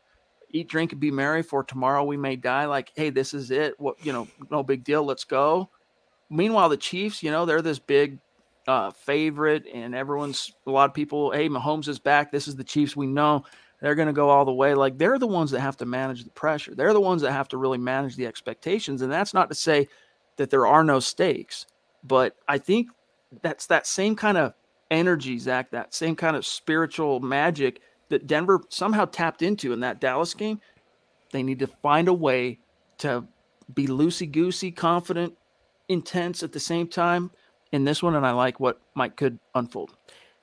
eat, 0.54 0.70
drink, 0.70 0.92
and 0.92 1.02
be 1.02 1.12
merry, 1.12 1.42
for 1.42 1.64
tomorrow 1.64 2.04
we 2.04 2.18
may 2.18 2.36
die. 2.36 2.66
Like, 2.66 2.92
hey, 2.96 3.10
this 3.10 3.34
is 3.34 3.52
it. 3.52 3.80
What 3.80 4.04
you 4.06 4.14
know, 4.14 4.28
no 4.50 4.64
big 4.64 4.84
deal. 4.84 5.04
Let's 5.04 5.24
go. 5.24 5.70
Meanwhile, 6.30 6.70
the 6.70 6.78
Chiefs, 6.78 7.22
you 7.24 7.32
know, 7.32 7.46
they're 7.46 7.62
this 7.62 7.80
big 7.80 8.20
uh, 8.68 8.92
favorite, 8.92 9.66
and 9.74 9.94
everyone's 9.94 10.54
a 10.66 10.72
lot 10.72 10.90
of 10.90 10.94
people. 10.94 11.32
Hey, 11.32 11.50
Mahomes 11.50 11.88
is 11.88 12.00
back. 12.00 12.32
This 12.32 12.48
is 12.48 12.56
the 12.56 12.64
Chiefs. 12.64 12.96
We 12.96 13.08
know 13.08 13.44
they're 13.82 13.96
going 13.96 14.08
to 14.08 14.14
go 14.14 14.30
all 14.30 14.46
the 14.46 14.54
way. 14.54 14.74
Like 14.74 14.98
they're 14.98 15.20
the 15.20 15.28
ones 15.28 15.52
that 15.52 15.60
have 15.60 15.78
to 15.78 15.86
manage 15.86 16.24
the 16.24 16.30
pressure. 16.30 16.74
They're 16.74 16.94
the 16.94 17.02
ones 17.02 17.22
that 17.24 17.32
have 17.32 17.50
to 17.50 17.58
really 17.58 17.80
manage 17.80 18.16
the 18.16 18.28
expectations. 18.28 19.02
And 19.02 19.12
that's 19.12 19.34
not 19.34 19.50
to 19.50 19.56
say 19.56 19.88
that 20.38 20.50
there 20.50 20.68
are 20.68 20.84
no 20.84 21.00
stakes, 21.00 21.66
but 22.04 22.36
I 22.48 22.58
think 22.58 22.90
that's 23.42 23.68
that 23.68 23.88
same 23.88 24.16
kind 24.16 24.38
of 24.38 24.54
energy, 24.90 25.38
Zack. 25.40 25.72
That 25.72 25.94
same 25.94 26.16
kind 26.16 26.36
of 26.36 26.46
spiritual 26.46 27.20
magic 27.20 27.82
that 28.12 28.28
Denver 28.28 28.62
somehow 28.70 29.06
tapped 29.06 29.42
into 29.42 29.74
in 29.74 29.80
that 29.82 30.00
Dallas 30.00 30.34
game. 30.34 30.62
They 31.32 31.44
need 31.44 31.60
to 31.60 31.68
find 31.68 32.08
a 32.08 32.14
way 32.14 32.60
to 33.00 33.26
be 33.74 33.88
loosey 33.88 34.32
goosey, 34.32 34.72
confident, 34.72 35.36
intense 35.90 36.44
at 36.44 36.52
the 36.52 36.60
same 36.60 36.88
time 36.88 37.32
in 37.72 37.86
this 37.86 38.04
one, 38.04 38.16
and 38.16 38.26
I 38.26 38.32
like 38.32 38.60
what 38.60 38.80
Mike 38.96 39.16
could 39.16 39.40
unfold. 39.56 39.96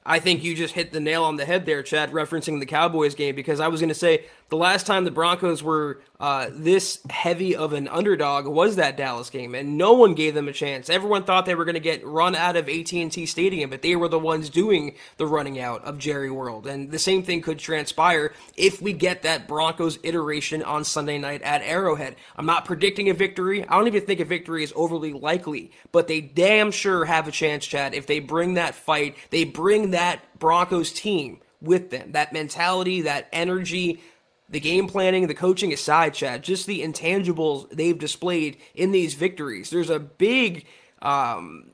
I 0.05 0.19
think 0.19 0.43
you 0.43 0.55
just 0.55 0.75
hit 0.75 0.93
the 0.93 1.01
nail 1.01 1.25
on 1.25 1.37
the 1.37 1.45
head 1.45 1.67
there, 1.67 1.83
Chad, 1.83 2.13
referencing 2.13 2.61
the 2.61 2.67
Cowboys 2.67 3.15
game, 3.15 3.35
because 3.35 3.61
I 3.61 3.69
was 3.69 3.81
going 3.81 3.91
to 3.91 3.95
say 3.95 4.25
the 4.49 4.57
last 4.57 4.87
time 4.87 5.05
the 5.05 5.11
Broncos 5.11 5.63
were 5.63 6.01
uh, 6.21 6.49
this 6.53 7.01
heavy 7.11 7.55
of 7.55 7.73
an 7.73 7.87
underdog 7.87 8.47
was 8.47 8.77
that 8.77 8.97
Dallas 8.97 9.31
game, 9.31 9.55
and 9.55 9.77
no 9.77 9.93
one 9.93 10.15
gave 10.15 10.35
them 10.35 10.49
a 10.49 10.53
chance. 10.53 10.89
Everyone 10.89 11.23
thought 11.23 11.47
they 11.47 11.55
were 11.55 11.65
going 11.65 11.75
to 11.75 11.81
get 11.81 12.05
run 12.05 12.35
out 12.35 12.57
of 12.57 12.69
AT&T 12.69 13.27
Stadium, 13.27 13.71
but 13.71 13.83
they 13.83 13.95
were 13.95 14.09
the 14.09 14.19
ones 14.19 14.51
doing 14.51 14.97
the 15.19 15.27
running 15.27 15.61
out 15.61 15.85
of 15.85 15.99
Jerry 15.99 16.31
World, 16.31 16.67
and 16.67 16.91
the 16.91 16.99
same 16.99 17.23
thing 17.23 17.43
could 17.43 17.59
transpire 17.59 18.33
if 18.57 18.81
we 18.81 18.93
get 18.93 19.23
that 19.23 19.47
Broncos 19.47 19.99
iteration 20.03 20.63
on 20.63 20.83
Sunday 20.83 21.19
night 21.19 21.43
at 21.43 21.63
Arrowhead. 21.63 22.17
I'm 22.37 22.47
not 22.47 22.65
predicting 22.65 23.11
a 23.11 23.15
victory. 23.15 23.67
I 23.69 23.77
don't 23.77 23.87
even 23.87 24.07
think 24.07 24.21
a 24.21 24.25
victory 24.25 24.65
is 24.65 24.73
overly 24.75 25.13
likely, 25.13 25.73
but 25.93 26.09
they 26.09 26.21
damn 26.21 26.71
sure 26.71 27.05
have 27.05 27.29
a 27.29 27.33
chance, 27.33 27.67
Chad, 27.67 27.95
if 27.95 28.07
they 28.07 28.19
bring 28.19 28.55
that 28.55 28.75
fight, 28.75 29.17
they 29.31 29.45
bring 29.45 29.91
that 29.91 30.21
Broncos 30.39 30.93
team 30.93 31.41
with 31.61 31.91
them. 31.91 32.13
That 32.13 32.33
mentality, 32.33 33.03
that 33.03 33.29
energy, 33.33 34.01
the 34.49 34.61
game 34.61 34.87
planning, 34.87 35.27
the 35.27 35.35
coaching 35.35 35.73
aside, 35.73 36.15
Chad, 36.15 36.43
just 36.43 36.67
the 36.67 36.83
intangibles 36.83 37.69
they've 37.71 37.99
displayed 37.99 38.57
in 38.75 38.93
these 38.93 39.15
victories. 39.15 39.71
There's 39.71 39.91
a 39.91 39.99
big 39.99 40.67
um, 41.03 41.71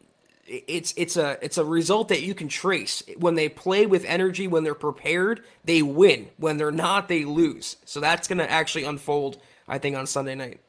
it's 0.47 0.93
it's 0.97 1.17
a 1.17 1.39
it's 1.43 1.59
a 1.59 1.65
result 1.65 2.09
that 2.09 2.23
you 2.23 2.35
can 2.35 2.49
trace. 2.49 3.03
When 3.19 3.35
they 3.35 3.49
play 3.49 3.87
with 3.87 4.05
energy, 4.05 4.47
when 4.47 4.65
they're 4.65 4.75
prepared, 4.75 5.43
they 5.65 5.83
win. 5.83 6.29
When 6.37 6.57
they're 6.57 6.71
not, 6.71 7.09
they 7.09 7.25
lose. 7.25 7.77
So 7.85 8.01
that's 8.01 8.29
going 8.29 8.39
to 8.39 8.51
actually 8.51 8.85
unfold, 8.85 9.39
I 9.67 9.79
think, 9.79 9.97
on 9.97 10.07
Sunday 10.07 10.35
night. 10.35 10.61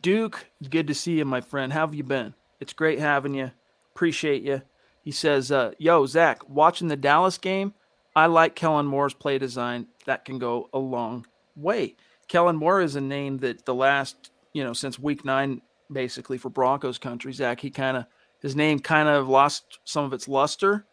Duke, 0.00 0.46
good 0.70 0.86
to 0.86 0.94
see 0.94 1.18
you, 1.18 1.24
my 1.24 1.40
friend. 1.40 1.72
How 1.72 1.80
have 1.80 1.94
you 1.94 2.04
been? 2.04 2.34
It's 2.60 2.72
great 2.72 2.98
having 2.98 3.34
you. 3.34 3.50
Appreciate 3.94 4.42
you. 4.42 4.62
He 5.02 5.10
says, 5.10 5.50
uh, 5.50 5.72
"Yo, 5.78 6.06
Zack, 6.06 6.48
watching 6.48 6.88
the 6.88 6.96
Dallas 6.96 7.38
game, 7.38 7.74
I 8.14 8.26
like 8.26 8.54
Kellen 8.54 8.86
Moore's 8.86 9.14
play 9.14 9.38
design. 9.38 9.86
That 10.06 10.24
can 10.24 10.38
go 10.38 10.68
a 10.72 10.78
long 10.78 11.26
way. 11.56 11.96
Kellen 12.28 12.56
Moore 12.56 12.80
is 12.80 12.96
a 12.96 13.00
name 13.00 13.38
that 13.38 13.64
the 13.64 13.74
last, 13.74 14.30
you 14.52 14.62
know, 14.64 14.72
since 14.72 14.98
week 14.98 15.24
nine, 15.24 15.62
basically 15.90 16.38
for 16.38 16.50
Broncos 16.50 16.98
country, 16.98 17.32
Zack, 17.32 17.60
he 17.60 17.70
kind 17.70 17.96
of." 17.96 18.06
his 18.42 18.56
name 18.56 18.80
kind 18.80 19.08
of 19.08 19.28
lost 19.28 19.78
some 19.84 20.04
of 20.04 20.12
its 20.12 20.26
luster, 20.26 20.84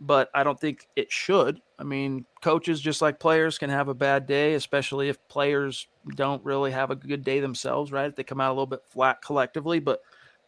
but 0.00 0.30
I 0.34 0.42
don't 0.42 0.58
think 0.58 0.88
it 0.96 1.12
should. 1.12 1.60
I 1.78 1.84
mean, 1.84 2.24
coaches, 2.42 2.80
just 2.80 3.02
like 3.02 3.20
players, 3.20 3.58
can 3.58 3.68
have 3.68 3.88
a 3.88 3.94
bad 3.94 4.26
day, 4.26 4.54
especially 4.54 5.10
if 5.10 5.28
players 5.28 5.86
don't 6.16 6.42
really 6.44 6.70
have 6.72 6.90
a 6.90 6.96
good 6.96 7.22
day 7.22 7.40
themselves, 7.40 7.92
right? 7.92 8.08
If 8.08 8.16
they 8.16 8.24
come 8.24 8.40
out 8.40 8.48
a 8.48 8.54
little 8.54 8.66
bit 8.66 8.86
flat 8.88 9.20
collectively, 9.22 9.80
but 9.80 10.00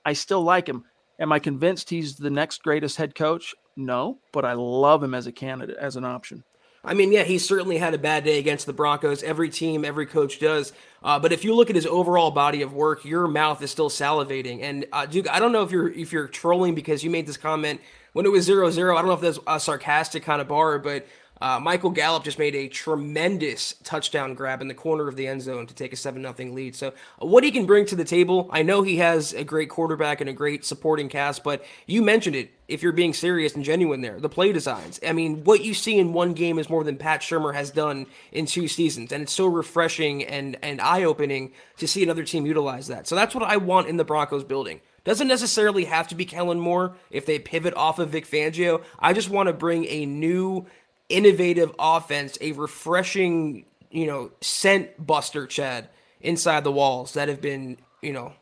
I 0.05 0.15
still 0.15 0.43
like 0.43 0.67
him. 0.67 0.85
Am 1.19 1.33
I 1.33 1.39
convinced 1.39 1.91
he's 1.91 2.17
the 2.17 2.31
next 2.31 2.63
greatest 2.63 2.97
head 2.97 3.15
coach? 3.15 3.55
No, 3.77 4.19
but 4.33 4.45
I 4.45 4.53
love 4.53 5.03
him 5.03 5.15
as 5.15 5.27
a 5.27 5.33
candidate, 5.33 5.77
as 5.79 5.97
an 5.97 6.05
option. 6.05 6.45
I 6.87 6.95
mean, 6.95 7.11
yeah, 7.11 7.25
he 7.25 7.39
certainly 7.39 7.79
had 7.79 7.95
a 7.95 7.99
bad 7.99 8.23
day 8.23 8.39
against 8.39 8.65
the 8.65 8.73
Broncos. 8.73 9.25
Every 9.25 9.49
team, 9.49 9.85
every 9.85 10.07
coach 10.07 10.39
does. 10.39 10.73
Uh, 11.03 11.19
but 11.19 11.33
if 11.33 11.45
you 11.45 11.53
look 11.53 11.69
at 11.69 11.75
his 11.75 11.85
overall 11.85 12.31
body 12.31 12.63
of 12.63 12.73
work, 12.73 13.05
your 13.05 13.27
mouth 13.27 13.61
is 13.61 13.73
still 13.73 13.91
salivating. 13.91 14.63
And 14.63 14.87
uh, 14.93 15.05
Duke, 15.05 15.29
I 15.29 15.41
don't 15.41 15.51
know 15.51 15.65
if 15.65 15.73
you're 15.73 15.91
if 15.91 16.13
you're 16.13 16.29
trolling 16.29 16.77
because 16.77 17.03
you 17.03 17.11
made 17.11 17.27
this 17.27 17.37
comment 17.37 17.81
when 18.13 18.25
it 18.25 18.29
was 18.29 18.45
zero 18.45 18.71
zero. 18.71 18.97
I 18.97 19.01
don't 19.01 19.09
know 19.09 19.15
if 19.15 19.21
that's 19.21 19.41
a 19.49 19.59
sarcastic 19.59 20.23
kind 20.23 20.41
of 20.41 20.47
bar, 20.47 20.79
but 20.79 21.09
uh, 21.41 21.61
Michael 21.61 21.91
Gallup 21.91 22.25
just 22.25 22.39
made 22.39 22.55
a 22.55 22.69
tremendous 22.69 23.75
touchdown 23.85 24.35
grab 24.35 24.63
in 24.63 24.69
the 24.69 24.75
corner 24.75 25.07
of 25.07 25.17
the 25.17 25.27
end 25.27 25.43
zone 25.43 25.67
to 25.67 25.75
take 25.75 25.93
a 25.93 25.97
7 25.97 26.23
0 26.23 26.53
lead. 26.53 26.75
So, 26.75 26.89
uh, 26.89 27.27
what 27.27 27.45
he 27.45 27.51
can 27.51 27.67
bring 27.67 27.85
to 27.87 27.97
the 27.97 28.05
table, 28.05 28.49
I 28.51 28.63
know 28.63 28.83
he 28.83 28.97
has 28.97 29.33
a 29.35 29.45
great 29.45 29.69
quarterback 29.69 30.21
and 30.21 30.31
a 30.31 30.33
great 30.33 30.65
supporting 30.65 31.09
cast, 31.09 31.45
but 31.45 31.65
you 31.87 32.03
mentioned 32.03 32.37
it. 32.37 32.51
If 32.69 32.83
you're 32.83 32.91
being 32.91 33.15
serious 33.15 33.55
and 33.55 33.65
genuine 33.65 34.01
there, 34.01 34.19
the 34.19 34.29
play 34.29 34.51
designs. 34.51 34.99
I 35.07 35.13
mean, 35.13 35.45
what 35.45 35.63
you 35.63 35.73
see 35.73 35.99
in 35.99 36.13
one 36.13 36.33
game 36.33 36.59
is 36.59 36.69
more 36.69 36.83
than 36.83 36.97
Pat 36.97 37.21
Shurmur 37.21 37.55
has 37.55 37.71
done 37.71 38.07
in 38.33 38.47
two 38.47 38.67
seasons. 38.67 39.13
And 39.13 39.23
it's 39.23 39.33
so 39.33 39.47
refreshing 39.47 40.25
and, 40.25 40.57
and 40.63 40.81
eye 40.81 41.05
opening 41.05 41.53
to 41.77 41.87
see 41.87 42.03
another 42.03 42.25
team 42.25 42.45
utilize 42.45 42.89
that. 42.89 43.07
So, 43.07 43.15
that's 43.15 43.35
what 43.35 43.45
I 43.45 43.59
want 43.59 43.89
in 43.89 43.99
the 43.99 44.05
Broncos 44.05 44.43
building. 44.43 44.81
Doesn't 45.05 45.29
necessarily 45.29 45.85
have 45.85 46.09
to 46.09 46.17
be 46.17 46.25
Kellen 46.25 46.59
Moore 46.59 46.97
if 47.11 47.27
they 47.27 47.39
pivot 47.39 47.75
off 47.75 48.01
of 48.01 48.11
Vic 48.11 48.27
Fangio. 48.27 48.83
I 48.99 49.13
just 49.13 49.31
want 49.31 49.47
to 49.47 49.53
bring 49.53 49.85
a 49.85 50.05
new 50.05 50.67
innovative 51.09 51.73
offense, 51.79 52.37
a 52.41 52.53
refreshing, 52.53 53.67
you 53.91 54.07
know, 54.07 54.33
scent 54.41 55.05
buster, 55.05 55.47
Chad, 55.47 55.89
inside 56.21 56.65
the 56.65 56.73
walls 56.73 57.15
that 57.15 57.29
have 57.29 57.41
been, 57.41 57.79
you 58.03 58.13
know, 58.13 58.33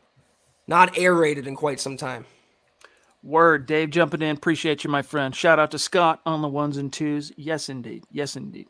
not 0.67 0.97
aerated 0.97 1.47
in 1.47 1.55
quite 1.55 1.79
some 1.79 1.97
time. 1.97 2.25
Word, 3.23 3.65
Dave 3.65 3.89
jumping 3.89 4.21
in. 4.21 4.35
Appreciate 4.35 4.83
you, 4.83 4.89
my 4.89 5.01
friend. 5.01 5.35
Shout 5.35 5.59
out 5.59 5.71
to 5.71 5.79
Scott 5.79 6.21
on 6.25 6.41
the 6.41 6.47
ones 6.47 6.77
and 6.77 6.93
twos. 6.93 7.31
Yes, 7.35 7.69
indeed. 7.69 8.03
Yes, 8.11 8.35
indeed. 8.35 8.67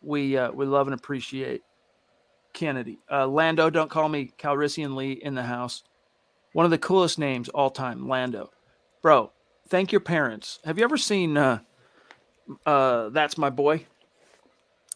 We 0.00 0.36
uh, 0.36 0.52
we 0.52 0.64
love 0.64 0.86
and 0.86 0.94
appreciate 0.94 1.62
Kennedy. 2.52 2.98
Uh, 3.10 3.26
Lando, 3.26 3.68
don't 3.68 3.90
call 3.90 4.08
me 4.08 4.30
Calrissian 4.38 4.94
Lee 4.94 5.12
in 5.12 5.34
the 5.34 5.42
house. 5.42 5.82
One 6.52 6.64
of 6.64 6.70
the 6.70 6.78
coolest 6.78 7.18
names 7.18 7.48
all 7.48 7.70
time, 7.70 8.08
Lando. 8.08 8.50
Bro, 9.02 9.32
thank 9.68 9.92
your 9.92 10.00
parents. 10.00 10.60
Have 10.64 10.78
you 10.78 10.84
ever 10.84 10.96
seen 10.96 11.36
uh, 11.36 11.60
uh, 12.66 13.08
That's 13.10 13.38
My 13.38 13.50
Boy 13.50 13.86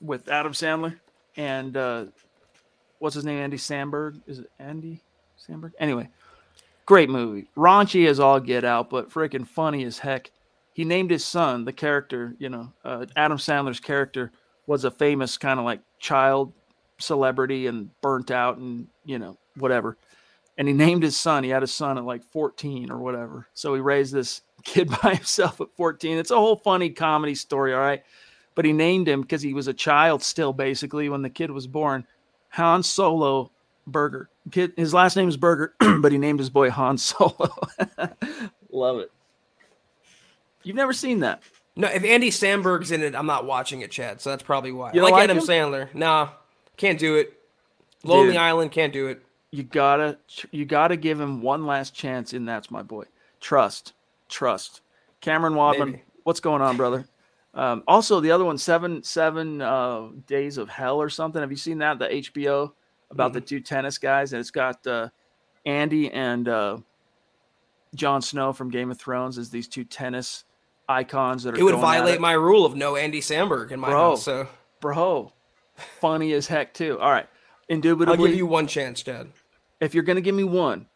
with 0.00 0.28
Adam 0.28 0.52
Sandler 0.52 0.98
and 1.36 1.76
uh, 1.76 2.04
what's 2.98 3.14
his 3.14 3.24
name? 3.24 3.38
Andy 3.38 3.56
Samberg. 3.56 4.20
Is 4.26 4.40
it 4.40 4.50
Andy 4.58 5.02
Samberg? 5.38 5.72
Anyway, 5.78 6.08
great 6.86 7.10
movie. 7.10 7.48
Raunchy 7.56 8.08
as 8.08 8.20
all 8.20 8.40
get 8.40 8.64
out, 8.64 8.90
but 8.90 9.10
freaking 9.10 9.46
funny 9.46 9.84
as 9.84 9.98
heck. 9.98 10.30
He 10.72 10.84
named 10.84 11.10
his 11.10 11.24
son, 11.24 11.64
the 11.64 11.72
character, 11.72 12.34
you 12.38 12.48
know, 12.48 12.72
uh, 12.84 13.06
Adam 13.14 13.38
Sandler's 13.38 13.78
character 13.78 14.32
was 14.66 14.84
a 14.84 14.90
famous 14.90 15.38
kind 15.38 15.60
of 15.60 15.64
like 15.64 15.80
child 16.00 16.52
celebrity 16.98 17.66
and 17.66 17.90
burnt 18.00 18.30
out 18.30 18.56
and, 18.56 18.88
you 19.04 19.18
know, 19.18 19.36
whatever. 19.56 19.96
And 20.58 20.66
he 20.66 20.74
named 20.74 21.02
his 21.04 21.16
son. 21.16 21.44
He 21.44 21.50
had 21.50 21.62
a 21.62 21.68
son 21.68 21.96
at 21.98 22.04
like 22.04 22.24
14 22.24 22.90
or 22.90 22.98
whatever. 22.98 23.46
So 23.54 23.74
he 23.74 23.80
raised 23.80 24.12
this 24.12 24.42
kid 24.64 24.90
by 25.02 25.14
himself 25.14 25.60
at 25.60 25.68
14. 25.76 26.18
It's 26.18 26.30
a 26.30 26.36
whole 26.36 26.56
funny 26.56 26.90
comedy 26.90 27.34
story, 27.34 27.74
all 27.74 27.80
right. 27.80 28.02
But 28.54 28.64
he 28.64 28.72
named 28.72 29.08
him 29.08 29.22
because 29.22 29.42
he 29.42 29.54
was 29.54 29.68
a 29.68 29.74
child 29.74 30.22
still, 30.22 30.52
basically, 30.52 31.08
when 31.08 31.22
the 31.22 31.30
kid 31.30 31.50
was 31.50 31.66
born. 31.66 32.06
Han 32.50 32.82
Solo 32.82 33.50
Burger. 33.86 34.30
Kid, 34.50 34.72
his 34.76 34.94
last 34.94 35.16
name 35.16 35.28
is 35.28 35.36
Burger, 35.36 35.74
but 36.00 36.12
he 36.12 36.18
named 36.18 36.38
his 36.38 36.50
boy 36.50 36.70
Han 36.70 36.96
Solo. 36.98 37.50
Love 38.70 38.98
it. 38.98 39.10
You've 40.62 40.76
never 40.76 40.92
seen 40.92 41.20
that? 41.20 41.42
No, 41.76 41.88
if 41.88 42.04
Andy 42.04 42.30
Samberg's 42.30 42.92
in 42.92 43.02
it, 43.02 43.16
I'm 43.16 43.26
not 43.26 43.44
watching 43.44 43.80
it, 43.80 43.90
Chad. 43.90 44.20
So 44.20 44.30
that's 44.30 44.42
probably 44.42 44.70
why. 44.70 44.92
You 44.92 45.02
like, 45.02 45.12
like 45.12 45.24
Adam 45.24 45.38
him? 45.38 45.44
Sandler. 45.44 45.92
Nah, 45.92 46.30
can't 46.76 46.98
do 46.98 47.16
it. 47.16 47.34
Lonely 48.04 48.32
Dude, 48.32 48.36
Island, 48.36 48.70
can't 48.70 48.92
do 48.92 49.08
it. 49.08 49.22
You 49.50 49.64
gotta, 49.64 50.18
you 50.52 50.64
gotta 50.64 50.96
give 50.96 51.20
him 51.20 51.42
one 51.42 51.66
last 51.66 51.94
chance, 51.94 52.32
and 52.32 52.48
that's 52.48 52.70
my 52.70 52.82
boy. 52.82 53.04
Trust 53.40 53.92
trust. 54.34 54.82
Cameron 55.20 55.54
Wadman, 55.54 55.92
Maybe. 55.92 56.02
what's 56.24 56.40
going 56.40 56.60
on, 56.60 56.76
brother? 56.76 57.06
Um, 57.54 57.84
also, 57.86 58.20
the 58.20 58.32
other 58.32 58.44
one, 58.44 58.58
seven 58.58 59.02
seven 59.02 59.62
uh, 59.62 60.08
days 60.26 60.58
of 60.58 60.68
hell 60.68 61.00
or 61.00 61.08
something. 61.08 61.40
Have 61.40 61.50
you 61.50 61.56
seen 61.56 61.78
that? 61.78 61.98
The 61.98 62.08
HBO 62.08 62.72
about 63.10 63.28
mm-hmm. 63.28 63.34
the 63.34 63.40
two 63.40 63.60
tennis 63.60 63.96
guys, 63.96 64.32
and 64.32 64.40
it's 64.40 64.50
got 64.50 64.84
uh, 64.86 65.08
Andy 65.64 66.10
and 66.10 66.48
uh, 66.48 66.78
Jon 67.94 68.20
Snow 68.20 68.52
from 68.52 68.70
Game 68.70 68.90
of 68.90 68.98
Thrones 68.98 69.38
as 69.38 69.50
these 69.50 69.68
two 69.68 69.84
tennis 69.84 70.44
icons 70.88 71.44
that 71.44 71.54
are. 71.54 71.58
It 71.58 71.62
would 71.62 71.76
violate 71.76 72.20
my 72.20 72.32
rule 72.32 72.66
of 72.66 72.74
no 72.74 72.96
Andy 72.96 73.20
Samberg 73.20 73.70
in 73.70 73.78
my 73.78 73.88
bro, 73.88 74.10
house. 74.10 74.24
So, 74.24 74.48
bro, 74.80 75.32
funny 76.00 76.32
as 76.32 76.48
heck 76.48 76.74
too. 76.74 76.98
All 76.98 77.10
right, 77.10 77.28
indubitably, 77.68 78.18
I'll 78.18 78.26
give 78.26 78.36
you 78.36 78.46
one 78.46 78.66
chance, 78.66 79.02
Dad. 79.02 79.28
If 79.80 79.94
you're 79.94 80.02
gonna 80.02 80.20
give 80.20 80.34
me 80.34 80.44
one, 80.44 80.86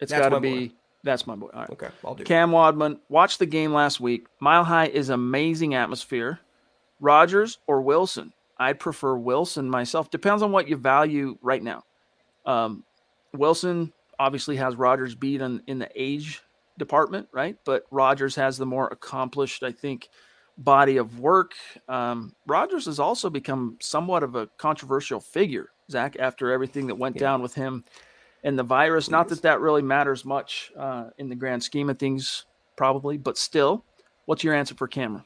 it's 0.00 0.12
got 0.12 0.30
to 0.30 0.40
be. 0.40 0.68
Boy. 0.68 0.74
That's 1.02 1.26
my 1.26 1.36
boy. 1.36 1.48
All 1.52 1.60
right. 1.60 1.70
Okay, 1.70 1.88
I'll 2.04 2.14
do. 2.14 2.24
Cam 2.24 2.52
Wadman 2.52 2.98
watched 3.08 3.38
the 3.38 3.46
game 3.46 3.72
last 3.72 4.00
week. 4.00 4.26
Mile 4.40 4.64
High 4.64 4.86
is 4.86 5.08
amazing 5.08 5.74
atmosphere. 5.74 6.40
Rodgers 7.00 7.58
or 7.66 7.80
Wilson? 7.82 8.32
I'd 8.58 8.80
prefer 8.80 9.16
Wilson 9.16 9.68
myself. 9.68 10.10
Depends 10.10 10.42
on 10.42 10.50
what 10.50 10.68
you 10.68 10.76
value 10.76 11.36
right 11.42 11.62
now. 11.62 11.84
Um, 12.46 12.84
Wilson 13.34 13.92
obviously 14.18 14.56
has 14.56 14.76
Rodgers 14.76 15.14
beat 15.14 15.42
in, 15.42 15.62
in 15.66 15.78
the 15.78 15.90
age 15.94 16.42
department, 16.78 17.28
right? 17.32 17.56
But 17.64 17.84
Rodgers 17.90 18.34
has 18.36 18.56
the 18.56 18.66
more 18.66 18.88
accomplished, 18.88 19.62
I 19.62 19.72
think, 19.72 20.08
body 20.58 20.96
of 20.96 21.18
work. 21.20 21.52
Um, 21.88 22.34
Rodgers 22.46 22.86
has 22.86 22.98
also 22.98 23.28
become 23.28 23.76
somewhat 23.80 24.22
of 24.22 24.34
a 24.36 24.46
controversial 24.56 25.20
figure, 25.20 25.70
Zack, 25.90 26.16
after 26.18 26.50
everything 26.50 26.86
that 26.86 26.94
went 26.94 27.16
yeah. 27.16 27.20
down 27.20 27.42
with 27.42 27.54
him 27.54 27.84
and 28.44 28.58
the 28.58 28.62
virus. 28.62 29.10
Not 29.10 29.28
that 29.28 29.42
that 29.42 29.60
really 29.60 29.82
matters 29.82 30.24
much 30.24 30.72
uh, 30.78 31.10
in 31.18 31.28
the 31.28 31.34
grand 31.34 31.62
scheme 31.62 31.90
of 31.90 31.98
things, 31.98 32.44
probably, 32.76 33.18
but 33.18 33.38
still, 33.38 33.84
what's 34.26 34.44
your 34.44 34.54
answer 34.54 34.74
for 34.74 34.88
Cameron? 34.88 35.24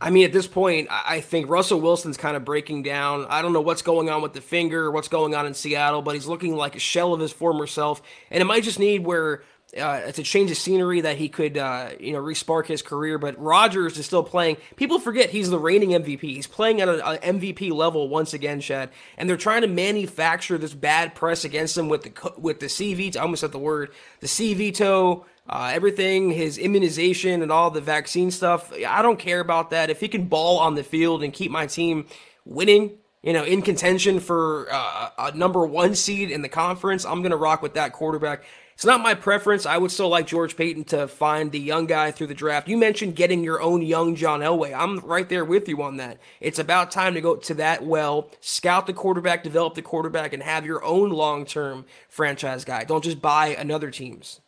I 0.00 0.10
mean, 0.10 0.24
at 0.24 0.32
this 0.32 0.46
point, 0.46 0.88
I 0.90 1.20
think 1.20 1.48
Russell 1.48 1.80
Wilson's 1.80 2.16
kind 2.16 2.36
of 2.36 2.44
breaking 2.44 2.82
down. 2.82 3.26
I 3.28 3.42
don't 3.42 3.52
know 3.52 3.60
what's 3.60 3.82
going 3.82 4.08
on 4.08 4.22
with 4.22 4.32
the 4.32 4.40
finger, 4.40 4.90
what's 4.90 5.08
going 5.08 5.34
on 5.34 5.46
in 5.46 5.54
Seattle, 5.54 6.02
but 6.02 6.14
he's 6.14 6.26
looking 6.26 6.56
like 6.56 6.74
a 6.74 6.78
shell 6.78 7.12
of 7.12 7.20
his 7.20 7.32
former 7.32 7.66
self. 7.66 8.02
And 8.30 8.40
it 8.40 8.44
might 8.44 8.64
just 8.64 8.78
need 8.78 9.04
where 9.04 9.42
uh, 9.76 10.02
a 10.06 10.12
change 10.12 10.50
of 10.50 10.56
scenery 10.56 11.00
that 11.00 11.16
he 11.16 11.28
could, 11.28 11.58
uh, 11.58 11.90
you 11.98 12.12
know, 12.12 12.20
respark 12.20 12.66
his 12.66 12.82
career. 12.82 13.18
But 13.18 13.38
Rodgers 13.40 13.98
is 13.98 14.06
still 14.06 14.22
playing. 14.22 14.56
People 14.76 14.98
forget 14.98 15.30
he's 15.30 15.50
the 15.50 15.58
reigning 15.58 15.90
MVP. 15.90 16.20
He's 16.20 16.46
playing 16.46 16.80
at 16.80 16.88
an 16.88 17.00
MVP 17.00 17.72
level 17.72 18.08
once 18.08 18.34
again, 18.34 18.60
Chad. 18.60 18.90
And 19.16 19.28
they're 19.28 19.36
trying 19.36 19.62
to 19.62 19.68
manufacture 19.68 20.58
this 20.58 20.74
bad 20.74 21.14
press 21.14 21.44
against 21.44 21.76
him 21.76 21.88
with 21.88 22.02
the 22.02 22.32
with 22.38 22.60
the 22.60 22.68
C 22.68 22.94
veto. 22.94 23.18
I 23.18 23.22
almost 23.22 23.40
said 23.40 23.52
the 23.52 23.58
word 23.58 23.90
the 24.20 24.28
C 24.28 24.54
veto. 24.54 25.26
Uh, 25.46 25.72
everything, 25.74 26.30
his 26.30 26.56
immunization 26.56 27.42
and 27.42 27.52
all 27.52 27.70
the 27.70 27.80
vaccine 27.80 28.30
stuff. 28.30 28.72
I 28.72 29.02
don't 29.02 29.18
care 29.18 29.40
about 29.40 29.70
that. 29.70 29.90
If 29.90 30.00
he 30.00 30.08
can 30.08 30.24
ball 30.24 30.58
on 30.58 30.74
the 30.74 30.82
field 30.82 31.22
and 31.22 31.34
keep 31.34 31.50
my 31.50 31.66
team 31.66 32.06
winning, 32.46 32.96
you 33.22 33.34
know, 33.34 33.44
in 33.44 33.60
contention 33.60 34.20
for 34.20 34.68
uh, 34.72 35.10
a 35.18 35.32
number 35.36 35.66
one 35.66 35.94
seed 35.94 36.30
in 36.30 36.40
the 36.40 36.48
conference, 36.48 37.04
I'm 37.04 37.20
going 37.20 37.30
to 37.30 37.36
rock 37.36 37.60
with 37.60 37.74
that 37.74 37.92
quarterback. 37.92 38.44
It's 38.74 38.84
not 38.84 39.00
my 39.00 39.14
preference. 39.14 39.66
I 39.66 39.78
would 39.78 39.92
still 39.92 40.08
like 40.08 40.26
George 40.26 40.56
Paton 40.56 40.84
to 40.84 41.06
find 41.06 41.52
the 41.52 41.60
young 41.60 41.86
guy 41.86 42.10
through 42.10 42.26
the 42.26 42.34
draft. 42.34 42.68
You 42.68 42.76
mentioned 42.76 43.14
getting 43.14 43.44
your 43.44 43.62
own 43.62 43.82
young 43.82 44.16
John 44.16 44.40
Elway. 44.40 44.74
I'm 44.76 44.98
right 44.98 45.28
there 45.28 45.44
with 45.44 45.68
you 45.68 45.80
on 45.82 45.96
that. 45.98 46.18
It's 46.40 46.58
about 46.58 46.90
time 46.90 47.14
to 47.14 47.20
go 47.20 47.36
to 47.36 47.54
that 47.54 47.84
well, 47.84 48.30
scout 48.40 48.86
the 48.86 48.92
quarterback, 48.92 49.44
develop 49.44 49.74
the 49.74 49.82
quarterback, 49.82 50.32
and 50.32 50.42
have 50.42 50.66
your 50.66 50.84
own 50.84 51.10
long 51.10 51.44
term 51.44 51.84
franchise 52.08 52.64
guy. 52.64 52.82
Don't 52.82 53.04
just 53.04 53.22
buy 53.22 53.48
another 53.48 53.90
team's. 53.92 54.40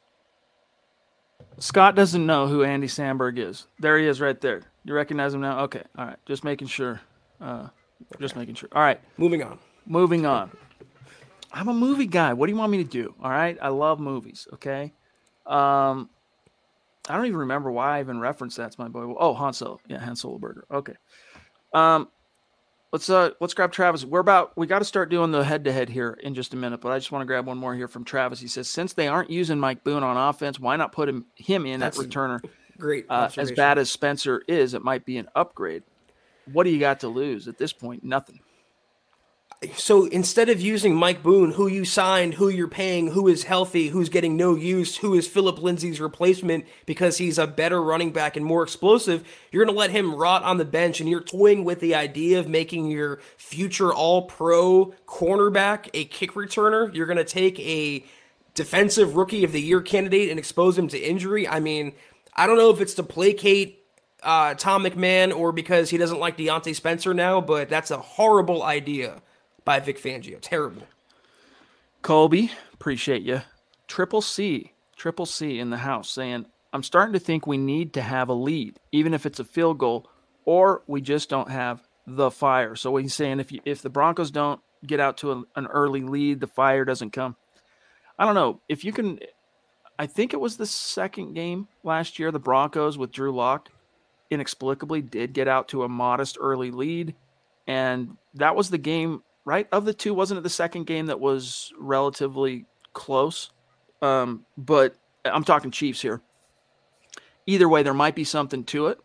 Scott 1.58 1.94
doesn't 1.94 2.26
know 2.26 2.48
who 2.48 2.64
Andy 2.64 2.88
Samberg 2.88 3.38
is. 3.38 3.66
There 3.78 3.96
he 3.98 4.06
is 4.06 4.20
right 4.20 4.38
there. 4.40 4.62
You 4.84 4.94
recognize 4.94 5.34
him 5.34 5.40
now? 5.40 5.60
Okay. 5.60 5.82
All 5.96 6.04
right. 6.06 6.16
Just 6.26 6.44
making 6.44 6.68
sure. 6.68 7.00
Uh, 7.40 7.68
just 8.20 8.36
making 8.36 8.56
sure. 8.56 8.68
All 8.72 8.82
right. 8.82 9.00
Moving 9.16 9.42
on. 9.42 9.58
Moving 9.86 10.26
on. 10.26 10.50
I'm 11.52 11.68
a 11.68 11.74
movie 11.74 12.06
guy. 12.06 12.32
What 12.32 12.46
do 12.46 12.52
you 12.52 12.58
want 12.58 12.72
me 12.72 12.78
to 12.78 12.88
do? 12.88 13.14
All 13.22 13.30
right. 13.30 13.56
I 13.60 13.68
love 13.68 14.00
movies. 14.00 14.46
Okay. 14.54 14.92
Um, 15.46 16.10
I 17.08 17.16
don't 17.16 17.26
even 17.26 17.38
remember 17.38 17.70
why 17.70 17.98
I 17.98 18.00
even 18.00 18.20
referenced 18.20 18.56
that 18.56 18.72
to 18.72 18.80
my 18.80 18.88
boy. 18.88 19.14
Oh, 19.18 19.32
Han 19.34 19.52
Solo. 19.52 19.80
Yeah, 19.88 19.98
Han 19.98 20.16
Solo 20.16 20.38
burger. 20.38 20.64
Okay. 20.70 20.94
Um, 21.72 22.08
let's 22.92 23.10
uh 23.10 23.30
let's 23.40 23.54
grab 23.54 23.72
Travis. 23.72 24.04
We're 24.04 24.20
about 24.20 24.56
we 24.56 24.66
got 24.66 24.80
to 24.80 24.84
start 24.84 25.10
doing 25.10 25.30
the 25.30 25.44
head 25.44 25.64
to 25.64 25.72
head 25.72 25.88
here 25.88 26.18
in 26.22 26.34
just 26.34 26.54
a 26.54 26.56
minute, 26.56 26.80
but 26.80 26.92
I 26.92 26.98
just 26.98 27.12
want 27.12 27.22
to 27.22 27.26
grab 27.26 27.46
one 27.46 27.58
more 27.58 27.74
here 27.74 27.88
from 27.88 28.04
Travis. 28.04 28.40
He 28.40 28.48
says 28.48 28.68
since 28.68 28.92
they 28.92 29.08
aren't 29.08 29.30
using 29.30 29.58
Mike 29.58 29.84
Boone 29.84 30.02
on 30.02 30.16
offense, 30.16 30.58
why 30.58 30.76
not 30.76 30.92
put 30.92 31.08
him 31.08 31.26
him 31.36 31.66
in 31.66 31.80
That's 31.80 31.98
at 31.98 32.06
returner? 32.06 32.44
Great. 32.78 33.06
Uh, 33.08 33.30
as 33.36 33.52
bad 33.52 33.78
as 33.78 33.90
Spencer 33.90 34.42
is, 34.48 34.74
it 34.74 34.82
might 34.82 35.04
be 35.06 35.16
an 35.16 35.28
upgrade. 35.34 35.82
What 36.52 36.64
do 36.64 36.70
you 36.70 36.78
got 36.78 37.00
to 37.00 37.08
lose 37.08 37.48
at 37.48 37.58
this 37.58 37.72
point? 37.72 38.04
Nothing 38.04 38.40
so 39.74 40.04
instead 40.06 40.50
of 40.50 40.60
using 40.60 40.94
Mike 40.94 41.22
Boone, 41.22 41.52
who 41.52 41.66
you 41.66 41.84
signed, 41.86 42.34
who 42.34 42.48
you're 42.48 42.68
paying, 42.68 43.08
who 43.08 43.26
is 43.26 43.44
healthy, 43.44 43.88
who's 43.88 44.10
getting 44.10 44.36
no 44.36 44.54
use, 44.54 44.98
who 44.98 45.14
is 45.14 45.26
Philip 45.26 45.62
Lindsay's 45.62 46.00
replacement 46.00 46.66
because 46.84 47.16
he's 47.16 47.38
a 47.38 47.46
better 47.46 47.82
running 47.82 48.12
back 48.12 48.36
and 48.36 48.44
more 48.44 48.62
explosive, 48.62 49.26
you're 49.50 49.64
going 49.64 49.74
to 49.74 49.78
let 49.78 49.90
him 49.90 50.14
rot 50.14 50.42
on 50.42 50.58
the 50.58 50.64
bench 50.66 51.00
and 51.00 51.08
you're 51.08 51.22
toying 51.22 51.64
with 51.64 51.80
the 51.80 51.94
idea 51.94 52.38
of 52.38 52.48
making 52.48 52.90
your 52.90 53.18
future 53.38 53.94
all 53.94 54.22
pro 54.22 54.92
cornerback 55.06 55.88
a 55.94 56.04
kick 56.04 56.32
returner. 56.32 56.94
You're 56.94 57.06
going 57.06 57.16
to 57.16 57.24
take 57.24 57.58
a 57.60 58.04
defensive 58.54 59.16
rookie 59.16 59.44
of 59.44 59.52
the 59.52 59.60
year 59.60 59.80
candidate 59.80 60.28
and 60.28 60.38
expose 60.38 60.76
him 60.76 60.88
to 60.88 60.98
injury. 60.98 61.48
I 61.48 61.60
mean, 61.60 61.94
I 62.34 62.46
don't 62.46 62.58
know 62.58 62.70
if 62.70 62.82
it's 62.82 62.94
to 62.94 63.02
placate 63.02 63.84
uh, 64.22 64.52
Tom 64.54 64.84
McMahon 64.84 65.34
or 65.34 65.52
because 65.52 65.88
he 65.88 65.96
doesn't 65.96 66.20
like 66.20 66.36
Diontae 66.36 66.74
Spencer 66.74 67.14
now, 67.14 67.40
but 67.40 67.70
that's 67.70 67.90
a 67.90 67.98
horrible 67.98 68.62
idea 68.62 69.22
by 69.66 69.80
Vic 69.80 70.00
Fangio. 70.00 70.38
Terrible. 70.40 70.86
Colby, 72.00 72.52
appreciate 72.72 73.22
you. 73.22 73.42
Triple 73.88 74.22
C, 74.22 74.72
Triple 74.96 75.26
C 75.26 75.58
in 75.58 75.68
the 75.68 75.76
house 75.76 76.08
saying, 76.08 76.46
I'm 76.72 76.82
starting 76.82 77.12
to 77.12 77.18
think 77.18 77.46
we 77.46 77.58
need 77.58 77.92
to 77.94 78.02
have 78.02 78.28
a 78.30 78.34
lead, 78.34 78.78
even 78.92 79.12
if 79.12 79.26
it's 79.26 79.40
a 79.40 79.44
field 79.44 79.78
goal, 79.78 80.08
or 80.44 80.82
we 80.86 81.00
just 81.00 81.28
don't 81.28 81.50
have 81.50 81.82
the 82.06 82.30
fire. 82.30 82.76
So 82.76 82.96
he's 82.96 83.14
saying 83.14 83.40
if 83.40 83.50
you, 83.50 83.60
if 83.64 83.82
the 83.82 83.90
Broncos 83.90 84.30
don't 84.30 84.60
get 84.86 85.00
out 85.00 85.18
to 85.18 85.32
a, 85.32 85.42
an 85.56 85.66
early 85.66 86.02
lead, 86.02 86.40
the 86.40 86.46
fire 86.46 86.84
doesn't 86.84 87.10
come. 87.10 87.36
I 88.18 88.24
don't 88.24 88.34
know 88.34 88.60
if 88.68 88.84
you 88.84 88.92
can. 88.92 89.18
I 89.98 90.06
think 90.06 90.32
it 90.32 90.40
was 90.40 90.56
the 90.56 90.66
second 90.66 91.34
game 91.34 91.66
last 91.82 92.18
year. 92.18 92.30
The 92.30 92.38
Broncos 92.38 92.96
with 92.96 93.10
Drew 93.10 93.34
Lock 93.34 93.70
inexplicably 94.30 95.02
did 95.02 95.32
get 95.32 95.48
out 95.48 95.68
to 95.68 95.82
a 95.82 95.88
modest 95.88 96.38
early 96.40 96.70
lead, 96.70 97.14
and 97.66 98.16
that 98.34 98.54
was 98.54 98.70
the 98.70 98.78
game 98.78 99.22
right? 99.46 99.68
Of 99.72 99.86
the 99.86 99.94
two, 99.94 100.12
wasn't 100.12 100.38
it 100.38 100.42
the 100.42 100.50
second 100.50 100.86
game 100.86 101.06
that 101.06 101.20
was 101.20 101.72
relatively 101.78 102.66
close? 102.92 103.50
Um, 104.02 104.44
but 104.58 104.96
I'm 105.24 105.44
talking 105.44 105.70
Chiefs 105.70 106.02
here. 106.02 106.20
Either 107.46 107.68
way, 107.68 107.82
there 107.82 107.94
might 107.94 108.16
be 108.16 108.24
something 108.24 108.64
to 108.64 108.88
it. 108.88 108.98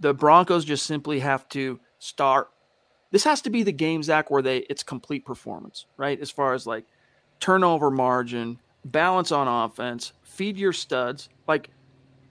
The 0.00 0.14
Broncos 0.14 0.64
just 0.64 0.86
simply 0.86 1.18
have 1.18 1.46
to 1.50 1.80
start. 1.98 2.48
This 3.10 3.24
has 3.24 3.42
to 3.42 3.50
be 3.50 3.64
the 3.64 3.72
game, 3.72 4.02
Zack, 4.02 4.30
where 4.30 4.40
they 4.40 4.58
it's 4.70 4.84
complete 4.84 5.26
performance, 5.26 5.86
right? 5.96 6.18
As 6.20 6.30
far 6.30 6.54
as 6.54 6.66
like 6.66 6.84
turnover 7.40 7.90
margin, 7.90 8.60
balance 8.84 9.32
on 9.32 9.48
offense, 9.48 10.12
feed 10.22 10.56
your 10.56 10.72
studs. 10.72 11.28
Like 11.48 11.70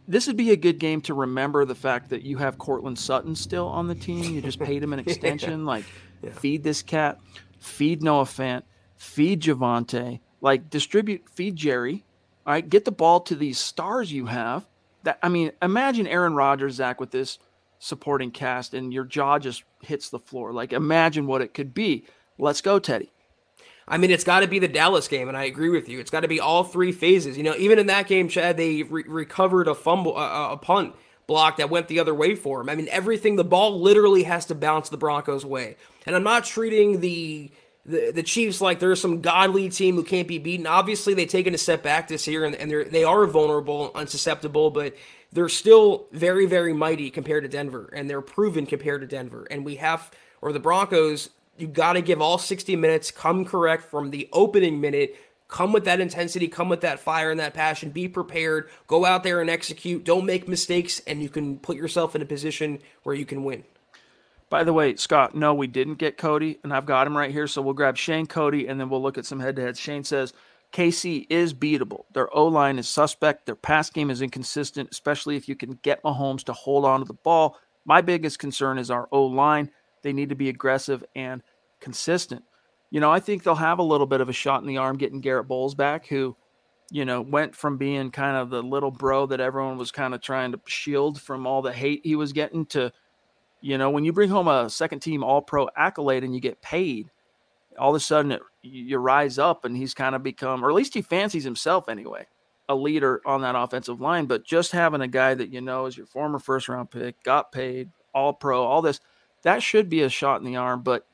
this 0.08 0.26
would 0.28 0.38
be 0.38 0.52
a 0.52 0.56
good 0.56 0.80
game 0.80 1.02
to 1.02 1.14
remember 1.14 1.66
the 1.66 1.76
fact 1.76 2.10
that 2.12 2.22
you 2.22 2.38
have 2.38 2.58
Courtland 2.58 2.98
Sutton 2.98 3.36
still 3.36 3.68
on 3.68 3.88
the 3.88 3.96
team. 3.96 4.34
You 4.34 4.42
just 4.42 4.60
paid 4.60 4.82
him 4.82 4.94
an 4.94 5.00
extension. 5.06 5.62
yeah. 5.62 5.66
Like, 5.66 5.86
yeah. 6.24 6.32
feed 6.32 6.64
this 6.64 6.82
cat 6.82 7.20
feed 7.60 8.04
Noah 8.04 8.24
Fant, 8.24 8.64
feed 8.96 9.42
Javonte, 9.42 10.20
like 10.42 10.70
distribute, 10.70 11.28
feed 11.30 11.56
Jerry. 11.56 12.04
All 12.46 12.54
right, 12.54 12.68
get 12.68 12.86
the 12.86 12.92
ball 12.92 13.20
to 13.22 13.36
these 13.36 13.60
stars 13.60 14.12
you 14.12 14.28
have. 14.28 14.66
That 15.04 15.20
I 15.22 15.30
mean, 15.30 15.52
imagine 15.62 16.08
Aaron 16.08 16.34
Rodgers, 16.34 16.76
Zack, 16.76 17.00
with 17.00 17.12
this 17.12 17.40
supporting 17.80 18.32
cast, 18.32 18.74
and 18.74 18.94
your 18.94 19.04
jaw 19.04 19.40
just 19.40 19.64
hits 19.82 20.10
the 20.10 20.20
floor. 20.20 20.54
Like, 20.54 20.74
imagine 20.74 21.28
what 21.28 21.42
it 21.42 21.54
could 21.54 21.74
be. 21.74 22.06
Let's 22.38 22.62
go, 22.62 22.80
Teddy. 22.80 23.12
I 23.88 23.98
mean, 23.98 24.12
it's 24.12 24.24
got 24.24 24.42
to 24.42 24.48
be 24.48 24.60
the 24.60 24.68
Dallas 24.68 25.08
game, 25.08 25.28
and 25.30 25.38
I 25.38 25.46
agree 25.46 25.70
with 25.70 25.88
you. 25.88 26.00
It's 26.00 26.12
got 26.12 26.22
to 26.22 26.28
be 26.28 26.40
all 26.40 26.64
three 26.64 26.92
phases. 26.92 27.38
You 27.38 27.44
know, 27.44 27.56
even 27.56 27.80
in 27.80 27.88
that 27.88 28.08
game, 28.08 28.28
Chad, 28.28 28.58
they 28.58 28.84
re- 28.84 29.06
recovered 29.08 29.68
a 29.68 29.76
fumble, 29.76 30.18
uh, 30.18 30.50
a 30.52 30.58
punt 30.58 30.94
block 31.28 31.58
that 31.58 31.70
went 31.70 31.88
the 31.90 32.00
other 32.00 32.16
way 32.16 32.36
for 32.36 32.62
him. 32.62 32.70
I 32.70 32.76
mean, 32.76 32.88
everything, 32.90 33.36
the 33.36 33.44
ball 33.44 33.80
literally 33.80 34.24
has 34.24 34.46
to 34.46 34.56
bounce 34.56 34.90
the 34.90 34.98
Broncos' 34.98 35.46
way. 35.46 35.76
And 36.06 36.16
I'm 36.16 36.24
not 36.24 36.46
treating 36.46 37.02
the 37.02 37.52
the, 37.88 38.12
the 38.12 38.24
Chiefs 38.24 38.60
like 38.60 38.80
they're 38.80 38.98
some 38.98 39.22
godly 39.22 39.70
team 39.70 39.96
who 39.96 40.04
can't 40.04 40.28
be 40.28 40.40
beaten. 40.40 40.68
Obviously, 40.68 41.14
they've 41.14 41.28
taken 41.28 41.54
a 41.54 41.58
step 41.58 41.84
back 41.84 42.10
this 42.10 42.28
year 42.28 42.44
and, 42.44 42.54
and 42.56 42.70
they're, 42.70 42.84
they 42.84 43.06
are 43.06 43.26
vulnerable, 43.26 43.92
unsusceptible, 43.96 44.72
but 44.72 44.94
they're 45.32 45.50
still 45.50 46.08
very, 46.12 46.46
very 46.46 46.74
mighty 46.74 47.10
compared 47.10 47.44
to 47.44 47.50
Denver, 47.50 47.90
and 47.94 48.10
they're 48.10 48.22
proven 48.22 48.66
compared 48.66 49.02
to 49.02 49.08
Denver. 49.08 49.48
And 49.50 49.66
we 49.66 49.76
have, 49.78 50.12
or 50.42 50.52
the 50.52 50.60
Broncos, 50.60 51.30
you've 51.58 51.74
got 51.74 51.94
to 51.94 52.02
give 52.02 52.22
all 52.22 52.38
60 52.38 52.76
minutes, 52.76 53.12
come 53.12 53.46
correct 53.46 53.84
from 53.84 54.10
the 54.10 54.30
opening 54.32 54.80
minute 54.80 55.16
Come 55.48 55.72
with 55.72 55.86
that 55.86 56.02
intensity, 56.02 56.48
come 56.48 56.68
with 56.68 56.82
that 56.82 57.00
fire 57.00 57.32
and 57.32 57.40
that 57.40 57.54
passion. 57.54 57.90
Be 57.90 58.08
prepared. 58.08 58.70
Go 58.86 59.06
out 59.06 59.24
there 59.24 59.40
and 59.40 59.50
execute. 59.50 60.04
Don't 60.04 60.26
make 60.26 60.48
mistakes, 60.48 61.02
and 61.08 61.22
you 61.22 61.30
can 61.30 61.58
put 61.58 61.78
yourself 61.78 62.16
in 62.16 62.22
a 62.22 62.26
position 62.26 62.80
where 63.04 63.16
you 63.16 63.26
can 63.26 63.44
win. 63.44 63.64
By 64.50 64.64
the 64.64 64.74
way, 64.74 64.96
Scott, 64.96 65.36
no, 65.36 65.54
we 65.54 65.68
didn't 65.68 65.96
get 65.96 66.18
Cody, 66.18 66.60
and 66.64 66.74
I've 66.74 66.86
got 66.86 67.08
him 67.08 67.18
right 67.18 67.32
here. 67.32 67.48
So 67.48 67.62
we'll 67.62 67.74
grab 67.74 67.98
Shane 67.98 68.28
Cody, 68.28 68.68
and 68.68 68.80
then 68.80 68.90
we'll 68.90 69.02
look 69.02 69.18
at 69.18 69.26
some 69.26 69.40
head 69.40 69.56
to 69.56 69.62
heads. 69.62 69.80
Shane 69.80 70.04
says 70.04 70.34
KC 70.74 71.28
is 71.30 71.54
beatable. 71.54 72.04
Their 72.14 72.34
O 72.36 72.46
line 72.46 72.78
is 72.78 72.90
suspect. 72.90 73.46
Their 73.46 73.56
pass 73.56 73.90
game 73.90 74.10
is 74.10 74.22
inconsistent, 74.22 74.90
especially 74.92 75.38
if 75.38 75.48
you 75.48 75.56
can 75.56 75.80
get 75.82 76.04
Mahomes 76.04 76.44
to 76.46 76.54
hold 76.54 76.86
on 76.86 77.00
to 77.00 77.06
the 77.06 77.14
ball. 77.14 77.58
My 77.86 78.02
biggest 78.02 78.40
concern 78.40 78.78
is 78.78 78.92
our 78.92 79.08
O 79.12 79.24
line. 79.26 79.72
They 80.02 80.14
need 80.14 80.30
to 80.30 80.36
be 80.36 80.50
aggressive 80.50 81.04
and 81.16 81.42
consistent 81.80 82.44
you 82.90 83.00
know, 83.00 83.12
I 83.12 83.20
think 83.20 83.44
they'll 83.44 83.56
have 83.56 83.80
a 83.80 83.84
little 83.84 84.08
bit 84.08 84.22
of 84.22 84.30
a 84.30 84.34
shot 84.34 84.62
in 84.62 84.68
the 84.68 84.78
arm 84.78 84.98
getting 84.98 85.22
Garrett 85.22 85.48
Bolles 85.48 85.76
back, 85.76 86.08
who, 86.08 86.36
you 86.90 87.04
know, 87.04 87.22
went 87.22 87.56
from 87.56 87.78
being 87.78 88.12
kind 88.12 88.38
of 88.38 88.50
the 88.50 88.64
little 88.64 88.92
bro 88.92 89.26
that 89.26 89.42
everyone 89.42 89.78
was 89.78 89.92
kind 89.92 90.14
of 90.14 90.22
trying 90.22 90.54
to 90.54 90.62
shield 90.66 91.20
from 91.20 91.46
all 91.46 91.62
the 91.62 91.74
hate 91.74 92.02
he 92.04 92.16
was 92.16 92.32
getting 92.32 92.66
to, 92.68 92.92
you 93.62 93.78
know, 93.78 93.90
when 93.90 94.06
you 94.06 94.14
bring 94.14 94.30
home 94.30 94.48
a 94.48 94.70
second 94.70 95.00
team 95.00 95.24
all 95.24 95.42
pro 95.42 95.68
accolade 95.76 96.24
and 96.24 96.34
you 96.34 96.40
get 96.40 96.62
paid, 96.62 97.10
all 97.78 97.90
of 97.90 97.96
a 97.96 98.00
sudden 98.00 98.32
it, 98.32 98.42
you 98.62 98.98
rise 98.98 99.38
up 99.38 99.66
and 99.66 99.76
he's 99.76 99.94
kind 99.94 100.16
of 100.16 100.24
become, 100.24 100.64
or 100.64 100.70
at 100.70 100.76
least 100.76 100.94
he 100.94 101.02
fancies 101.02 101.44
himself 101.44 101.90
anyway, 101.90 102.26
a 102.70 102.76
leader 102.76 103.22
on 103.26 103.42
that 103.42 103.56
offensive 103.56 104.00
line. 104.00 104.26
But 104.26 104.46
just 104.46 104.72
having 104.72 105.02
a 105.02 105.08
guy 105.08 105.34
that 105.34 105.52
you 105.52 105.60
know 105.60 105.86
is 105.88 105.98
your 105.98 106.06
former 106.06 106.40
first 106.40 106.70
round 106.70 106.90
pick, 106.90 107.22
got 107.24 107.52
paid, 107.52 107.90
all 108.14 108.34
pro, 108.34 108.64
all 108.64 108.82
this, 108.82 109.02
that 109.44 109.62
should 109.62 109.90
be 109.90 110.02
a 110.04 110.10
shot 110.10 110.40
in 110.40 110.46
the 110.46 110.56
arm. 110.56 110.82
But 110.84 111.06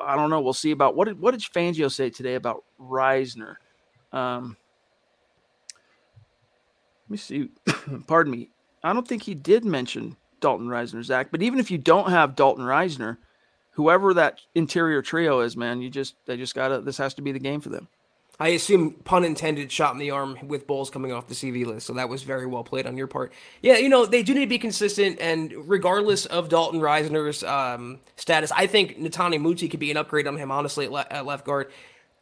I 0.00 0.16
don't 0.16 0.30
know. 0.30 0.40
We'll 0.40 0.52
see 0.52 0.70
about 0.70 0.96
what 0.96 1.06
did 1.06 1.20
what 1.20 1.32
did 1.32 1.40
Fangio 1.40 1.90
say 1.90 2.10
today 2.10 2.34
about 2.34 2.64
Risner? 2.80 3.56
Um, 4.12 4.56
let 7.04 7.10
me 7.10 7.16
see. 7.16 7.50
Pardon 8.06 8.32
me. 8.32 8.50
I 8.82 8.92
don't 8.92 9.06
think 9.06 9.22
he 9.22 9.34
did 9.34 9.64
mention 9.64 10.16
Dalton 10.40 10.68
Risner, 10.68 11.02
Zack. 11.02 11.30
But 11.30 11.42
even 11.42 11.58
if 11.58 11.70
you 11.70 11.78
don't 11.78 12.10
have 12.10 12.36
Dalton 12.36 12.64
Risner, 12.64 13.18
whoever 13.72 14.14
that 14.14 14.40
interior 14.54 15.02
trio 15.02 15.40
is, 15.40 15.56
man, 15.56 15.80
you 15.80 15.90
just 15.90 16.14
they 16.26 16.36
just 16.36 16.54
gotta. 16.54 16.80
This 16.80 16.98
has 16.98 17.14
to 17.14 17.22
be 17.22 17.32
the 17.32 17.38
game 17.38 17.60
for 17.60 17.68
them. 17.68 17.88
I 18.38 18.48
assume 18.48 18.92
pun 19.04 19.24
intended 19.24 19.72
shot 19.72 19.92
in 19.92 19.98
the 19.98 20.10
arm 20.10 20.38
with 20.46 20.66
Bolles 20.66 20.90
coming 20.90 21.12
off 21.12 21.28
the 21.28 21.34
CV 21.34 21.64
list. 21.64 21.86
So 21.86 21.94
that 21.94 22.08
was 22.08 22.22
very 22.22 22.46
well 22.46 22.64
played 22.64 22.86
on 22.86 22.96
your 22.96 23.06
part. 23.06 23.32
Yeah, 23.62 23.78
you 23.78 23.88
know, 23.88 24.04
they 24.04 24.22
do 24.22 24.34
need 24.34 24.40
to 24.40 24.46
be 24.46 24.58
consistent 24.58 25.18
and 25.20 25.52
regardless 25.68 26.26
of 26.26 26.48
Dalton 26.48 26.80
Risner's 26.80 27.42
um, 27.42 28.00
status, 28.16 28.52
I 28.52 28.66
think 28.66 28.98
Netane 28.98 29.40
Muti 29.40 29.68
could 29.68 29.80
be 29.80 29.90
an 29.90 29.96
upgrade 29.96 30.26
on 30.26 30.36
him, 30.36 30.50
honestly, 30.50 30.84
at, 30.86 30.92
le- 30.92 31.06
at 31.10 31.24
left 31.24 31.46
guard. 31.46 31.70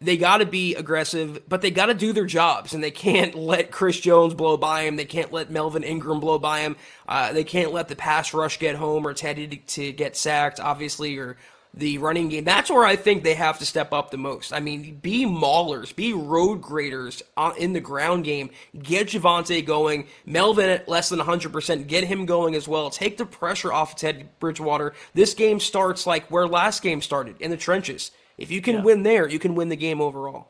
They 0.00 0.16
got 0.16 0.38
to 0.38 0.46
be 0.46 0.74
aggressive, 0.74 1.48
but 1.48 1.62
they 1.62 1.70
got 1.70 1.86
to 1.86 1.94
do 1.94 2.12
their 2.12 2.26
jobs, 2.26 2.74
and 2.74 2.84
they 2.84 2.90
can't 2.90 3.34
let 3.36 3.70
Chris 3.70 3.98
Jones 3.98 4.34
blow 4.34 4.56
by 4.56 4.82
him. 4.82 4.96
They 4.96 5.04
can't 5.04 5.32
let 5.32 5.50
Melvin 5.50 5.82
Ingram 5.82 6.20
blow 6.20 6.38
by 6.38 6.60
him. 6.60 6.76
Uh, 7.08 7.32
they 7.32 7.44
can't 7.44 7.72
let 7.72 7.88
the 7.88 7.96
pass 7.96 8.34
rush 8.34 8.58
get 8.58 8.76
home 8.76 9.06
or 9.06 9.14
Teddy 9.14 9.48
to, 9.48 9.56
to 9.56 9.92
get 9.92 10.16
sacked, 10.16 10.60
obviously, 10.60 11.16
or 11.16 11.36
the 11.76 11.98
running 11.98 12.28
game. 12.28 12.44
That's 12.44 12.70
where 12.70 12.84
I 12.84 12.96
think 12.96 13.24
they 13.24 13.34
have 13.34 13.58
to 13.58 13.66
step 13.66 13.92
up 13.92 14.10
the 14.10 14.16
most. 14.16 14.52
I 14.52 14.60
mean, 14.60 14.98
be 15.02 15.26
maulers, 15.26 15.94
be 15.94 16.12
road 16.12 16.62
graders 16.62 17.22
in 17.58 17.72
the 17.72 17.80
ground 17.80 18.24
game. 18.24 18.50
Get 18.80 19.08
Javonte 19.08 19.64
going. 19.64 20.06
Melvin 20.24 20.68
at 20.68 20.88
less 20.88 21.08
than 21.08 21.18
100%. 21.18 21.86
Get 21.86 22.04
him 22.04 22.26
going 22.26 22.54
as 22.54 22.68
well. 22.68 22.90
Take 22.90 23.16
the 23.16 23.26
pressure 23.26 23.72
off 23.72 23.96
Ted 23.96 24.28
Bridgewater. 24.38 24.94
This 25.14 25.34
game 25.34 25.58
starts 25.58 26.06
like 26.06 26.30
where 26.30 26.46
last 26.46 26.82
game 26.82 27.02
started, 27.02 27.40
in 27.40 27.50
the 27.50 27.56
trenches. 27.56 28.12
If 28.38 28.50
you 28.50 28.60
can 28.60 28.76
yeah. 28.76 28.82
win 28.82 29.02
there, 29.02 29.28
you 29.28 29.38
can 29.38 29.54
win 29.54 29.68
the 29.68 29.76
game 29.76 30.00
overall. 30.00 30.48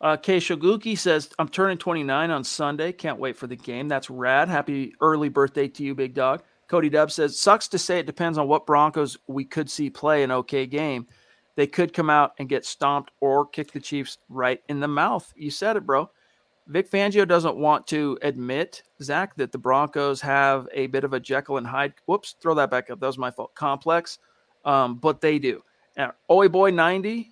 Uh, 0.00 0.16
Kei 0.16 0.38
Shoguki 0.38 0.98
says, 0.98 1.30
I'm 1.38 1.48
turning 1.48 1.78
29 1.78 2.30
on 2.30 2.42
Sunday. 2.42 2.90
Can't 2.90 3.20
wait 3.20 3.36
for 3.36 3.46
the 3.46 3.54
game. 3.54 3.86
That's 3.86 4.10
rad. 4.10 4.48
Happy 4.48 4.94
early 5.00 5.28
birthday 5.28 5.68
to 5.68 5.84
you, 5.84 5.94
big 5.94 6.14
dog. 6.14 6.42
Cody 6.72 6.88
Dub 6.88 7.10
says, 7.10 7.38
sucks 7.38 7.68
to 7.68 7.78
say 7.78 7.98
it 7.98 8.06
depends 8.06 8.38
on 8.38 8.48
what 8.48 8.64
Broncos 8.64 9.18
we 9.26 9.44
could 9.44 9.68
see 9.68 9.90
play 9.90 10.22
an 10.22 10.32
okay 10.32 10.64
game. 10.64 11.06
They 11.54 11.66
could 11.66 11.92
come 11.92 12.08
out 12.08 12.32
and 12.38 12.48
get 12.48 12.64
stomped 12.64 13.10
or 13.20 13.44
kick 13.44 13.72
the 13.72 13.78
Chiefs 13.78 14.16
right 14.30 14.58
in 14.70 14.80
the 14.80 14.88
mouth. 14.88 15.30
You 15.36 15.50
said 15.50 15.76
it, 15.76 15.84
bro. 15.84 16.08
Vic 16.68 16.90
Fangio 16.90 17.28
doesn't 17.28 17.58
want 17.58 17.86
to 17.88 18.18
admit, 18.22 18.84
Zack, 19.02 19.36
that 19.36 19.52
the 19.52 19.58
Broncos 19.58 20.22
have 20.22 20.66
a 20.72 20.86
bit 20.86 21.04
of 21.04 21.12
a 21.12 21.20
Jekyll 21.20 21.58
and 21.58 21.66
Hyde. 21.66 21.92
Whoops, 22.06 22.36
throw 22.40 22.54
that 22.54 22.70
back 22.70 22.88
up. 22.88 23.00
That 23.00 23.06
was 23.06 23.18
my 23.18 23.30
fault. 23.30 23.54
Complex. 23.54 24.18
Um, 24.64 24.94
but 24.94 25.20
they 25.20 25.38
do. 25.38 25.62
And 25.98 26.10
Oi 26.30 26.48
Boy 26.48 26.70
90. 26.70 27.30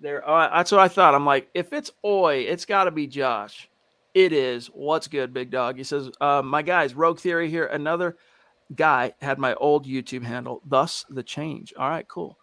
There, 0.00 0.28
uh, 0.28 0.52
that's 0.52 0.72
what 0.72 0.80
I 0.80 0.88
thought. 0.88 1.14
I'm 1.14 1.26
like, 1.26 1.48
if 1.54 1.72
it's 1.72 1.92
Oi, 2.04 2.38
it's 2.38 2.64
got 2.64 2.84
to 2.84 2.90
be 2.90 3.06
Josh. 3.06 3.69
It 4.14 4.32
is. 4.32 4.66
What's 4.68 5.08
good, 5.08 5.32
big 5.32 5.50
dog? 5.50 5.76
He 5.76 5.84
says, 5.84 6.10
uh, 6.20 6.42
My 6.42 6.62
guys, 6.62 6.94
Rogue 6.94 7.20
Theory 7.20 7.48
here. 7.48 7.66
Another 7.66 8.16
guy 8.74 9.12
had 9.20 9.38
my 9.38 9.54
old 9.54 9.86
YouTube 9.86 10.24
handle, 10.24 10.60
thus 10.66 11.04
the 11.08 11.22
change. 11.22 11.72
All 11.78 11.88
right, 11.88 12.06
cool. 12.08 12.36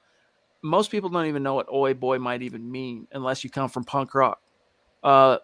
Most 0.62 0.92
people 0.92 1.10
don't 1.10 1.26
even 1.28 1.44
know 1.44 1.54
what 1.54 1.72
Oi 1.72 1.94
Boy 1.94 2.20
might 2.20 2.42
even 2.42 2.70
mean 2.70 3.08
unless 3.12 3.44
you 3.44 3.50
come 3.50 3.70
from 3.70 3.84
punk 3.84 4.16
rock. 4.16 4.42
Uh, 5.04 5.38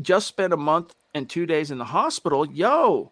just 0.00 0.26
spent 0.26 0.52
a 0.52 0.56
month 0.56 0.94
and 1.14 1.28
two 1.28 1.46
days 1.46 1.70
in 1.70 1.78
the 1.78 1.84
hospital. 1.84 2.46
Yo, 2.46 3.10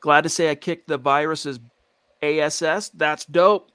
glad 0.00 0.22
to 0.22 0.28
say 0.28 0.50
I 0.50 0.54
kicked 0.54 0.86
the 0.88 0.98
virus's 0.98 1.60
ASS. 2.22 2.90
That's 2.90 3.24
dope 3.24 3.71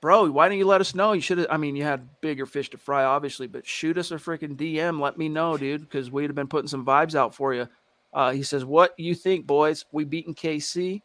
bro, 0.00 0.30
why 0.30 0.48
didn't 0.48 0.58
you 0.58 0.66
let 0.66 0.80
us 0.80 0.94
know? 0.94 1.12
You 1.12 1.20
should 1.20 1.38
have. 1.38 1.46
I 1.50 1.56
mean, 1.56 1.76
you 1.76 1.84
had 1.84 2.20
bigger 2.20 2.46
fish 2.46 2.70
to 2.70 2.78
fry, 2.78 3.04
obviously, 3.04 3.46
but 3.46 3.66
shoot 3.66 3.98
us 3.98 4.10
a 4.10 4.16
freaking 4.16 4.56
DM. 4.56 5.00
Let 5.00 5.18
me 5.18 5.28
know, 5.28 5.56
dude, 5.56 5.82
because 5.82 6.10
we'd 6.10 6.28
have 6.28 6.34
been 6.34 6.48
putting 6.48 6.68
some 6.68 6.84
vibes 6.84 7.14
out 7.14 7.34
for 7.34 7.54
you. 7.54 7.68
Uh, 8.12 8.32
he 8.32 8.42
says, 8.42 8.64
"What 8.64 8.94
you 8.98 9.14
think, 9.14 9.46
boys? 9.46 9.84
We 9.92 10.04
beaten 10.04 10.34
KC. 10.34 11.02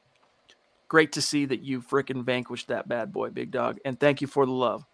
Great 0.87 1.11
to 1.13 1.21
see 1.21 1.45
that 1.45 1.61
you 1.61 1.81
freaking 1.81 2.23
vanquished 2.23 2.67
that 2.67 2.87
bad 2.87 3.11
boy, 3.11 3.29
big 3.29 3.51
dog, 3.51 3.79
and 3.85 3.99
thank 3.99 4.21
you 4.21 4.27
for 4.27 4.45
the 4.45 4.51
love." 4.51 4.85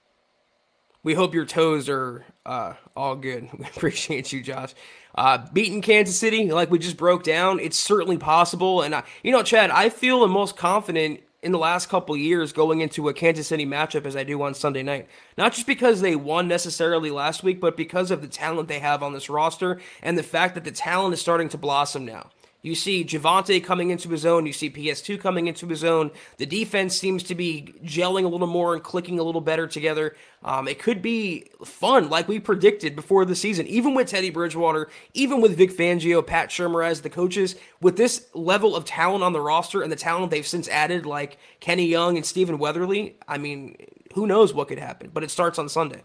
We 1.04 1.16
hope 1.16 1.34
your 1.34 1.46
toes 1.46 1.90
are 1.90 2.24
uh, 2.46 2.74
all 2.96 3.16
good. 3.16 3.50
We 3.58 3.66
appreciate 3.66 4.32
you, 4.32 4.42
Josh. 4.42 4.74
Uh, 5.16 5.40
beating 5.52 5.82
Kansas 5.82 6.18
City, 6.18 6.50
like 6.52 6.70
we 6.70 6.80
just 6.80 6.96
broke 6.96 7.24
down, 7.24 7.60
it's 7.60 7.78
certainly 7.78 8.18
possible. 8.18 8.82
And 8.82 8.96
I, 8.96 9.04
you 9.24 9.32
know, 9.32 9.44
Chad, 9.44 9.72
I 9.72 9.90
feel 9.90 10.22
the 10.22 10.28
most 10.28 10.56
confident 10.56 11.22
in 11.44 11.52
the 11.52 11.58
last 11.58 11.90
couple 11.90 12.16
years 12.16 12.54
going 12.54 12.82
into 12.82 13.10
a 13.10 13.14
Kansas 13.14 13.48
City 13.48 13.66
matchup 13.66 14.06
as 14.06 14.16
I 14.16 14.24
do 14.24 14.42
on 14.44 14.54
Sunday 14.54 14.84
night. 14.84 15.08
Not 15.38 15.54
just 15.54 15.66
because 15.66 16.02
they 16.02 16.16
won 16.16 16.48
necessarily 16.48 17.10
last 17.10 17.44
week, 17.44 17.60
but 17.60 17.76
because 17.76 18.12
of 18.12 18.22
the 18.22 18.28
talent 18.28 18.68
they 18.68 18.80
have 18.80 19.02
on 19.02 19.14
this 19.14 19.30
roster 19.30 19.80
and 20.02 20.18
the 20.18 20.24
fact 20.24 20.56
that 20.56 20.64
the 20.64 20.72
talent 20.72 21.14
is 21.14 21.22
starting 21.22 21.50
to 21.50 21.58
blossom 21.58 22.06
now. 22.06 22.30
You 22.64 22.76
see 22.76 23.04
Javonte 23.04 23.64
coming 23.64 23.90
into 23.90 24.10
his 24.10 24.24
own. 24.24 24.46
You 24.46 24.54
see 24.54 24.70
PS2 24.70 25.20
coming 25.20 25.48
into 25.48 25.68
his 25.68 25.84
own. 25.84 26.12
The 26.38 26.46
defense 26.46 26.96
seems 26.96 27.24
to 27.24 27.36
be 27.36 27.74
gelling 27.84 28.24
a 28.24 28.28
little 28.28 28.48
more 28.48 28.76
and 28.76 28.84
clicking 28.84 29.18
a 29.18 29.24
little 29.24 29.42
better 29.42 29.66
together. 29.66 30.16
Um, 30.44 30.68
it 30.68 30.78
could 30.78 31.02
be 31.02 31.48
fun, 31.66 32.10
like 32.10 32.28
we 32.28 32.40
predicted 32.40 32.96
before 32.96 33.26
the 33.26 33.36
season, 33.36 33.66
even 33.66 33.96
with 33.96 34.10
Teddy 34.10 34.30
Bridgewater, 34.30 34.90
even 35.16 35.42
with 35.42 35.58
Vic 35.58 35.72
Fangio, 35.72 36.26
Pat 36.26 36.50
Shurmur 36.50 36.86
as 36.86 37.02
the 37.02 37.10
coaches. 37.10 37.56
With 37.82 37.98
this 37.98 38.28
level 38.36 38.76
of 38.76 38.86
talent 38.86 39.24
on 39.24 39.34
the 39.34 39.42
roster 39.42 39.82
and 39.82 39.92
the 39.92 39.96
talent 39.96 40.30
they've 40.30 40.46
since 40.46 40.68
added, 40.70 41.08
like 41.08 41.40
Kenny 41.62 41.88
Young 41.88 42.16
and 42.16 42.26
Stephen 42.26 42.60
Weatherly, 42.60 43.18
I 43.28 43.40
mean, 43.40 43.76
who 44.14 44.28
knows 44.28 44.54
what 44.54 44.68
could 44.68 44.80
happen? 44.80 45.10
But 45.12 45.24
it 45.24 45.32
starts 45.32 45.58
on 45.58 45.68
Sunday. 45.68 46.04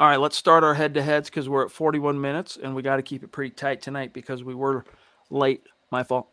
All 0.00 0.08
right, 0.08 0.18
let's 0.18 0.36
start 0.36 0.64
our 0.64 0.74
head 0.74 0.94
to 0.94 1.02
heads 1.02 1.30
because 1.30 1.48
we're 1.48 1.64
at 1.64 1.70
41 1.70 2.20
minutes 2.20 2.58
and 2.60 2.74
we 2.74 2.82
got 2.82 2.96
to 2.96 3.02
keep 3.02 3.22
it 3.22 3.30
pretty 3.30 3.50
tight 3.50 3.80
tonight 3.80 4.12
because 4.12 4.42
we 4.42 4.54
were 4.54 4.84
late. 5.34 5.62
My 5.90 6.02
fault. 6.02 6.28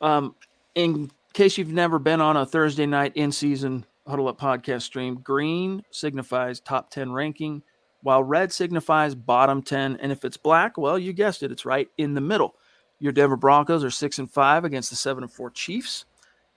Um, 0.00 0.34
in 0.74 1.10
case 1.32 1.58
you've 1.58 1.72
never 1.72 1.98
been 1.98 2.20
on 2.20 2.36
a 2.36 2.46
Thursday 2.46 2.86
night 2.86 3.12
in 3.14 3.30
season 3.32 3.84
Huddle 4.06 4.28
Up 4.28 4.40
podcast 4.40 4.82
stream, 4.82 5.16
green 5.16 5.82
signifies 5.90 6.60
top 6.60 6.90
10 6.90 7.12
ranking, 7.12 7.62
while 8.02 8.22
red 8.22 8.52
signifies 8.52 9.14
bottom 9.14 9.62
10. 9.62 9.98
And 10.00 10.12
if 10.12 10.24
it's 10.24 10.36
black, 10.36 10.78
well, 10.78 10.98
you 10.98 11.12
guessed 11.12 11.42
it, 11.42 11.52
it's 11.52 11.66
right 11.66 11.88
in 11.98 12.14
the 12.14 12.20
middle. 12.20 12.54
Your 12.98 13.12
Denver 13.12 13.36
Broncos 13.36 13.84
are 13.84 13.90
6 13.90 14.18
and 14.18 14.30
5 14.30 14.64
against 14.64 14.90
the 14.90 14.96
7 14.96 15.22
and 15.22 15.32
4 15.32 15.50
Chiefs. 15.50 16.06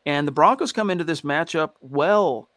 And 0.05 0.27
the 0.27 0.31
Broncos 0.31 0.71
come 0.71 0.89
into 0.89 1.03
this 1.03 1.21
matchup 1.21 1.71
well 1.81 2.49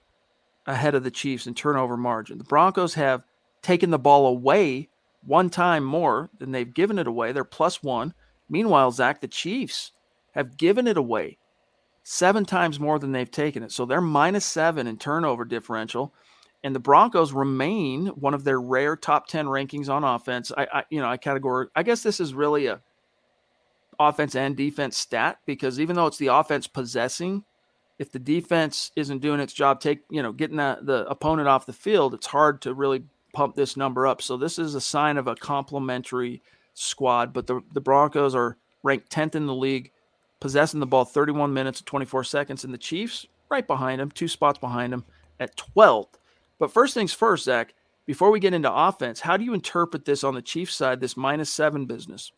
ahead 0.67 0.95
of 0.95 1.05
the 1.05 1.11
Chiefs 1.11 1.47
in 1.47 1.55
turnover 1.55 1.97
margin. 1.97 2.39
The 2.39 2.45
Broncos 2.45 2.95
have 2.95 3.25
taken 3.63 3.91
the 3.91 3.99
ball 3.99 4.27
away 4.27 4.89
one 5.25 5.51
time 5.51 5.85
more 5.85 6.31
than 6.39 6.53
they've 6.53 6.73
given 6.73 6.99
it 6.99 7.07
away. 7.07 7.33
They're 7.33 7.45
plus 7.45 7.83
one. 7.83 8.15
Meanwhile, 8.49 8.93
Zack, 8.93 9.21
the 9.21 9.29
Chiefs 9.29 9.93
have 10.35 10.57
given 10.57 10.87
it 10.87 10.97
away 10.97 11.39
seven 12.03 12.45
times 12.45 12.81
more 12.81 12.99
than 12.99 13.13
they've 13.13 13.31
taken 13.31 13.63
it. 13.63 13.73
So 13.73 13.85
they're 13.85 14.01
minus 14.01 14.45
seven 14.45 14.87
in 14.87 14.99
turnover 14.99 15.45
differential. 15.45 16.13
And 16.65 16.75
the 16.75 16.81
Broncos 16.81 17.33
remain 17.33 18.07
one 18.09 18.35
of 18.35 18.45
their 18.45 18.61
rare 18.61 18.97
top 18.97 19.27
10 19.27 19.47
rankings 19.47 19.89
on 19.89 20.05
offense. 20.05 20.53
I, 20.57 20.67
I 20.73 20.85
you 20.91 21.01
know, 21.01 21.09
I 21.09 21.17
category, 21.17 21.67
I 21.75 21.83
guess 21.83 22.03
this 22.03 22.21
is 22.21 22.35
really 22.35 22.67
a 22.67 22.81
offense 23.99 24.35
and 24.35 24.57
defense 24.57 24.97
stat 24.97 25.39
because 25.47 25.79
even 25.79 25.97
though 25.97 26.07
it's 26.07 26.19
the 26.19 26.29
offense 26.29 26.67
possessing, 26.67 27.45
if 27.99 28.11
the 28.11 28.19
defense 28.19 28.91
isn't 28.97 29.21
doing 29.21 29.41
its 29.41 29.53
job, 29.53 29.81
take, 29.81 30.01
you 30.11 30.23
know, 30.23 30.33
getting 30.33 30.57
the, 30.57 30.79
the 30.83 31.07
opponent 31.07 31.49
off 31.49 31.67
the 31.67 31.73
field, 31.73 32.15
it's 32.15 32.27
hard 32.27 32.63
to 32.63 32.75
really 32.75 33.05
pump 33.33 33.55
this 33.55 33.77
number 33.77 34.07
up. 34.07 34.23
So 34.23 34.37
this 34.37 34.59
is 34.59 34.75
a 34.75 34.81
sign 34.81 35.17
of 35.17 35.27
a 35.27 35.35
complementary 35.35 36.43
squad, 36.75 37.33
but 37.33 37.47
the, 37.47 37.61
the 37.73 37.81
Broncos 37.81 38.35
are 38.35 38.57
ranked 38.83 39.11
10th 39.11 39.35
in 39.35 39.47
the 39.47 39.55
league, 39.55 39.91
possessing 40.41 40.81
the 40.81 40.87
ball 40.87 41.05
31 41.05 41.53
minutes 41.53 41.81
and 41.81 41.87
24 41.87 42.25
seconds, 42.25 42.65
and 42.65 42.73
the 42.73 42.79
Chiefs 42.79 43.27
right 43.51 43.67
behind 43.67 44.01
them, 44.01 44.11
two 44.11 44.29
spots 44.29 44.59
behind 44.59 44.93
them 44.93 45.05
at 45.39 45.57
12th. 45.57 46.15
But 46.59 46.73
first 46.73 46.95
things 46.95 47.13
first, 47.13 47.45
Zack, 47.45 47.75
before 48.07 48.31
we 48.31 48.41
get 48.41 48.55
into 48.55 48.73
offense, 48.73 49.21
how 49.21 49.37
do 49.37 49.45
you 49.45 49.55
interpret 49.55 50.05
this 50.05 50.25
on 50.25 50.35
the 50.35 50.43
Chiefs 50.43 50.75
side, 50.75 51.01
this 51.01 51.17
minus 51.17 51.51
seven 51.51 51.87
business? 51.87 52.33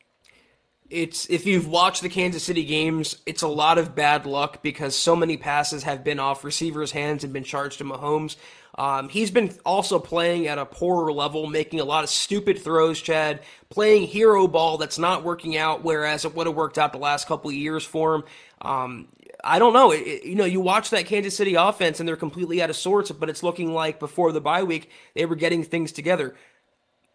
It's 0.91 1.29
if 1.31 1.47
you've 1.47 1.69
watched 1.69 2.03
the 2.03 2.11
Kansas 2.11 2.43
City 2.43 2.65
games, 2.65 3.17
it's 3.25 3.43
a 3.43 3.49
lot 3.49 3.79
of 3.79 3.95
bad 3.95 4.27
luck 4.27 4.63
because 4.63 4.95
so 4.95 5.17
many 5.17 5.39
passes 5.39 5.83
have 5.85 6.05
been 6.05 6.21
off 6.21 6.45
receivers' 6.45 6.93
hands 6.93 7.25
and 7.25 7.33
been 7.33 7.45
charged 7.45 7.79
to 7.79 7.85
Mahomes. 7.85 8.37
Um, 8.77 9.09
he's 9.09 9.31
been 9.31 9.53
also 9.65 9.99
playing 9.99 10.49
at 10.49 10.59
a 10.59 10.67
poorer 10.67 11.13
level, 11.13 11.47
making 11.47 11.81
a 11.81 11.85
lot 11.85 12.03
of 12.03 12.11
stupid 12.11 12.59
throws, 12.59 13.01
Chad, 13.01 13.41
playing 13.71 14.09
hero 14.09 14.49
ball 14.49 14.79
that's 14.79 14.99
not 14.99 15.23
working 15.23 15.57
out, 15.57 15.85
whereas 15.85 16.25
it 16.25 16.35
would 16.35 16.47
have 16.47 16.57
worked 16.57 16.79
out 16.79 16.93
the 16.93 16.99
last 16.99 17.29
couple 17.29 17.51
of 17.51 17.57
years 17.57 17.85
for 17.85 18.17
him. 18.17 18.25
Um, 18.61 19.09
I 19.45 19.59
don't 19.59 19.75
know. 19.75 19.93
It, 19.93 20.25
you 20.25 20.35
know, 20.35 20.45
you 20.45 20.61
watch 20.61 20.91
that 20.91 21.07
Kansas 21.07 21.37
City 21.37 21.55
offense 21.55 22.01
and 22.01 22.09
they're 22.09 22.17
completely 22.17 22.63
out 22.63 22.71
of 22.71 22.77
sorts, 22.77 23.13
but 23.13 23.29
it's 23.29 23.43
looking 23.43 23.73
like 23.73 24.01
before 24.01 24.33
the 24.33 24.41
bye 24.41 24.65
week 24.65 24.91
they 25.15 25.27
were 25.27 25.37
getting 25.37 25.63
things 25.63 25.93
together. 25.93 26.35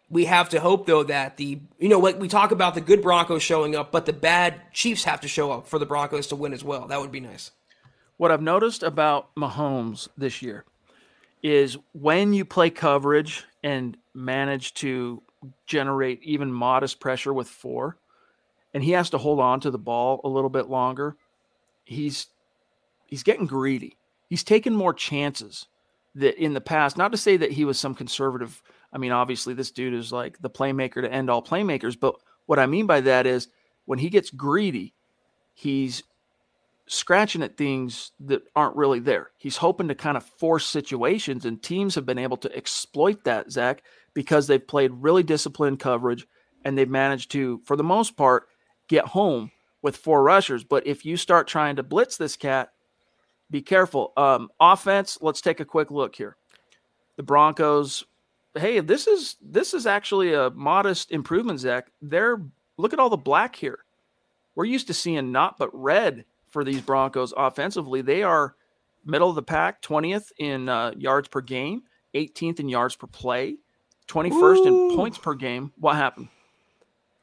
We 0.08 0.24
have 0.24 0.48
to 0.50 0.60
hope 0.60 0.86
though 0.86 1.04
that 1.04 1.36
the 1.36 1.60
you 1.78 1.88
know 1.88 1.98
what 1.98 2.18
we 2.18 2.26
talk 2.26 2.50
about 2.50 2.74
the 2.74 2.80
good 2.80 3.02
Broncos 3.02 3.42
showing 3.42 3.76
up, 3.76 3.92
but 3.92 4.06
the 4.06 4.12
bad 4.12 4.60
Chiefs 4.72 5.04
have 5.04 5.20
to 5.20 5.28
show 5.28 5.52
up 5.52 5.68
for 5.68 5.78
the 5.78 5.86
Broncos 5.86 6.26
to 6.28 6.36
win 6.36 6.52
as 6.52 6.64
well. 6.64 6.88
That 6.88 7.00
would 7.00 7.12
be 7.12 7.20
nice. 7.20 7.52
What 8.16 8.32
I've 8.32 8.42
noticed 8.42 8.82
about 8.82 9.34
Mahomes 9.36 10.08
this 10.16 10.42
year 10.42 10.64
is 11.42 11.76
when 11.92 12.32
you 12.32 12.44
play 12.44 12.70
coverage 12.70 13.44
and 13.62 13.96
manage 14.14 14.74
to 14.74 15.22
generate 15.66 16.22
even 16.22 16.52
modest 16.52 17.00
pressure 17.00 17.32
with 17.32 17.48
four, 17.48 17.96
and 18.74 18.84
he 18.84 18.92
has 18.92 19.10
to 19.10 19.18
hold 19.18 19.40
on 19.40 19.60
to 19.60 19.70
the 19.70 19.78
ball 19.78 20.20
a 20.24 20.28
little 20.28 20.50
bit 20.50 20.68
longer, 20.68 21.16
he's 21.84 22.26
he's 23.06 23.22
getting 23.22 23.46
greedy. 23.46 23.96
He's 24.28 24.44
taken 24.44 24.74
more 24.74 24.94
chances 24.94 25.66
that 26.14 26.40
in 26.42 26.54
the 26.54 26.60
past, 26.60 26.96
not 26.96 27.12
to 27.12 27.18
say 27.18 27.36
that 27.36 27.52
he 27.52 27.64
was 27.64 27.78
some 27.78 27.94
conservative. 27.94 28.62
I 28.92 28.98
mean, 28.98 29.12
obviously, 29.12 29.54
this 29.54 29.70
dude 29.70 29.94
is 29.94 30.12
like 30.12 30.38
the 30.40 30.50
playmaker 30.50 31.02
to 31.02 31.12
end 31.12 31.30
all 31.30 31.42
playmakers. 31.42 31.98
But 31.98 32.16
what 32.46 32.58
I 32.58 32.66
mean 32.66 32.86
by 32.86 33.00
that 33.02 33.26
is 33.26 33.48
when 33.86 33.98
he 33.98 34.08
gets 34.08 34.30
greedy, 34.30 34.94
he's 35.54 36.02
scratching 36.92 37.40
at 37.40 37.56
things 37.56 38.10
that 38.18 38.42
aren't 38.56 38.74
really 38.74 38.98
there. 38.98 39.30
He's 39.38 39.58
hoping 39.58 39.86
to 39.88 39.94
kind 39.94 40.16
of 40.16 40.24
force 40.24 40.66
situations, 40.66 41.44
and 41.44 41.62
teams 41.62 41.94
have 41.94 42.04
been 42.04 42.18
able 42.18 42.36
to 42.38 42.54
exploit 42.54 43.22
that, 43.24 43.52
Zack, 43.52 43.84
because 44.12 44.48
they've 44.48 44.66
played 44.66 44.90
really 44.94 45.22
disciplined 45.22 45.78
coverage 45.78 46.26
and 46.64 46.76
they've 46.76 46.90
managed 46.90 47.30
to, 47.30 47.60
for 47.64 47.76
the 47.76 47.84
most 47.84 48.16
part, 48.16 48.48
get 48.88 49.06
home 49.06 49.52
with 49.82 49.96
four 49.96 50.24
rushers. 50.24 50.64
But 50.64 50.84
if 50.84 51.04
you 51.04 51.16
start 51.16 51.46
trying 51.46 51.76
to 51.76 51.84
blitz 51.84 52.16
this 52.16 52.36
cat, 52.36 52.72
be 53.48 53.62
careful. 53.62 54.12
Um, 54.16 54.50
offense, 54.58 55.16
let's 55.20 55.40
take 55.40 55.60
a 55.60 55.64
quick 55.64 55.92
look 55.92 56.16
here. 56.16 56.36
The 57.16 57.22
Broncos, 57.22 58.04
hey, 58.54 58.80
this 58.80 59.06
is 59.06 59.36
this 59.40 59.74
is 59.74 59.86
actually 59.86 60.34
a 60.34 60.50
modest 60.50 61.12
improvement, 61.12 61.60
Zack. 61.60 61.92
They're 62.02 62.42
look 62.76 62.92
at 62.92 62.98
all 62.98 63.10
the 63.10 63.16
black 63.16 63.54
here. 63.54 63.78
We're 64.56 64.64
used 64.64 64.88
to 64.88 64.94
seeing 64.94 65.30
not 65.30 65.56
but 65.56 65.70
red 65.72 66.24
for 66.50 66.64
these 66.64 66.80
Broncos 66.80 67.32
offensively. 67.36 68.02
They 68.02 68.22
are 68.22 68.54
middle 69.04 69.28
of 69.28 69.34
the 69.34 69.42
pack, 69.42 69.82
20th 69.82 70.32
in 70.38 70.68
uh, 70.68 70.92
yards 70.96 71.28
per 71.28 71.40
game, 71.40 71.82
18th 72.14 72.60
in 72.60 72.68
yards 72.68 72.96
per 72.96 73.06
play, 73.06 73.56
21st 74.08 74.56
Ooh. 74.58 74.90
in 74.90 74.96
points 74.96 75.18
per 75.18 75.34
game. 75.34 75.72
What 75.78 75.96
happened? 75.96 76.28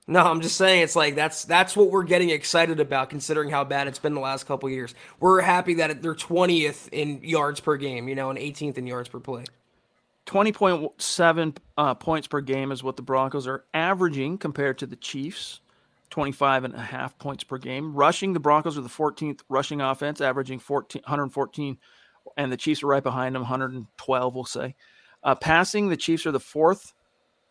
No, 0.09 0.21
I'm 0.21 0.39
just 0.39 0.55
saying 0.55 0.83
it's 0.83 0.95
like 0.95 1.15
that's 1.15 1.43
that's 1.43 1.75
what 1.75 1.91
we're 1.91 2.03
getting 2.03 2.29
excited 2.29 2.79
about 2.79 3.09
considering 3.09 3.49
how 3.49 3.65
bad 3.65 3.87
it's 3.87 3.99
been 3.99 4.13
the 4.13 4.21
last 4.21 4.45
couple 4.45 4.69
years. 4.69 4.95
We're 5.19 5.41
happy 5.41 5.73
that 5.75 6.01
they're 6.01 6.15
20th 6.15 6.87
in 6.93 7.21
yards 7.21 7.59
per 7.59 7.75
game, 7.75 8.07
you 8.07 8.15
know, 8.15 8.29
and 8.29 8.39
18th 8.39 8.77
in 8.77 8.87
yards 8.87 9.09
per 9.09 9.19
play. 9.19 9.43
20.7 10.27 11.57
uh, 11.77 11.93
points 11.95 12.27
per 12.27 12.41
game 12.41 12.71
is 12.71 12.83
what 12.83 12.95
the 12.95 13.01
Broncos 13.01 13.47
are 13.47 13.65
averaging 13.73 14.37
compared 14.37 14.77
to 14.77 14.85
the 14.85 14.95
Chiefs. 14.95 15.61
25 16.09 16.63
and 16.63 16.73
a 16.73 16.81
half 16.81 17.17
points 17.17 17.43
per 17.43 17.57
game. 17.57 17.93
Rushing, 17.93 18.33
the 18.33 18.39
Broncos 18.39 18.77
are 18.77 18.81
the 18.81 18.89
14th 18.89 19.41
rushing 19.49 19.81
offense, 19.81 20.21
averaging 20.21 20.59
14, 20.59 21.01
114, 21.03 21.77
and 22.37 22.51
the 22.51 22.57
Chiefs 22.57 22.83
are 22.83 22.87
right 22.87 23.03
behind 23.03 23.35
them, 23.35 23.41
112, 23.43 24.35
we'll 24.35 24.45
say. 24.45 24.75
Uh, 25.23 25.35
passing, 25.35 25.89
the 25.89 25.97
Chiefs 25.97 26.25
are 26.25 26.31
the 26.31 26.39
fourth 26.39 26.93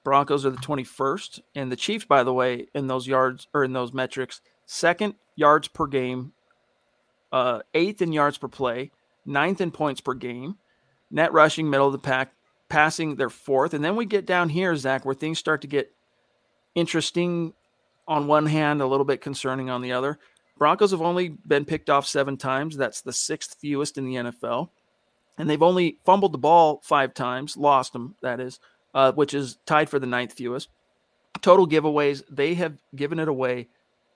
Broncos 0.06 0.46
are 0.46 0.50
the 0.50 0.56
21st. 0.58 1.40
And 1.56 1.72
the 1.72 1.74
Chiefs, 1.74 2.04
by 2.04 2.22
the 2.22 2.32
way, 2.32 2.68
in 2.72 2.86
those 2.86 3.08
yards 3.08 3.48
or 3.52 3.64
in 3.64 3.72
those 3.72 3.92
metrics, 3.92 4.40
second 4.64 5.16
yards 5.34 5.66
per 5.66 5.88
game, 5.88 6.32
uh, 7.32 7.62
eighth 7.74 8.00
in 8.00 8.12
yards 8.12 8.38
per 8.38 8.46
play, 8.46 8.92
ninth 9.24 9.60
in 9.60 9.72
points 9.72 10.00
per 10.00 10.14
game, 10.14 10.58
net 11.10 11.32
rushing, 11.32 11.68
middle 11.68 11.88
of 11.88 11.92
the 11.92 11.98
pack, 11.98 12.32
passing, 12.68 13.16
they're 13.16 13.28
fourth. 13.28 13.74
And 13.74 13.84
then 13.84 13.96
we 13.96 14.06
get 14.06 14.26
down 14.26 14.50
here, 14.50 14.76
Zack, 14.76 15.04
where 15.04 15.12
things 15.12 15.40
start 15.40 15.60
to 15.62 15.66
get 15.66 15.90
interesting 16.76 17.54
on 18.06 18.26
one 18.26 18.46
hand, 18.46 18.80
a 18.80 18.86
little 18.86 19.04
bit 19.04 19.20
concerning 19.20 19.70
on 19.70 19.82
the 19.82 19.92
other. 19.92 20.18
Broncos 20.58 20.92
have 20.92 21.02
only 21.02 21.28
been 21.28 21.64
picked 21.64 21.90
off 21.90 22.06
seven 22.06 22.36
times. 22.36 22.76
That's 22.76 23.02
the 23.02 23.12
sixth 23.12 23.56
fewest 23.60 23.98
in 23.98 24.06
the 24.06 24.14
NFL. 24.14 24.70
And 25.36 25.50
they've 25.50 25.62
only 25.62 25.98
fumbled 26.04 26.32
the 26.32 26.38
ball 26.38 26.80
five 26.82 27.12
times, 27.12 27.56
lost 27.56 27.92
them, 27.92 28.14
that 28.22 28.40
is 28.40 28.58
uh, 28.96 29.12
which 29.12 29.34
is 29.34 29.58
tied 29.66 29.90
for 29.90 29.98
the 29.98 30.06
ninth 30.06 30.32
fewest. 30.32 30.70
Total 31.42 31.68
giveaways, 31.68 32.22
they 32.30 32.54
have 32.54 32.78
given 32.96 33.18
it 33.18 33.28
away 33.28 33.68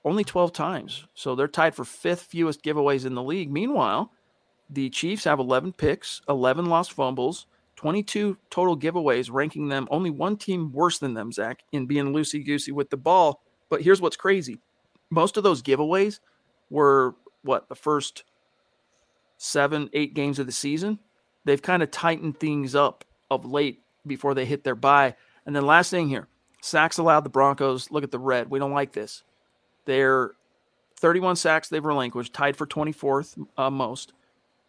only 0.03 0.23
12 0.23 0.51
times. 0.51 1.05
So 1.13 1.35
they're 1.35 1.47
tied 1.47 1.75
for 1.75 1.85
fifth 1.85 2.23
fewest 2.23 2.63
giveaways 2.63 3.05
in 3.05 3.13
the 3.13 3.21
league. 3.21 3.51
Meanwhile, 3.51 4.11
the 4.67 4.89
Chiefs 4.89 5.25
have 5.25 5.37
11 5.37 5.73
picks, 5.73 6.21
11 6.27 6.65
lost 6.65 6.93
fumbles, 6.93 7.45
22 7.75 8.37
total 8.49 8.75
giveaways, 8.75 9.31
ranking 9.31 9.69
them 9.69 9.87
only 9.91 10.09
one 10.09 10.35
team 10.35 10.71
worse 10.71 10.97
than 10.97 11.13
them, 11.13 11.31
Zack, 11.31 11.59
in 11.71 11.85
being 11.85 12.11
loosey 12.11 12.43
goosey 12.43 12.71
with 12.71 12.89
the 12.89 12.97
ball. 12.97 13.43
But 13.71 13.81
here's 13.81 14.01
what's 14.01 14.17
crazy 14.17 14.59
most 15.09 15.37
of 15.37 15.43
those 15.43 15.63
giveaways 15.63 16.19
were 16.69 17.15
what 17.41 17.69
the 17.69 17.75
first 17.75 18.23
seven, 19.37 19.89
eight 19.93 20.13
games 20.13 20.37
of 20.37 20.45
the 20.45 20.51
season. 20.51 20.99
They've 21.45 21.61
kind 21.61 21.81
of 21.81 21.89
tightened 21.89 22.39
things 22.39 22.75
up 22.75 23.03
of 23.31 23.45
late 23.45 23.81
before 24.05 24.35
they 24.35 24.45
hit 24.45 24.63
their 24.63 24.75
bye. 24.75 25.15
And 25.45 25.55
then 25.55 25.65
last 25.65 25.89
thing 25.89 26.07
here, 26.07 26.27
sacks 26.61 26.99
allowed 26.99 27.21
the 27.21 27.29
Broncos. 27.29 27.89
Look 27.89 28.03
at 28.03 28.11
the 28.11 28.19
red. 28.19 28.51
We 28.51 28.59
don't 28.59 28.73
like 28.73 28.91
this. 28.91 29.23
They're 29.85 30.31
31 30.97 31.37
sacks 31.37 31.69
they've 31.69 31.83
relinquished, 31.83 32.33
tied 32.33 32.55
for 32.55 32.67
24th 32.67 33.43
uh, 33.57 33.71
most, 33.71 34.13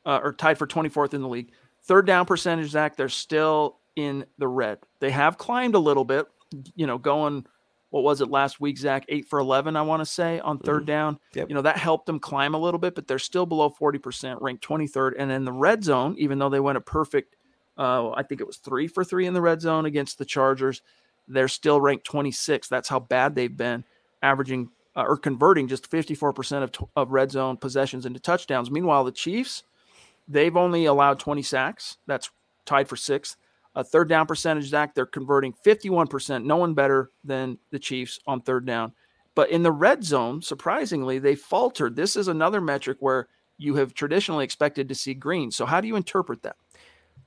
uh, 0.06 0.20
or 0.22 0.32
tied 0.32 0.56
for 0.56 0.66
24th 0.66 1.12
in 1.12 1.20
the 1.20 1.28
league. 1.28 1.50
Third 1.82 2.06
down 2.06 2.24
percentage, 2.24 2.70
Zack, 2.70 2.96
they're 2.96 3.10
still 3.10 3.78
in 3.96 4.24
the 4.38 4.48
red. 4.48 4.78
They 5.00 5.10
have 5.10 5.36
climbed 5.36 5.74
a 5.74 5.80
little 5.80 6.04
bit, 6.04 6.26
you 6.74 6.86
know, 6.86 6.96
going, 6.96 7.44
what 7.92 8.02
was 8.02 8.20
it 8.20 8.30
last 8.30 8.60
week, 8.60 8.78
Zack? 8.78 9.04
Eight 9.08 9.26
for 9.28 9.38
11, 9.38 9.76
I 9.76 9.82
want 9.82 10.00
to 10.00 10.06
say, 10.06 10.40
on 10.40 10.58
3rd 10.58 10.76
mm-hmm. 10.78 10.84
down. 10.86 11.18
Yep. 11.34 11.48
You 11.48 11.54
know, 11.54 11.62
that 11.62 11.76
helped 11.76 12.06
them 12.06 12.18
climb 12.18 12.54
a 12.54 12.58
little 12.58 12.80
bit, 12.80 12.94
but 12.94 13.06
they're 13.06 13.18
still 13.18 13.46
below 13.46 13.70
40%, 13.70 14.38
ranked 14.40 14.66
23rd. 14.66 15.12
And 15.18 15.30
in 15.30 15.44
the 15.44 15.52
red 15.52 15.84
zone, 15.84 16.16
even 16.18 16.38
though 16.38 16.48
they 16.48 16.60
went 16.60 16.78
a 16.78 16.80
perfect 16.80 17.36
uh, 17.76 18.10
I 18.10 18.22
think 18.22 18.40
it 18.40 18.46
was 18.46 18.58
three 18.58 18.86
for 18.86 19.04
three 19.04 19.26
in 19.26 19.34
the 19.34 19.40
red 19.40 19.60
zone 19.60 19.86
against 19.86 20.18
the 20.18 20.24
Chargers. 20.24 20.82
They're 21.28 21.48
still 21.48 21.80
ranked 21.80 22.04
26. 22.04 22.68
That's 22.68 22.88
how 22.88 23.00
bad 23.00 23.34
they've 23.34 23.56
been, 23.56 23.84
averaging 24.22 24.70
uh, 24.94 25.04
or 25.06 25.16
converting 25.16 25.68
just 25.68 25.90
54% 25.90 26.62
of, 26.62 26.88
of 26.96 27.12
red 27.12 27.30
zone 27.30 27.56
possessions 27.56 28.04
into 28.04 28.20
touchdowns. 28.20 28.70
Meanwhile, 28.70 29.04
the 29.04 29.12
Chiefs, 29.12 29.62
they've 30.28 30.56
only 30.56 30.84
allowed 30.84 31.18
20 31.18 31.42
sacks. 31.42 31.96
That's 32.06 32.30
tied 32.66 32.88
for 32.88 32.96
sixth. 32.96 33.36
A 33.74 33.82
third 33.82 34.08
down 34.08 34.26
percentage, 34.26 34.66
Zack, 34.66 34.94
they're 34.94 35.06
converting 35.06 35.54
51%. 35.64 36.44
No 36.44 36.56
one 36.56 36.74
better 36.74 37.10
than 37.24 37.58
the 37.70 37.78
Chiefs 37.78 38.20
on 38.26 38.42
third 38.42 38.66
down. 38.66 38.92
But 39.34 39.50
in 39.50 39.62
the 39.62 39.72
red 39.72 40.04
zone, 40.04 40.42
surprisingly, 40.42 41.18
they 41.18 41.34
faltered. 41.34 41.96
This 41.96 42.16
is 42.16 42.28
another 42.28 42.60
metric 42.60 42.98
where 43.00 43.28
you 43.56 43.76
have 43.76 43.94
traditionally 43.94 44.44
expected 44.44 44.88
to 44.88 44.94
see 44.94 45.14
green. 45.14 45.50
So, 45.50 45.64
how 45.64 45.80
do 45.80 45.88
you 45.88 45.96
interpret 45.96 46.42
that? 46.42 46.56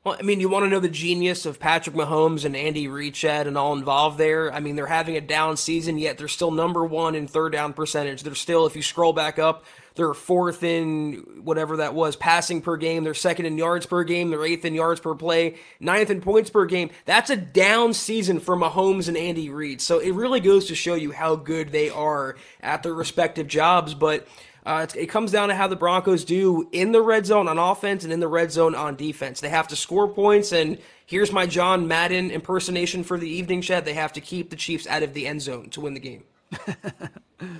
Well, 0.04 0.18
I 0.20 0.22
mean, 0.22 0.40
you 0.40 0.50
want 0.50 0.66
to 0.66 0.70
know 0.70 0.80
the 0.80 0.88
genius 0.88 1.48
of 1.48 1.60
Patrick 1.60 1.96
Mahomes 1.96 2.46
and 2.46 2.56
Andy 2.56 2.88
Reid 2.88 3.24
and 3.24 3.58
all 3.58 3.74
involved 3.74 4.20
there. 4.20 4.54
I 4.54 4.60
mean, 4.60 4.76
they're 4.76 4.86
having 4.86 5.18
a 5.18 5.22
down 5.22 5.58
season, 5.58 5.98
yet 5.98 6.20
they're 6.20 6.28
still 6.28 6.52
number 6.52 6.86
one 6.86 7.16
in 7.16 7.26
third 7.26 7.54
down 7.54 7.74
percentage. 7.74 8.22
They're 8.22 8.36
still, 8.36 8.68
if 8.68 8.76
you 8.76 8.84
scroll 8.84 9.14
back 9.14 9.40
up, 9.40 9.66
they're 9.96 10.14
fourth 10.14 10.64
in 10.64 11.42
whatever 11.44 11.78
that 11.78 11.94
was, 11.94 12.16
passing 12.16 12.62
per 12.62 12.78
game. 12.78 13.04
They're 13.04 13.14
second 13.14 13.46
in 13.46 13.58
yards 13.58 13.86
per 13.86 14.04
game. 14.04 14.30
They're 14.30 14.46
eighth 14.46 14.66
in 14.66 14.74
yards 14.74 15.00
per 15.00 15.16
play, 15.16 15.56
ninth 15.80 16.10
in 16.10 16.22
points 16.22 16.50
per 16.50 16.66
game. 16.66 16.90
That's 17.06 17.30
a 17.30 17.38
down 17.38 17.94
season 17.94 18.40
for 18.40 18.56
Mahomes 18.58 19.08
and 19.08 19.16
Andy 19.16 19.50
Reid. 19.50 19.82
So 19.82 20.00
it 20.00 20.12
really 20.12 20.42
goes 20.42 20.68
to 20.68 20.76
show 20.76 20.96
you 20.96 21.12
how 21.12 21.36
good 21.36 21.72
they 21.72 21.90
are 21.90 22.36
at 22.62 22.84
their 22.84 22.94
respective 22.94 23.48
jobs. 23.48 23.94
But 23.94 24.28
uh, 24.66 24.88
it 24.96 25.08
comes 25.08 25.32
down 25.32 25.50
to 25.50 25.56
how 25.56 25.68
the 25.68 25.76
Broncos 25.76 26.26
do 26.26 26.68
in 26.72 26.92
the 26.92 27.02
red 27.02 27.26
zone 27.26 27.48
on 27.48 27.58
offense 27.58 28.04
and 28.04 28.12
in 28.12 28.20
the 28.20 28.28
red 28.28 28.52
zone 28.52 28.76
on 28.76 28.96
defense. 28.96 29.40
They 29.40 29.50
have 29.50 29.68
to 29.70 29.76
score 29.76 30.08
points, 30.08 30.52
and 30.52 30.80
here's 31.06 31.32
my 31.32 31.46
John 31.46 31.88
Madden 31.88 32.32
impersonation 32.32 33.04
for 33.04 33.18
the 33.18 33.30
evening 33.30 33.62
chat. 33.62 33.86
They 33.86 33.94
have 33.94 34.14
to 34.14 34.22
keep 34.22 34.50
the 34.50 34.56
Chiefs 34.56 34.88
out 34.88 35.04
of 35.04 35.14
the 35.14 35.28
end 35.28 35.42
zone 35.42 35.70
to 35.70 35.82
win 35.82 35.94
the 35.94 36.00
game. 36.00 36.24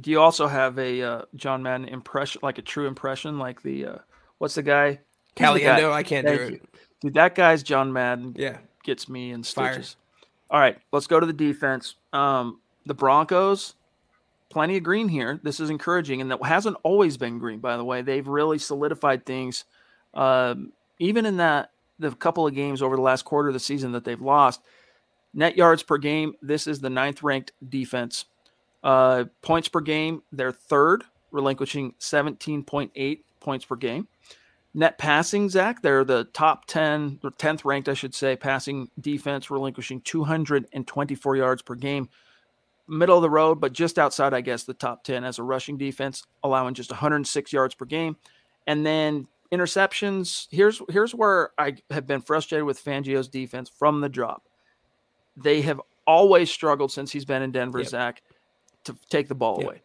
do 0.00 0.10
you 0.10 0.20
also 0.20 0.46
have 0.46 0.78
a 0.78 1.02
uh, 1.02 1.22
John 1.36 1.62
Madden 1.62 1.88
impression, 1.88 2.40
like 2.42 2.58
a 2.58 2.62
true 2.62 2.86
impression, 2.86 3.38
like 3.38 3.62
the 3.62 3.86
uh, 3.86 3.98
what's 4.38 4.54
the 4.54 4.62
guy? 4.62 5.00
Caliendo. 5.36 5.92
I 5.92 6.02
can't 6.02 6.26
Thank 6.26 6.38
do 6.38 6.46
it. 6.46 6.52
You. 6.52 6.60
Dude, 7.00 7.14
that 7.14 7.34
guy's 7.34 7.62
John 7.62 7.92
Madden. 7.92 8.34
Yeah, 8.36 8.58
gets 8.84 9.08
me 9.08 9.32
in 9.32 9.42
stitches. 9.42 9.96
All 10.50 10.60
right, 10.60 10.78
let's 10.92 11.06
go 11.06 11.18
to 11.18 11.26
the 11.26 11.32
defense. 11.32 11.96
Um, 12.12 12.60
the 12.84 12.94
Broncos 12.94 13.74
plenty 14.52 14.76
of 14.76 14.82
green 14.82 15.08
here. 15.08 15.40
This 15.42 15.58
is 15.58 15.70
encouraging, 15.70 16.20
and 16.20 16.30
that 16.30 16.44
hasn't 16.44 16.76
always 16.82 17.16
been 17.16 17.38
green. 17.38 17.58
By 17.58 17.78
the 17.78 17.84
way, 17.84 18.02
they've 18.02 18.26
really 18.26 18.58
solidified 18.58 19.24
things, 19.24 19.64
um, 20.12 20.72
even 20.98 21.24
in 21.24 21.38
that 21.38 21.70
the 21.98 22.10
couple 22.12 22.46
of 22.46 22.54
games 22.54 22.82
over 22.82 22.94
the 22.94 23.02
last 23.02 23.24
quarter 23.24 23.48
of 23.48 23.54
the 23.54 23.60
season 23.60 23.92
that 23.92 24.04
they've 24.04 24.20
lost. 24.20 24.60
Net 25.34 25.56
yards 25.56 25.82
per 25.82 25.96
game. 25.96 26.34
This 26.42 26.66
is 26.66 26.80
the 26.80 26.90
ninth 26.90 27.22
ranked 27.22 27.52
defense. 27.66 28.26
Uh, 28.82 29.24
points 29.42 29.68
per 29.68 29.80
game. 29.80 30.22
They're 30.32 30.52
third, 30.52 31.04
relinquishing 31.30 31.94
17.8 32.00 33.20
points 33.40 33.64
per 33.64 33.76
game. 33.76 34.08
Net 34.74 34.96
passing, 34.96 35.50
Zack, 35.50 35.82
they're 35.82 36.04
the 36.04 36.24
top 36.24 36.64
10 36.66 37.20
or 37.22 37.30
10th 37.30 37.64
ranked, 37.64 37.90
I 37.90 37.94
should 37.94 38.14
say, 38.14 38.36
passing 38.36 38.88
defense, 38.98 39.50
relinquishing 39.50 40.00
224 40.00 41.36
yards 41.36 41.60
per 41.60 41.74
game 41.74 42.08
middle 42.88 43.16
of 43.16 43.22
the 43.22 43.30
road, 43.30 43.60
but 43.60 43.72
just 43.72 43.98
outside, 43.98 44.34
I 44.34 44.40
guess, 44.40 44.64
the 44.64 44.74
top 44.74 45.04
10 45.04 45.24
as 45.24 45.38
a 45.38 45.42
rushing 45.42 45.76
defense, 45.76 46.24
allowing 46.42 46.74
just 46.74 46.90
106 46.90 47.52
yards 47.52 47.74
per 47.74 47.84
game. 47.84 48.16
And 48.66 48.84
then 48.86 49.28
interceptions. 49.52 50.46
Here's 50.50 50.80
here's 50.88 51.14
where 51.14 51.50
I 51.58 51.76
have 51.90 52.06
been 52.06 52.20
frustrated 52.20 52.64
with 52.64 52.82
Fangio's 52.82 53.28
defense 53.28 53.68
from 53.68 54.00
the 54.00 54.08
drop. 54.08 54.48
They 55.36 55.62
have 55.62 55.80
always 56.06 56.50
struggled 56.50 56.92
since 56.92 57.10
he's 57.10 57.24
been 57.24 57.42
in 57.42 57.52
Denver, 57.52 57.80
yep. 57.80 57.88
Zack, 57.88 58.22
to 58.84 58.96
take 59.10 59.28
the 59.28 59.34
ball 59.34 59.56
yep. 59.58 59.66
away. 59.66 59.82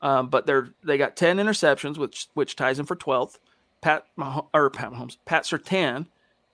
Um, 0.00 0.28
but 0.28 0.46
they're 0.46 0.70
they 0.84 0.96
got 0.96 1.16
10 1.16 1.38
interceptions, 1.38 1.98
which 1.98 2.28
which 2.34 2.56
ties 2.56 2.78
him 2.78 2.86
for 2.86 2.96
12th. 2.96 3.38
Pat 3.80 4.06
or 4.52 4.70
Pat 4.70 4.92
Mahomes, 4.92 5.18
Pat 5.24 5.44
Surtain, 5.44 6.06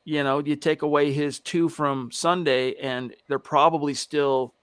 you 0.05 0.23
know, 0.23 0.41
you 0.41 0.57
take 0.57 0.83
away 0.83 1.11
his 1.11 1.41
two 1.41 1.71
from 1.71 2.11
Sunday, 2.11 2.75
and 2.75 3.15
they're 3.29 3.39
probably 3.39 3.95
still 3.95 4.55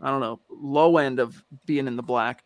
I 0.00 0.10
don't 0.10 0.20
know, 0.20 0.40
low 0.50 0.98
end 0.98 1.18
of 1.18 1.42
being 1.66 1.86
in 1.86 1.96
the 1.96 2.02
black. 2.02 2.44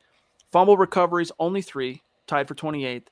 Fumble 0.53 0.77
recoveries, 0.77 1.33
only 1.39 1.63
three, 1.63 2.03
tied 2.27 2.47
for 2.47 2.55
28th. 2.55 3.07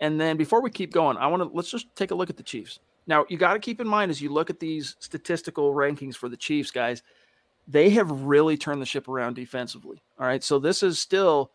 And 0.00 0.20
then 0.20 0.36
before 0.36 0.62
we 0.62 0.70
keep 0.70 0.92
going, 0.92 1.16
I 1.16 1.26
want 1.26 1.42
to 1.42 1.50
let's 1.52 1.70
just 1.70 1.94
take 1.94 2.10
a 2.10 2.14
look 2.14 2.30
at 2.30 2.36
the 2.36 2.42
Chiefs. 2.42 2.78
Now, 3.06 3.24
you 3.28 3.36
got 3.36 3.54
to 3.54 3.58
keep 3.58 3.80
in 3.80 3.88
mind 3.88 4.10
as 4.10 4.20
you 4.20 4.30
look 4.30 4.50
at 4.50 4.60
these 4.60 4.96
statistical 5.00 5.74
rankings 5.74 6.14
for 6.14 6.28
the 6.28 6.36
Chiefs, 6.36 6.70
guys, 6.70 7.02
they 7.66 7.90
have 7.90 8.10
really 8.10 8.56
turned 8.56 8.82
the 8.82 8.86
ship 8.86 9.08
around 9.08 9.34
defensively. 9.34 10.02
All 10.18 10.26
right. 10.26 10.42
So 10.42 10.58
this 10.58 10.82
is 10.82 10.98
still 10.98 11.52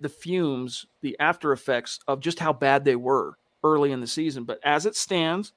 the 0.00 0.08
fumes, 0.08 0.86
the 1.00 1.16
after 1.18 1.52
effects 1.52 2.00
of 2.06 2.20
just 2.20 2.38
how 2.38 2.52
bad 2.52 2.84
they 2.84 2.96
were 2.96 3.34
early 3.64 3.92
in 3.92 4.00
the 4.00 4.06
season. 4.06 4.44
But 4.44 4.60
as 4.62 4.86
it 4.86 4.94
stands, 4.94 5.52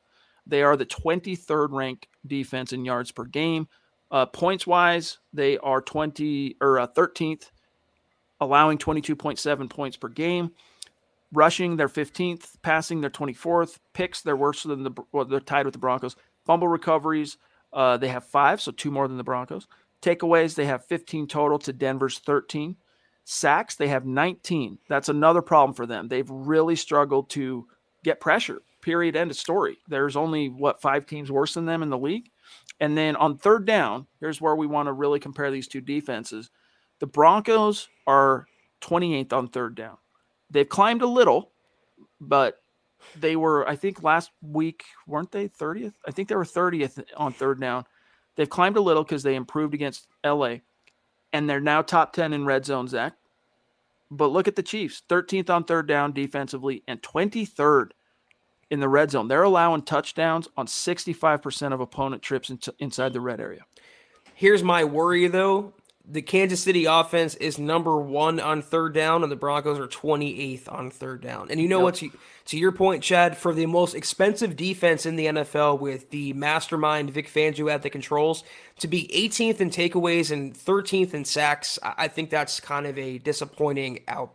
they 0.46 0.64
are 0.64 0.78
the 0.78 0.86
23rd 0.86 1.72
ranked 1.72 2.08
defense 2.26 2.74
in 2.74 2.86
yards 2.86 3.12
per 3.12 3.26
game. 3.26 3.68
Uh, 4.12 4.26
points 4.26 4.66
wise, 4.66 5.20
they 5.34 5.58
are 5.60 5.82
20 5.82 6.58
or 6.62 6.80
uh, 6.80 6.88
13th, 6.88 7.52
allowing 8.42 8.78
22.7 8.78 9.70
points 9.70 9.98
per 9.98 10.08
game. 10.08 10.52
Rushing, 11.32 11.78
they're 11.78 11.88
15th. 11.88 12.54
Passing, 12.64 13.02
they're 13.02 13.12
24th. 13.12 13.78
Picks, 13.94 14.22
they're 14.22 14.36
worse 14.36 14.64
than 14.64 14.84
the 14.84 14.92
well, 15.12 15.26
they're 15.26 15.40
tied 15.40 15.66
with 15.66 15.74
the 15.74 15.80
Broncos. 15.80 16.16
Fumble 16.46 16.68
recoveries, 16.68 17.38
uh, 17.74 17.98
they 17.98 18.08
have 18.08 18.26
five, 18.26 18.62
so 18.62 18.72
two 18.72 18.92
more 18.92 19.08
than 19.08 19.18
the 19.18 19.24
Broncos. 19.24 19.68
Takeaways, 20.02 20.56
they 20.56 20.66
have 20.66 20.86
15 20.86 21.28
total 21.28 21.60
to 21.60 21.74
Denver's 21.74 22.20
13. 22.20 22.78
Sacks, 23.26 23.76
they 23.76 23.90
have 23.90 24.06
19. 24.06 24.80
That's 24.88 25.10
another 25.10 25.42
problem 25.42 25.76
for 25.76 25.86
them. 25.86 26.08
They've 26.08 26.30
really 26.30 26.76
struggled 26.76 27.30
to 27.32 27.68
get 28.04 28.20
pressure. 28.20 28.62
Period. 28.82 29.16
End 29.16 29.30
of 29.30 29.38
story. 29.38 29.78
There's 29.88 30.16
only 30.16 30.48
what 30.48 30.82
five 30.82 31.06
teams 31.06 31.32
worse 31.32 31.54
than 31.54 31.66
them 31.66 31.84
in 31.84 31.90
the 31.90 31.98
league. 31.98 32.32
And 32.80 32.98
then 32.98 33.16
on 33.18 33.38
third 33.38 33.66
down, 33.66 34.08
here's 34.20 34.40
where 34.40 34.56
we 34.56 34.68
want 34.68 34.88
to 34.88 34.94
really 34.94 35.20
compare 35.20 35.52
these 35.52 35.68
two 35.68 35.82
defenses. 35.82 36.50
The 37.00 37.08
Broncos 37.08 37.90
are 38.08 38.48
28th 38.82 39.34
on 39.34 39.50
third 39.50 39.76
down. 39.76 39.98
They've 40.50 40.68
climbed 40.68 41.02
a 41.02 41.08
little, 41.08 41.52
but 42.22 42.59
they 43.16 43.36
were, 43.36 43.68
I 43.68 43.76
think, 43.76 44.04
last 44.04 44.32
week, 44.42 44.84
weren't 45.08 45.32
they 45.32 45.48
30th? 45.48 45.94
I 46.08 46.12
think 46.12 46.30
they 46.30 46.36
were 46.36 46.44
30th 46.44 47.04
on 47.18 47.34
third 47.34 47.60
down. 47.60 47.86
They've 48.36 48.50
climbed 48.50 48.78
a 48.78 48.82
little 48.82 49.04
because 49.04 49.24
they 49.24 49.36
improved 49.36 49.74
against 49.74 50.08
LA, 50.26 50.58
and 51.34 51.50
they're 51.50 51.60
now 51.60 51.82
top 51.82 52.14
10 52.14 52.34
in 52.34 52.46
red 52.46 52.66
zone, 52.66 52.88
Zack. 52.88 53.14
But 54.12 54.28
look 54.32 54.48
at 54.48 54.56
the 54.56 54.64
Chiefs 54.64 55.04
13th 55.10 55.50
on 55.50 55.64
third 55.66 55.88
down 55.88 56.14
defensively 56.14 56.84
and 56.88 57.02
23rd 57.02 57.92
in 58.72 58.80
the 58.80 58.90
red 58.90 59.12
zone. 59.12 59.28
They're 59.28 59.44
allowing 59.44 59.84
touchdowns 59.84 60.48
on 60.58 60.68
65% 60.68 61.74
of 61.74 61.80
opponent 61.80 62.22
trips 62.22 62.52
inside 62.80 63.14
the 63.14 63.22
red 63.22 63.40
area. 63.40 63.66
Here's 64.34 64.64
my 64.64 64.84
worry, 64.84 65.28
though. 65.28 65.74
The 66.12 66.24
Kansas 66.24 66.64
City 66.64 66.86
offense 66.86 67.36
is 67.36 67.60
number 67.60 67.96
one 67.98 68.40
on 68.40 68.64
third 68.64 68.96
down, 68.96 69.22
and 69.22 69.32
the 69.32 69.36
Broncos 69.36 69.78
are 69.78 69.88
28th 69.88 70.72
on 70.72 70.90
third 70.90 71.22
down. 71.22 71.52
And 71.52 71.60
you 71.60 71.68
know 71.68 71.78
yep. 71.78 71.84
what? 71.84 71.96
To, 71.96 72.12
to 72.46 72.58
your 72.58 72.72
point, 72.72 73.04
Chad, 73.04 73.38
for 73.38 73.54
the 73.54 73.68
most 73.68 73.94
expensive 73.94 74.56
defense 74.56 75.06
in 75.06 75.18
the 75.18 75.28
NFL 75.28 75.80
with 75.80 76.10
the 76.10 76.34
mastermind 76.34 77.12
Vic 77.12 77.28
Fangio 77.28 77.72
at 77.72 77.84
the 77.84 77.92
controls, 77.92 78.44
to 78.80 78.88
be 78.88 79.08
18th 79.14 79.62
in 79.62 79.70
takeaways 79.70 80.32
and 80.32 80.56
13th 80.56 81.14
in 81.14 81.26
sacks, 81.26 81.78
I 81.84 82.08
think 82.08 82.32
that's 82.32 82.60
kind 82.60 82.88
of 82.88 82.98
a 82.98 83.20
disappointing 83.20 84.00
out 84.08 84.34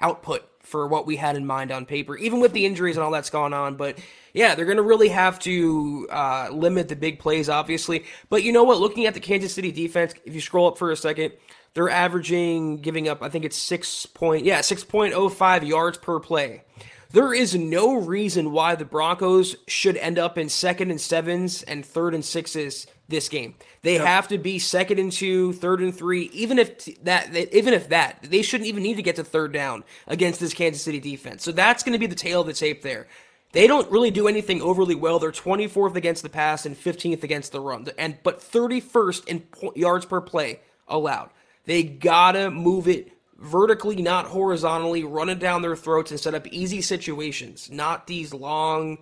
output 0.00 0.53
for 0.64 0.86
what 0.88 1.06
we 1.06 1.16
had 1.16 1.36
in 1.36 1.46
mind 1.46 1.70
on 1.70 1.86
paper, 1.86 2.16
even 2.16 2.40
with 2.40 2.52
the 2.52 2.66
injuries 2.66 2.96
and 2.96 3.04
all 3.04 3.10
that's 3.10 3.30
gone 3.30 3.54
on. 3.54 3.76
But 3.76 3.98
yeah, 4.32 4.54
they're 4.54 4.64
going 4.64 4.78
to 4.78 4.82
really 4.82 5.08
have 5.08 5.38
to 5.40 6.08
uh, 6.10 6.48
limit 6.50 6.88
the 6.88 6.96
big 6.96 7.18
plays, 7.18 7.48
obviously. 7.48 8.04
But 8.28 8.42
you 8.42 8.52
know 8.52 8.64
what? 8.64 8.78
Looking 8.78 9.06
at 9.06 9.14
the 9.14 9.20
Kansas 9.20 9.54
City 9.54 9.70
defense, 9.72 10.14
if 10.24 10.34
you 10.34 10.40
scroll 10.40 10.68
up 10.68 10.78
for 10.78 10.90
a 10.90 10.96
second, 10.96 11.32
they're 11.74 11.90
averaging 11.90 12.78
giving 12.78 13.08
up, 13.08 13.22
I 13.22 13.28
think 13.28 13.44
it's 13.44 13.56
six 13.56 14.06
point, 14.06 14.44
yeah, 14.44 14.60
six 14.60 14.84
point 14.84 15.14
oh 15.14 15.28
five 15.28 15.64
yards 15.64 15.98
per 15.98 16.20
play. 16.20 16.62
There 17.10 17.32
is 17.32 17.54
no 17.54 17.94
reason 17.94 18.50
why 18.50 18.74
the 18.74 18.84
Broncos 18.84 19.54
should 19.68 19.96
end 19.96 20.18
up 20.18 20.36
in 20.36 20.48
second 20.48 20.90
and 20.90 21.00
sevens 21.00 21.62
and 21.62 21.86
third 21.86 22.12
and 22.12 22.24
sixes 22.24 22.88
this 23.08 23.28
game. 23.28 23.54
They 23.82 23.94
yep. 23.94 24.06
have 24.06 24.28
to 24.28 24.38
be 24.38 24.58
second 24.58 24.98
and 24.98 25.12
two, 25.12 25.52
third 25.52 25.80
and 25.80 25.94
three. 25.94 26.30
Even 26.32 26.58
if 26.58 27.02
that, 27.04 27.34
even 27.54 27.74
if 27.74 27.90
that, 27.90 28.22
they 28.22 28.42
shouldn't 28.42 28.68
even 28.68 28.82
need 28.82 28.96
to 28.96 29.02
get 29.02 29.16
to 29.16 29.24
third 29.24 29.52
down 29.52 29.84
against 30.06 30.40
this 30.40 30.54
Kansas 30.54 30.82
City 30.82 31.00
defense. 31.00 31.42
So 31.42 31.52
that's 31.52 31.82
going 31.82 31.92
to 31.92 31.98
be 31.98 32.06
the 32.06 32.14
tail 32.14 32.40
of 32.40 32.46
the 32.46 32.52
tape 32.52 32.82
there. 32.82 33.06
They 33.52 33.68
don't 33.68 33.90
really 33.90 34.10
do 34.10 34.26
anything 34.26 34.60
overly 34.62 34.96
well. 34.96 35.20
They're 35.20 35.30
24th 35.30 35.94
against 35.94 36.24
the 36.24 36.28
pass 36.28 36.66
and 36.66 36.76
15th 36.76 37.22
against 37.22 37.52
the 37.52 37.60
run, 37.60 37.86
and 37.96 38.18
but 38.22 38.40
31st 38.40 39.28
in 39.28 39.44
yards 39.76 40.06
per 40.06 40.20
play 40.20 40.60
allowed. 40.88 41.30
They 41.64 41.84
gotta 41.84 42.50
move 42.50 42.88
it 42.88 43.12
vertically, 43.38 43.96
not 43.96 44.26
horizontally, 44.26 45.04
run 45.04 45.28
it 45.28 45.38
down 45.38 45.62
their 45.62 45.76
throats 45.76 46.10
and 46.10 46.18
set 46.18 46.34
up 46.34 46.46
easy 46.48 46.80
situations, 46.80 47.70
not 47.70 48.06
these 48.06 48.34
long, 48.34 48.98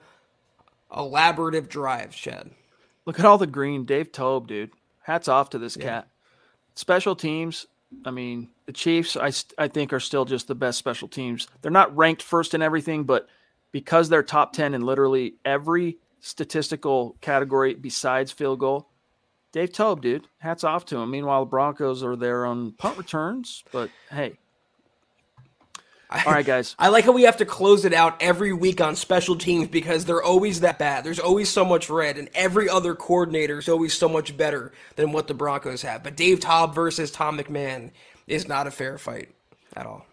elaborative 0.90 1.68
drives, 1.68 2.16
Chad. 2.16 2.50
Look 3.06 3.18
at 3.18 3.24
all 3.24 3.38
the 3.38 3.46
green. 3.46 3.84
Dave 3.84 4.12
Toub, 4.12 4.46
dude. 4.46 4.70
Hats 5.02 5.28
off 5.28 5.50
to 5.50 5.58
this 5.58 5.76
yeah. 5.76 5.84
cat. 5.84 6.08
Special 6.74 7.16
teams, 7.16 7.66
I 8.04 8.10
mean, 8.10 8.48
the 8.66 8.72
Chiefs, 8.72 9.16
I, 9.16 9.32
I 9.58 9.68
think, 9.68 9.92
are 9.92 10.00
still 10.00 10.24
just 10.24 10.48
the 10.48 10.54
best 10.54 10.78
special 10.78 11.08
teams. 11.08 11.48
They're 11.60 11.70
not 11.70 11.94
ranked 11.96 12.22
first 12.22 12.54
in 12.54 12.62
everything, 12.62 13.04
but 13.04 13.28
because 13.72 14.08
they're 14.08 14.22
top 14.22 14.52
10 14.52 14.74
in 14.74 14.82
literally 14.82 15.34
every 15.44 15.98
statistical 16.20 17.16
category 17.20 17.74
besides 17.74 18.32
field 18.32 18.60
goal, 18.60 18.88
Dave 19.52 19.72
Toub, 19.72 20.00
dude, 20.00 20.28
hats 20.38 20.64
off 20.64 20.86
to 20.86 20.96
him. 20.96 21.10
Meanwhile, 21.10 21.44
the 21.44 21.50
Broncos 21.50 22.02
are 22.02 22.16
there 22.16 22.46
on 22.46 22.72
punt 22.72 22.96
returns, 22.96 23.62
but 23.70 23.90
hey. 24.10 24.38
All 26.26 26.32
right, 26.32 26.44
guys. 26.44 26.74
I 26.78 26.88
like 26.88 27.04
how 27.04 27.12
we 27.12 27.22
have 27.22 27.38
to 27.38 27.46
close 27.46 27.84
it 27.84 27.92
out 27.92 28.20
every 28.20 28.52
week 28.52 28.80
on 28.80 28.96
special 28.96 29.36
teams 29.36 29.68
because 29.68 30.04
they're 30.04 30.22
always 30.22 30.60
that 30.60 30.78
bad. 30.78 31.04
There's 31.04 31.18
always 31.18 31.48
so 31.48 31.64
much 31.64 31.88
red, 31.88 32.18
and 32.18 32.28
every 32.34 32.68
other 32.68 32.94
coordinator 32.94 33.58
is 33.58 33.68
always 33.68 33.94
so 33.94 34.08
much 34.08 34.36
better 34.36 34.72
than 34.96 35.12
what 35.12 35.28
the 35.28 35.34
Broncos 35.34 35.82
have. 35.82 36.02
But 36.02 36.16
Dave 36.16 36.40
Toub 36.40 36.74
versus 36.74 37.10
Tom 37.10 37.38
McMahon 37.38 37.90
is 38.26 38.46
not 38.46 38.66
a 38.66 38.70
fair 38.70 38.98
fight 38.98 39.30
at 39.74 39.86
all. 39.86 40.06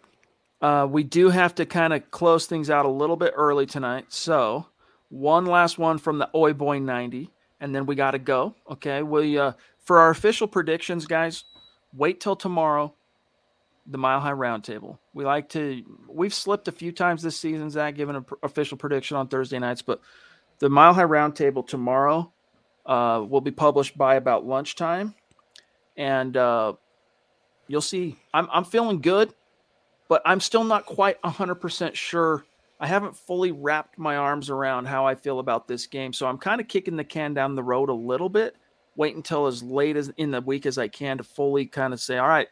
Uh, 0.62 0.88
we 0.90 1.04
do 1.04 1.30
have 1.30 1.56
to 1.56 1.66
kind 1.66 1.94
of 1.94 2.10
close 2.12 2.46
things 2.46 2.70
out 2.70 2.86
a 2.86 2.90
little 2.90 3.16
bit 3.16 3.34
early 3.36 3.66
tonight. 3.66 4.06
So, 4.10 4.68
one 5.10 5.46
last 5.46 5.78
one 5.78 5.98
from 5.98 6.18
the 6.18 6.30
Oi 6.36 6.54
Boy 6.54 6.80
90 6.80 7.30
and 7.60 7.76
then 7.76 7.86
we 7.86 7.96
got 7.96 8.12
to 8.12 8.20
go. 8.20 8.56
Okay. 8.70 9.04
We, 9.04 9.38
uh, 9.38 9.54
for 9.84 10.00
our 10.00 10.10
official 10.10 10.48
predictions, 10.48 11.06
guys, 11.06 11.44
wait 11.94 12.20
till 12.20 12.36
tomorrow. 12.36 12.94
The 13.90 13.98
Mile 13.98 14.20
High 14.20 14.32
Roundtable. 14.32 15.00
We 15.14 15.26
like 15.26 15.50
to. 15.50 15.84
We've 16.08 16.34
slipped 16.34 16.68
a 16.68 16.72
few 16.72 16.92
times 16.92 17.24
this 17.24 17.40
season, 17.40 17.70
Zack, 17.72 17.96
giving 17.96 18.16
an 18.16 18.24
pr- 18.24 18.36
official 18.44 18.78
prediction 18.78 19.18
on 19.18 19.28
Thursday 19.28 19.58
nights, 19.58 19.82
but 19.82 20.00
the 20.60 20.70
Mile 20.70 20.94
High 20.94 21.04
Roundtable 21.04 21.68
tomorrow 21.68 22.32
uh, 22.86 23.26
will 23.28 23.42
be 23.42 23.52
published 23.52 23.98
by 23.98 24.16
about 24.16 24.46
lunchtime, 24.46 25.16
and 25.98 26.38
uh, 26.38 26.74
you'll 27.68 27.82
see. 27.82 28.16
I'm 28.32 28.48
I'm 28.52 28.64
feeling 28.64 29.02
good, 29.02 29.34
but 30.08 30.22
I'm 30.24 30.40
still 30.40 30.64
not 30.64 30.86
quite 30.86 31.18
hundred 31.26 31.56
percent 31.56 31.98
sure 31.98 32.46
I 32.80 32.88
haven't 32.88 33.18
fully 33.18 33.52
wrapped 33.52 33.98
my 33.98 34.16
arms 34.16 34.50
around 34.50 34.86
how 34.86 35.06
I 35.06 35.16
feel 35.16 35.40
about 35.40 35.68
this 35.68 35.86
game. 35.88 36.14
So 36.14 36.28
I'm 36.28 36.38
kind 36.38 36.62
of 36.62 36.68
kicking 36.68 36.96
the 36.96 37.04
can 37.04 37.34
down 37.34 37.56
the 37.56 37.64
road 37.64 37.90
a 37.90 37.94
little 37.94 38.30
bit. 38.30 38.56
Wait 38.96 39.16
until 39.16 39.48
as 39.48 39.62
late 39.62 39.98
as 39.98 40.10
in 40.18 40.32
the 40.32 40.42
week 40.42 40.66
as 40.66 40.78
I 40.78 40.88
can 40.88 41.18
to 41.18 41.24
fully 41.24 41.66
kind 41.66 41.94
of 41.94 42.02
say, 42.02 42.18
all 42.18 42.28
right, 42.28 42.48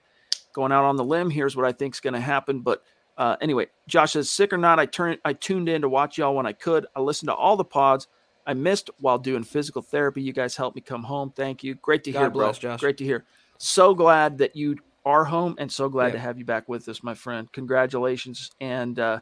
going 0.57 0.71
out 0.71 0.83
on 0.83 0.95
the 0.95 1.03
limb, 1.03 1.29
here's 1.29 1.55
what 1.55 1.67
I 1.67 1.71
think 1.71 1.93
is 1.93 1.99
going 1.99 2.15
to 2.15 2.19
happen. 2.19 2.61
But 2.61 2.81
uh, 3.15 3.37
anyway, 3.41 3.67
Josh 3.87 4.13
says, 4.13 4.27
sick 4.27 4.51
or 4.51 4.57
not, 4.57 4.79
I 4.79 4.87
turned 4.87 5.19
I 5.23 5.33
tuned 5.33 5.69
in 5.69 5.83
to 5.83 5.89
watch 5.89 6.17
y'all 6.17 6.33
when 6.33 6.47
I 6.47 6.53
could. 6.53 6.87
I 6.95 6.99
listened 6.99 7.29
to 7.29 7.35
all 7.35 7.55
the 7.55 7.63
pods. 7.63 8.07
I 8.47 8.55
missed 8.55 8.89
while 8.99 9.19
doing 9.19 9.43
physical 9.43 9.83
therapy. 9.83 10.23
You 10.23 10.33
guys 10.33 10.55
helped 10.55 10.75
me 10.75 10.81
come 10.81 11.03
home. 11.03 11.31
Thank 11.35 11.63
you. 11.63 11.75
Great 11.75 12.03
to 12.05 12.11
God 12.11 12.19
hear, 12.19 12.29
bless, 12.31 12.57
bro. 12.57 12.71
Josh. 12.71 12.79
Great 12.79 12.97
to 12.97 13.03
hear. 13.03 13.25
So 13.59 13.93
glad 13.93 14.39
that 14.39 14.55
you 14.55 14.77
are 15.05 15.25
home 15.25 15.55
and 15.59 15.71
so 15.71 15.89
glad 15.89 16.07
yeah. 16.07 16.13
to 16.13 16.19
have 16.19 16.39
you 16.39 16.45
back 16.45 16.67
with 16.67 16.89
us, 16.89 17.03
my 17.03 17.13
friend. 17.13 17.51
Congratulations. 17.51 18.49
And 18.59 18.97
uh, 18.97 19.19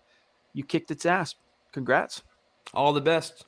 you 0.53 0.63
kicked 0.63 0.89
its 0.89 1.05
ass. 1.05 1.36
Congrats. 1.73 2.23
All 2.73 2.93
the 2.93 3.01
best. 3.01 3.45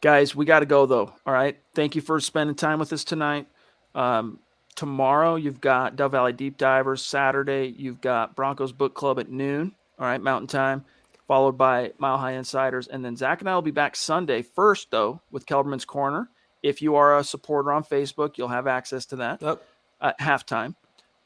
Guys, 0.00 0.36
we 0.36 0.44
got 0.44 0.60
to 0.60 0.66
go 0.66 0.86
though. 0.86 1.12
All 1.26 1.34
right. 1.34 1.58
Thank 1.74 1.96
you 1.96 2.00
for 2.00 2.20
spending 2.20 2.54
time 2.54 2.78
with 2.78 2.92
us 2.92 3.02
tonight. 3.02 3.48
Um, 3.94 4.38
tomorrow, 4.74 5.36
you've 5.36 5.60
got 5.60 5.96
Dove 5.96 6.12
Valley 6.12 6.32
Deep 6.32 6.56
Divers. 6.56 7.02
Saturday, 7.02 7.74
you've 7.76 8.00
got 8.00 8.36
Broncos 8.36 8.72
Book 8.72 8.94
Club 8.94 9.18
at 9.18 9.30
noon. 9.30 9.74
All 9.98 10.06
right. 10.06 10.20
Mountain 10.20 10.48
time, 10.48 10.84
followed 11.28 11.58
by 11.58 11.92
Mile 11.98 12.18
High 12.18 12.32
Insiders. 12.32 12.88
And 12.88 13.04
then 13.04 13.16
Zack 13.16 13.40
and 13.40 13.48
I 13.48 13.54
will 13.54 13.62
be 13.62 13.70
back 13.70 13.96
Sunday 13.96 14.42
first, 14.42 14.90
though, 14.90 15.20
with 15.30 15.46
Kelberman's 15.46 15.84
Corner. 15.84 16.28
If 16.62 16.80
you 16.80 16.96
are 16.96 17.18
a 17.18 17.24
supporter 17.24 17.72
on 17.72 17.84
Facebook, 17.84 18.38
you'll 18.38 18.48
have 18.48 18.66
access 18.66 19.06
to 19.06 19.16
that 19.16 19.42
yep. 19.42 19.62
at 20.00 20.18
halftime. 20.18 20.74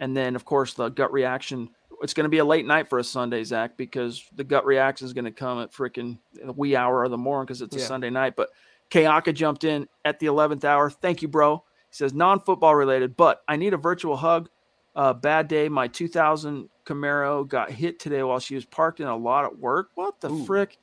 And 0.00 0.16
then, 0.16 0.36
of 0.36 0.44
course, 0.44 0.74
the 0.74 0.88
gut 0.88 1.12
reaction 1.12 1.70
it's 2.02 2.14
going 2.14 2.24
to 2.24 2.30
be 2.30 2.38
a 2.38 2.44
late 2.44 2.66
night 2.66 2.88
for 2.88 2.98
a 2.98 3.04
Sunday, 3.04 3.42
Zack, 3.44 3.76
because 3.76 4.24
the 4.34 4.44
gut 4.44 4.66
reaction 4.66 5.06
is 5.06 5.12
going 5.12 5.24
to 5.24 5.30
come 5.30 5.60
at 5.60 5.72
freaking 5.72 6.18
the 6.34 6.52
wee 6.52 6.76
hour 6.76 7.04
of 7.04 7.10
the 7.10 7.18
morning 7.18 7.46
because 7.46 7.62
it's 7.62 7.74
a 7.76 7.78
yeah. 7.78 7.86
Sunday 7.86 8.10
night. 8.10 8.36
But 8.36 8.50
Kayaka 8.90 9.34
jumped 9.34 9.64
in 9.64 9.88
at 10.04 10.18
the 10.18 10.26
11th 10.26 10.64
hour. 10.64 10.90
Thank 10.90 11.22
you, 11.22 11.28
bro. 11.28 11.64
He 11.96 12.04
says, 12.04 12.12
non 12.12 12.40
football 12.40 12.74
related, 12.74 13.16
but 13.16 13.42
I 13.48 13.56
need 13.56 13.72
a 13.72 13.78
virtual 13.78 14.16
hug. 14.16 14.48
Uh, 14.94 15.12
bad 15.12 15.48
day. 15.48 15.68
My 15.68 15.88
2000 15.88 16.68
Camaro 16.84 17.46
got 17.46 17.70
hit 17.70 17.98
today 17.98 18.22
while 18.22 18.38
she 18.38 18.54
was 18.54 18.64
parked 18.64 19.00
in 19.00 19.06
a 19.06 19.16
lot 19.16 19.44
at 19.44 19.58
work. 19.58 19.90
What 19.94 20.20
the 20.20 20.30
Ooh. 20.30 20.44
frick? 20.44 20.78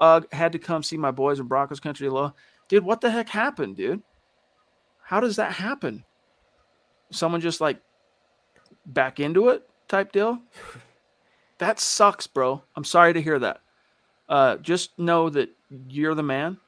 Ugh, 0.00 0.26
had 0.32 0.52
to 0.52 0.58
come 0.58 0.82
see 0.82 0.96
my 0.96 1.10
boys 1.10 1.38
in 1.40 1.46
Broncos 1.46 1.80
country 1.80 2.08
low. 2.08 2.34
Dude, 2.68 2.84
what 2.84 3.00
the 3.00 3.10
heck 3.10 3.28
happened, 3.28 3.76
dude? 3.76 4.02
How 5.02 5.20
does 5.20 5.36
that 5.36 5.52
happen? 5.52 6.04
Someone 7.10 7.40
just 7.40 7.60
like 7.60 7.80
back 8.86 9.20
into 9.20 9.48
it? 9.48 9.68
type 9.88 10.12
deal. 10.12 10.40
That 11.58 11.78
sucks, 11.78 12.26
bro. 12.26 12.64
I'm 12.74 12.82
sorry 12.82 13.12
to 13.12 13.22
hear 13.22 13.38
that. 13.38 13.60
Uh, 14.28 14.56
just 14.56 14.98
know 14.98 15.30
that 15.30 15.50
you're 15.88 16.16
the 16.16 16.22
man. 16.22 16.58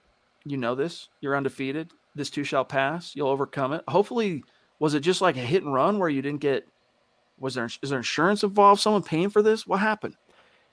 You 0.45 0.57
know 0.57 0.77
this. 0.77 1.09
You're 1.21 1.37
undefeated. 1.37 1.91
This 2.17 2.31
too 2.31 2.45
shall 2.45 2.65
pass. 2.65 3.15
You'll 3.15 3.29
overcome 3.29 3.75
it. 3.75 3.85
Hopefully, 3.87 4.43
was 4.79 4.95
it 4.95 5.01
just 5.01 5.21
like 5.21 5.37
a 5.37 5.41
hit 5.41 5.63
and 5.63 5.73
run 5.73 5.99
where 5.99 6.09
you 6.09 6.23
didn't 6.23 6.41
get? 6.41 6.67
Was 7.39 7.55
there 7.55 7.69
is 7.83 7.91
there 7.91 7.99
insurance 7.99 8.43
involved? 8.43 8.81
Someone 8.81 9.03
paying 9.03 9.29
for 9.29 9.43
this? 9.43 9.67
What 9.67 9.81
happened? 9.81 10.17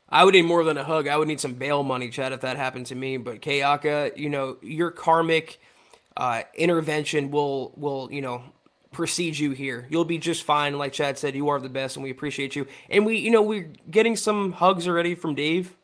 I 0.08 0.24
would 0.24 0.34
need 0.34 0.46
more 0.46 0.64
than 0.64 0.78
a 0.78 0.84
hug. 0.84 1.08
I 1.08 1.18
would 1.18 1.28
need 1.28 1.41
some 1.41 1.54
bail 1.54 1.84
money, 1.84 2.10
Chad, 2.10 2.32
if 2.32 2.41
that 2.41 2.56
happened 2.56 2.86
to 2.88 2.96
me. 2.96 3.18
But 3.18 3.41
Kayaka, 3.41 4.18
you 4.18 4.30
know, 4.30 4.58
your 4.62 4.89
karmic 4.89 5.60
uh, 6.16 6.44
intervention 6.56 7.30
will 7.30 7.74
will 7.76 8.08
you 8.12 8.22
know 8.22 8.44
precede 8.94 9.38
you 9.38 9.52
here. 9.52 9.86
You'll 9.89 10.06
be 10.06 10.20
just 10.20 10.44
fine. 10.44 10.78
Like 10.78 10.94
Chad 10.94 11.18
said, 11.18 11.36
you 11.36 11.50
are 11.50 11.60
the 11.60 11.68
best, 11.68 11.98
and 11.98 12.04
we 12.04 12.12
appreciate 12.12 12.56
you. 12.56 12.68
And 12.89 13.06
we, 13.06 13.18
you 13.18 13.32
know, 13.32 13.41
we're 13.41 13.72
getting 13.91 14.16
some 14.16 14.54
hugs 14.54 14.88
already 14.88 15.16
from 15.16 15.36
Dave. 15.36 15.76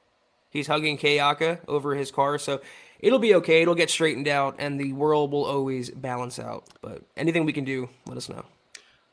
He's 0.52 0.68
hugging 0.68 0.98
Kayaka 0.98 1.60
over 1.68 1.96
his 1.96 2.12
car, 2.12 2.38
so 2.38 2.62
it'll 3.00 3.20
be 3.20 3.36
okay. 3.36 3.62
It'll 3.62 3.76
get 3.76 3.90
straightened 3.90 4.28
out, 4.28 4.56
and 4.60 4.80
the 4.80 4.94
world 4.94 5.32
will 5.32 5.46
always 5.46 5.90
balance 5.90 6.40
out. 6.40 6.66
But 6.82 7.04
anything 7.18 7.46
we 7.46 7.54
can 7.54 7.64
do, 7.64 7.90
let 8.08 8.18
us 8.18 8.30
know. 8.30 8.46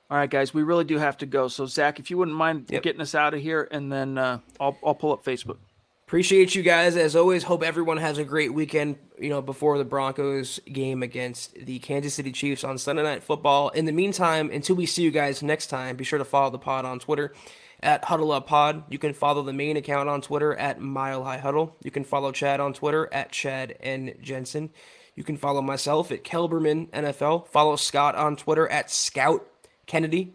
All 0.09 0.17
right, 0.17 0.31
guys, 0.31 0.55
we 0.55 0.63
really 0.63 0.85
do 0.85 0.99
have 0.99 1.17
to 1.19 1.27
go. 1.27 1.49
So, 1.49 1.67
Zack, 1.67 1.99
if 1.99 2.11
you 2.11 2.19
wouldn't 2.19 2.37
mind 2.37 2.67
yep. 2.71 2.83
getting 2.83 3.01
us 3.01 3.15
out 3.15 3.35
of 3.35 3.41
here, 3.41 3.67
and 3.71 3.91
then 3.91 4.19
uh, 4.19 4.39
I'll 4.61 4.77
I'll 4.85 4.95
pull 4.95 5.13
up 5.13 5.25
Facebook. 5.25 5.59
Appreciate 6.07 6.55
you 6.55 6.63
guys 6.63 6.97
as 6.97 7.17
always. 7.17 7.43
Hope 7.43 7.65
everyone 7.65 7.97
has 7.97 8.17
a 8.19 8.25
great 8.25 8.55
weekend. 8.55 8.97
You 9.19 9.31
know, 9.31 9.43
before 9.43 9.77
the 9.79 9.85
Broncos 9.85 10.61
game 10.73 11.03
against 11.03 11.55
the 11.55 11.81
Kansas 11.81 12.15
City 12.15 12.31
Chiefs 12.31 12.63
on 12.63 12.79
Sunday 12.79 13.03
Night 13.03 13.25
Football. 13.25 13.71
In 13.71 13.87
the 13.87 13.93
meantime, 13.93 14.51
until 14.53 14.77
we 14.77 14.87
see 14.87 15.03
you 15.03 15.11
guys 15.11 15.43
next 15.43 15.67
time, 15.67 15.97
be 15.97 16.05
sure 16.05 16.19
to 16.21 16.25
follow 16.25 16.51
the 16.51 16.59
pod 16.59 16.85
on 16.85 17.01
Twitter 17.01 17.33
at 17.87 18.05
Huddle 18.05 18.33
Up 18.33 18.49
Pod. 18.49 18.83
You 18.91 18.99
can 18.99 19.15
follow 19.15 19.43
the 19.43 19.53
main 19.53 19.77
account 19.77 20.09
on 20.09 20.21
Twitter 20.21 20.55
at 20.55 20.81
Mile 20.81 21.25
High 21.25 21.39
Huddle. 21.39 21.77
You 21.83 21.93
can 21.93 22.05
follow 22.05 22.33
Chad 22.33 22.61
on 22.61 22.75
Twitter 22.75 23.09
at 23.15 23.31
Chad 23.33 23.77
N 23.81 24.15
Jensen. 24.21 24.71
You 25.15 25.25
can 25.25 25.39
follow 25.39 25.63
myself 25.63 26.11
at 26.11 26.25
Kelberman 26.25 26.91
NFL. 26.91 27.49
Follow 27.49 27.77
Scott 27.77 28.17
on 28.17 28.37
Twitter 28.37 28.69
at 28.69 28.91
Scout 28.91 29.47
Kennedy. 29.87 30.35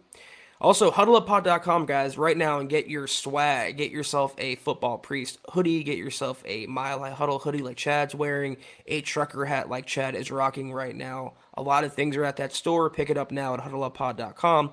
Also, 0.62 0.92
huddleuppod.com, 0.92 1.86
guys, 1.86 2.16
right 2.16 2.36
now 2.36 2.60
and 2.60 2.68
get 2.68 2.86
your 2.86 3.08
swag. 3.08 3.76
Get 3.76 3.90
yourself 3.90 4.32
a 4.38 4.54
football 4.54 4.96
priest 4.96 5.38
hoodie. 5.50 5.82
Get 5.82 5.98
yourself 5.98 6.40
a 6.46 6.66
Mile 6.66 7.00
High 7.00 7.10
Huddle 7.10 7.40
hoodie 7.40 7.58
like 7.58 7.76
Chad's 7.76 8.14
wearing, 8.14 8.56
a 8.86 9.00
trucker 9.00 9.44
hat 9.44 9.68
like 9.68 9.86
Chad 9.86 10.14
is 10.14 10.30
rocking 10.30 10.72
right 10.72 10.94
now. 10.94 11.34
A 11.54 11.62
lot 11.62 11.82
of 11.82 11.94
things 11.94 12.16
are 12.16 12.24
at 12.24 12.36
that 12.36 12.52
store. 12.54 12.90
Pick 12.90 13.10
it 13.10 13.18
up 13.18 13.32
now 13.32 13.54
at 13.54 13.60
huddleuppod.com. 13.60 14.72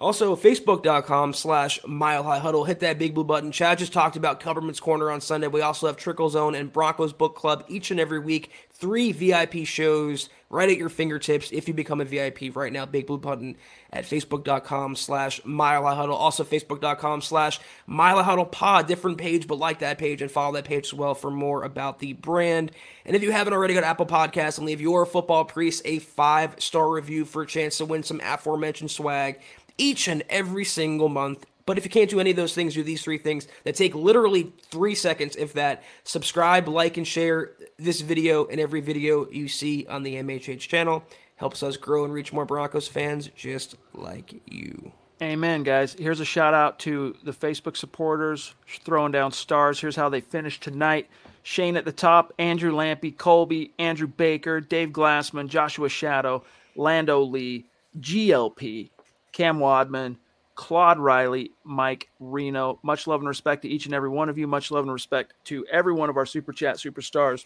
Also, 0.00 0.36
facebook.com 0.36 1.32
slash 1.32 1.80
mile 1.84 2.22
high 2.22 2.38
huddle. 2.38 2.64
Hit 2.64 2.78
that 2.80 3.00
big 3.00 3.14
blue 3.14 3.24
button. 3.24 3.50
Chad 3.50 3.78
just 3.78 3.92
talked 3.92 4.14
about 4.14 4.38
Kelberman's 4.38 4.78
Corner 4.78 5.10
on 5.10 5.20
Sunday. 5.20 5.48
We 5.48 5.60
also 5.60 5.88
have 5.88 5.96
Trickle 5.96 6.30
Zone 6.30 6.54
and 6.54 6.72
Broncos 6.72 7.12
Book 7.12 7.34
Club 7.34 7.64
each 7.66 7.90
and 7.90 7.98
every 7.98 8.20
week. 8.20 8.52
Three 8.70 9.10
VIP 9.10 9.66
shows 9.66 10.28
right 10.50 10.70
at 10.70 10.76
your 10.76 10.88
fingertips 10.88 11.50
if 11.50 11.66
you 11.66 11.74
become 11.74 12.00
a 12.00 12.04
VIP 12.04 12.54
right 12.54 12.72
now. 12.72 12.86
Big 12.86 13.08
blue 13.08 13.18
button 13.18 13.56
at 13.92 14.04
facebook.com 14.04 14.94
slash 14.94 15.44
mile 15.44 15.82
high 15.82 15.96
huddle. 15.96 16.14
Also, 16.14 16.44
facebook.com 16.44 17.20
slash 17.20 17.58
mile 17.88 18.18
high 18.18 18.22
huddle 18.22 18.46
pod. 18.46 18.86
Different 18.86 19.18
page, 19.18 19.48
but 19.48 19.58
like 19.58 19.80
that 19.80 19.98
page 19.98 20.22
and 20.22 20.30
follow 20.30 20.54
that 20.54 20.64
page 20.64 20.86
as 20.86 20.94
well 20.94 21.16
for 21.16 21.32
more 21.32 21.64
about 21.64 21.98
the 21.98 22.12
brand. 22.12 22.70
And 23.04 23.16
if 23.16 23.22
you 23.24 23.32
haven't 23.32 23.52
already, 23.52 23.74
go 23.74 23.80
to 23.80 23.86
Apple 23.86 24.06
Podcasts 24.06 24.58
and 24.58 24.66
leave 24.68 24.80
your 24.80 25.06
football 25.06 25.44
priest 25.44 25.82
a 25.84 25.98
five 25.98 26.54
star 26.60 26.88
review 26.88 27.24
for 27.24 27.42
a 27.42 27.46
chance 27.48 27.78
to 27.78 27.84
win 27.84 28.04
some 28.04 28.20
aforementioned 28.20 28.92
swag 28.92 29.40
each 29.78 30.08
and 30.08 30.22
every 30.28 30.64
single 30.64 31.08
month. 31.08 31.46
But 31.64 31.78
if 31.78 31.84
you 31.84 31.90
can't 31.90 32.08
do 32.08 32.18
any 32.18 32.30
of 32.30 32.36
those 32.36 32.54
things, 32.54 32.74
do 32.74 32.82
these 32.82 33.02
three 33.02 33.18
things 33.18 33.46
that 33.64 33.74
take 33.74 33.94
literally 33.94 34.52
three 34.70 34.94
seconds, 34.94 35.36
if 35.36 35.52
that. 35.52 35.82
Subscribe, 36.04 36.66
like, 36.66 36.96
and 36.96 37.06
share 37.06 37.52
this 37.78 38.00
video 38.00 38.46
and 38.46 38.58
every 38.58 38.80
video 38.80 39.28
you 39.30 39.48
see 39.48 39.86
on 39.86 40.02
the 40.02 40.14
MHH 40.16 40.60
channel. 40.60 41.04
Helps 41.36 41.62
us 41.62 41.76
grow 41.76 42.04
and 42.04 42.12
reach 42.12 42.32
more 42.32 42.44
Broncos 42.44 42.88
fans 42.88 43.30
just 43.36 43.76
like 43.92 44.40
you. 44.46 44.92
Amen, 45.20 45.62
guys. 45.62 45.94
Here's 45.94 46.20
a 46.20 46.24
shout 46.24 46.54
out 46.54 46.78
to 46.80 47.16
the 47.24 47.32
Facebook 47.32 47.76
supporters 47.76 48.54
throwing 48.84 49.12
down 49.12 49.32
stars. 49.32 49.80
Here's 49.80 49.96
how 49.96 50.08
they 50.08 50.20
finished 50.20 50.62
tonight. 50.62 51.08
Shane 51.42 51.76
at 51.76 51.84
the 51.84 51.92
top, 51.92 52.32
Andrew 52.38 52.72
Lampy, 52.72 53.16
Colby, 53.16 53.72
Andrew 53.78 54.06
Baker, 54.06 54.60
Dave 54.60 54.90
Glassman, 54.90 55.48
Joshua 55.48 55.88
Shadow, 55.88 56.44
Lando 56.76 57.22
Lee, 57.22 57.66
GLP, 57.98 58.90
Cam 59.38 59.60
Wadman, 59.60 60.18
Claude 60.56 60.98
Riley, 60.98 61.52
Mike 61.62 62.08
Reno. 62.18 62.80
Much 62.82 63.06
love 63.06 63.20
and 63.20 63.28
respect 63.28 63.62
to 63.62 63.68
each 63.68 63.86
and 63.86 63.94
every 63.94 64.08
one 64.08 64.28
of 64.28 64.36
you. 64.36 64.48
Much 64.48 64.72
love 64.72 64.82
and 64.82 64.92
respect 64.92 65.32
to 65.44 65.64
every 65.66 65.92
one 65.92 66.10
of 66.10 66.16
our 66.16 66.26
Super 66.26 66.52
Chat 66.52 66.74
superstars 66.78 67.44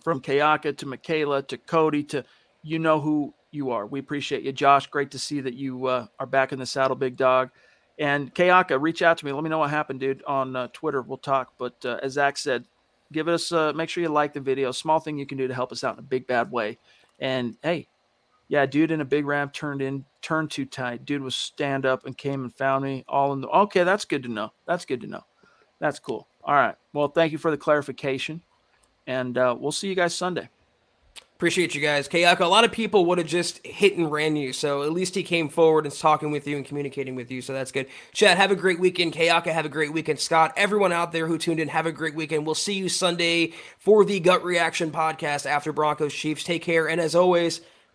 from 0.00 0.20
Kayaka 0.20 0.76
to 0.76 0.86
Michaela 0.86 1.42
to 1.42 1.58
Cody 1.58 2.04
to 2.04 2.24
you 2.62 2.78
know 2.78 3.00
who 3.00 3.34
you 3.50 3.72
are. 3.72 3.84
We 3.84 3.98
appreciate 3.98 4.44
you. 4.44 4.52
Josh, 4.52 4.86
great 4.86 5.10
to 5.10 5.18
see 5.18 5.40
that 5.40 5.54
you 5.54 5.86
uh, 5.86 6.06
are 6.20 6.26
back 6.26 6.52
in 6.52 6.60
the 6.60 6.66
saddle, 6.66 6.94
big 6.94 7.16
dog. 7.16 7.50
And 7.98 8.32
Kayaka, 8.32 8.80
reach 8.80 9.02
out 9.02 9.18
to 9.18 9.26
me. 9.26 9.32
Let 9.32 9.42
me 9.42 9.50
know 9.50 9.58
what 9.58 9.70
happened, 9.70 9.98
dude, 9.98 10.22
on 10.24 10.54
uh, 10.54 10.68
Twitter. 10.72 11.02
We'll 11.02 11.18
talk. 11.18 11.54
But 11.58 11.84
uh, 11.84 11.98
as 12.00 12.12
Zack 12.12 12.36
said, 12.36 12.64
give 13.10 13.26
us, 13.26 13.50
uh, 13.50 13.72
make 13.72 13.88
sure 13.88 14.04
you 14.04 14.08
like 14.08 14.34
the 14.34 14.40
video. 14.40 14.70
Small 14.70 15.00
thing 15.00 15.18
you 15.18 15.26
can 15.26 15.36
do 15.36 15.48
to 15.48 15.54
help 15.54 15.72
us 15.72 15.82
out 15.82 15.94
in 15.94 15.98
a 15.98 16.02
big, 16.02 16.28
bad 16.28 16.52
way. 16.52 16.78
And 17.18 17.56
hey, 17.64 17.88
yeah, 18.48 18.66
dude 18.66 18.90
in 18.90 19.00
a 19.00 19.04
big 19.04 19.26
ramp 19.26 19.52
turned 19.52 19.82
in, 19.82 20.04
turned 20.22 20.50
too 20.50 20.64
tight. 20.64 21.04
Dude 21.04 21.22
was 21.22 21.36
stand 21.36 21.86
up 21.86 22.06
and 22.06 22.16
came 22.16 22.42
and 22.42 22.54
found 22.54 22.84
me 22.84 23.04
all 23.06 23.32
in 23.32 23.40
the. 23.40 23.48
Okay, 23.48 23.84
that's 23.84 24.04
good 24.04 24.22
to 24.24 24.28
know. 24.28 24.52
That's 24.66 24.84
good 24.84 25.02
to 25.02 25.06
know. 25.06 25.24
That's 25.78 25.98
cool. 25.98 26.26
All 26.42 26.54
right. 26.54 26.74
Well, 26.92 27.08
thank 27.08 27.32
you 27.32 27.38
for 27.38 27.50
the 27.50 27.56
clarification, 27.56 28.42
and 29.06 29.36
uh, 29.36 29.54
we'll 29.58 29.72
see 29.72 29.88
you 29.88 29.94
guys 29.94 30.14
Sunday. 30.14 30.48
Appreciate 31.38 31.72
you 31.72 31.80
guys. 31.80 32.08
Kayaka. 32.08 32.40
a 32.40 32.46
lot 32.46 32.64
of 32.64 32.72
people 32.72 33.06
would 33.06 33.18
have 33.18 33.26
just 33.28 33.64
hit 33.64 33.96
and 33.96 34.10
ran 34.10 34.34
you. 34.34 34.52
So 34.52 34.82
at 34.82 34.92
least 34.92 35.14
he 35.14 35.22
came 35.22 35.48
forward 35.48 35.86
and 35.86 35.94
talking 35.96 36.32
with 36.32 36.48
you 36.48 36.56
and 36.56 36.66
communicating 36.66 37.14
with 37.14 37.30
you. 37.30 37.42
So 37.42 37.52
that's 37.52 37.70
good. 37.70 37.86
Chad, 38.12 38.36
have 38.38 38.50
a 38.50 38.56
great 38.56 38.80
weekend. 38.80 39.12
Kayaka, 39.12 39.52
have 39.52 39.64
a 39.64 39.68
great 39.68 39.92
weekend. 39.92 40.18
Scott, 40.18 40.52
everyone 40.56 40.90
out 40.90 41.12
there 41.12 41.28
who 41.28 41.38
tuned 41.38 41.60
in, 41.60 41.68
have 41.68 41.86
a 41.86 41.92
great 41.92 42.16
weekend. 42.16 42.44
We'll 42.44 42.56
see 42.56 42.74
you 42.74 42.88
Sunday 42.88 43.52
for 43.78 44.04
the 44.04 44.18
Gut 44.18 44.42
Reaction 44.42 44.90
podcast 44.90 45.46
after 45.46 45.72
Broncos 45.72 46.12
Chiefs. 46.12 46.42
Take 46.42 46.64
care. 46.64 46.88
And 46.88 47.00
as 47.00 47.14
always, 47.14 47.60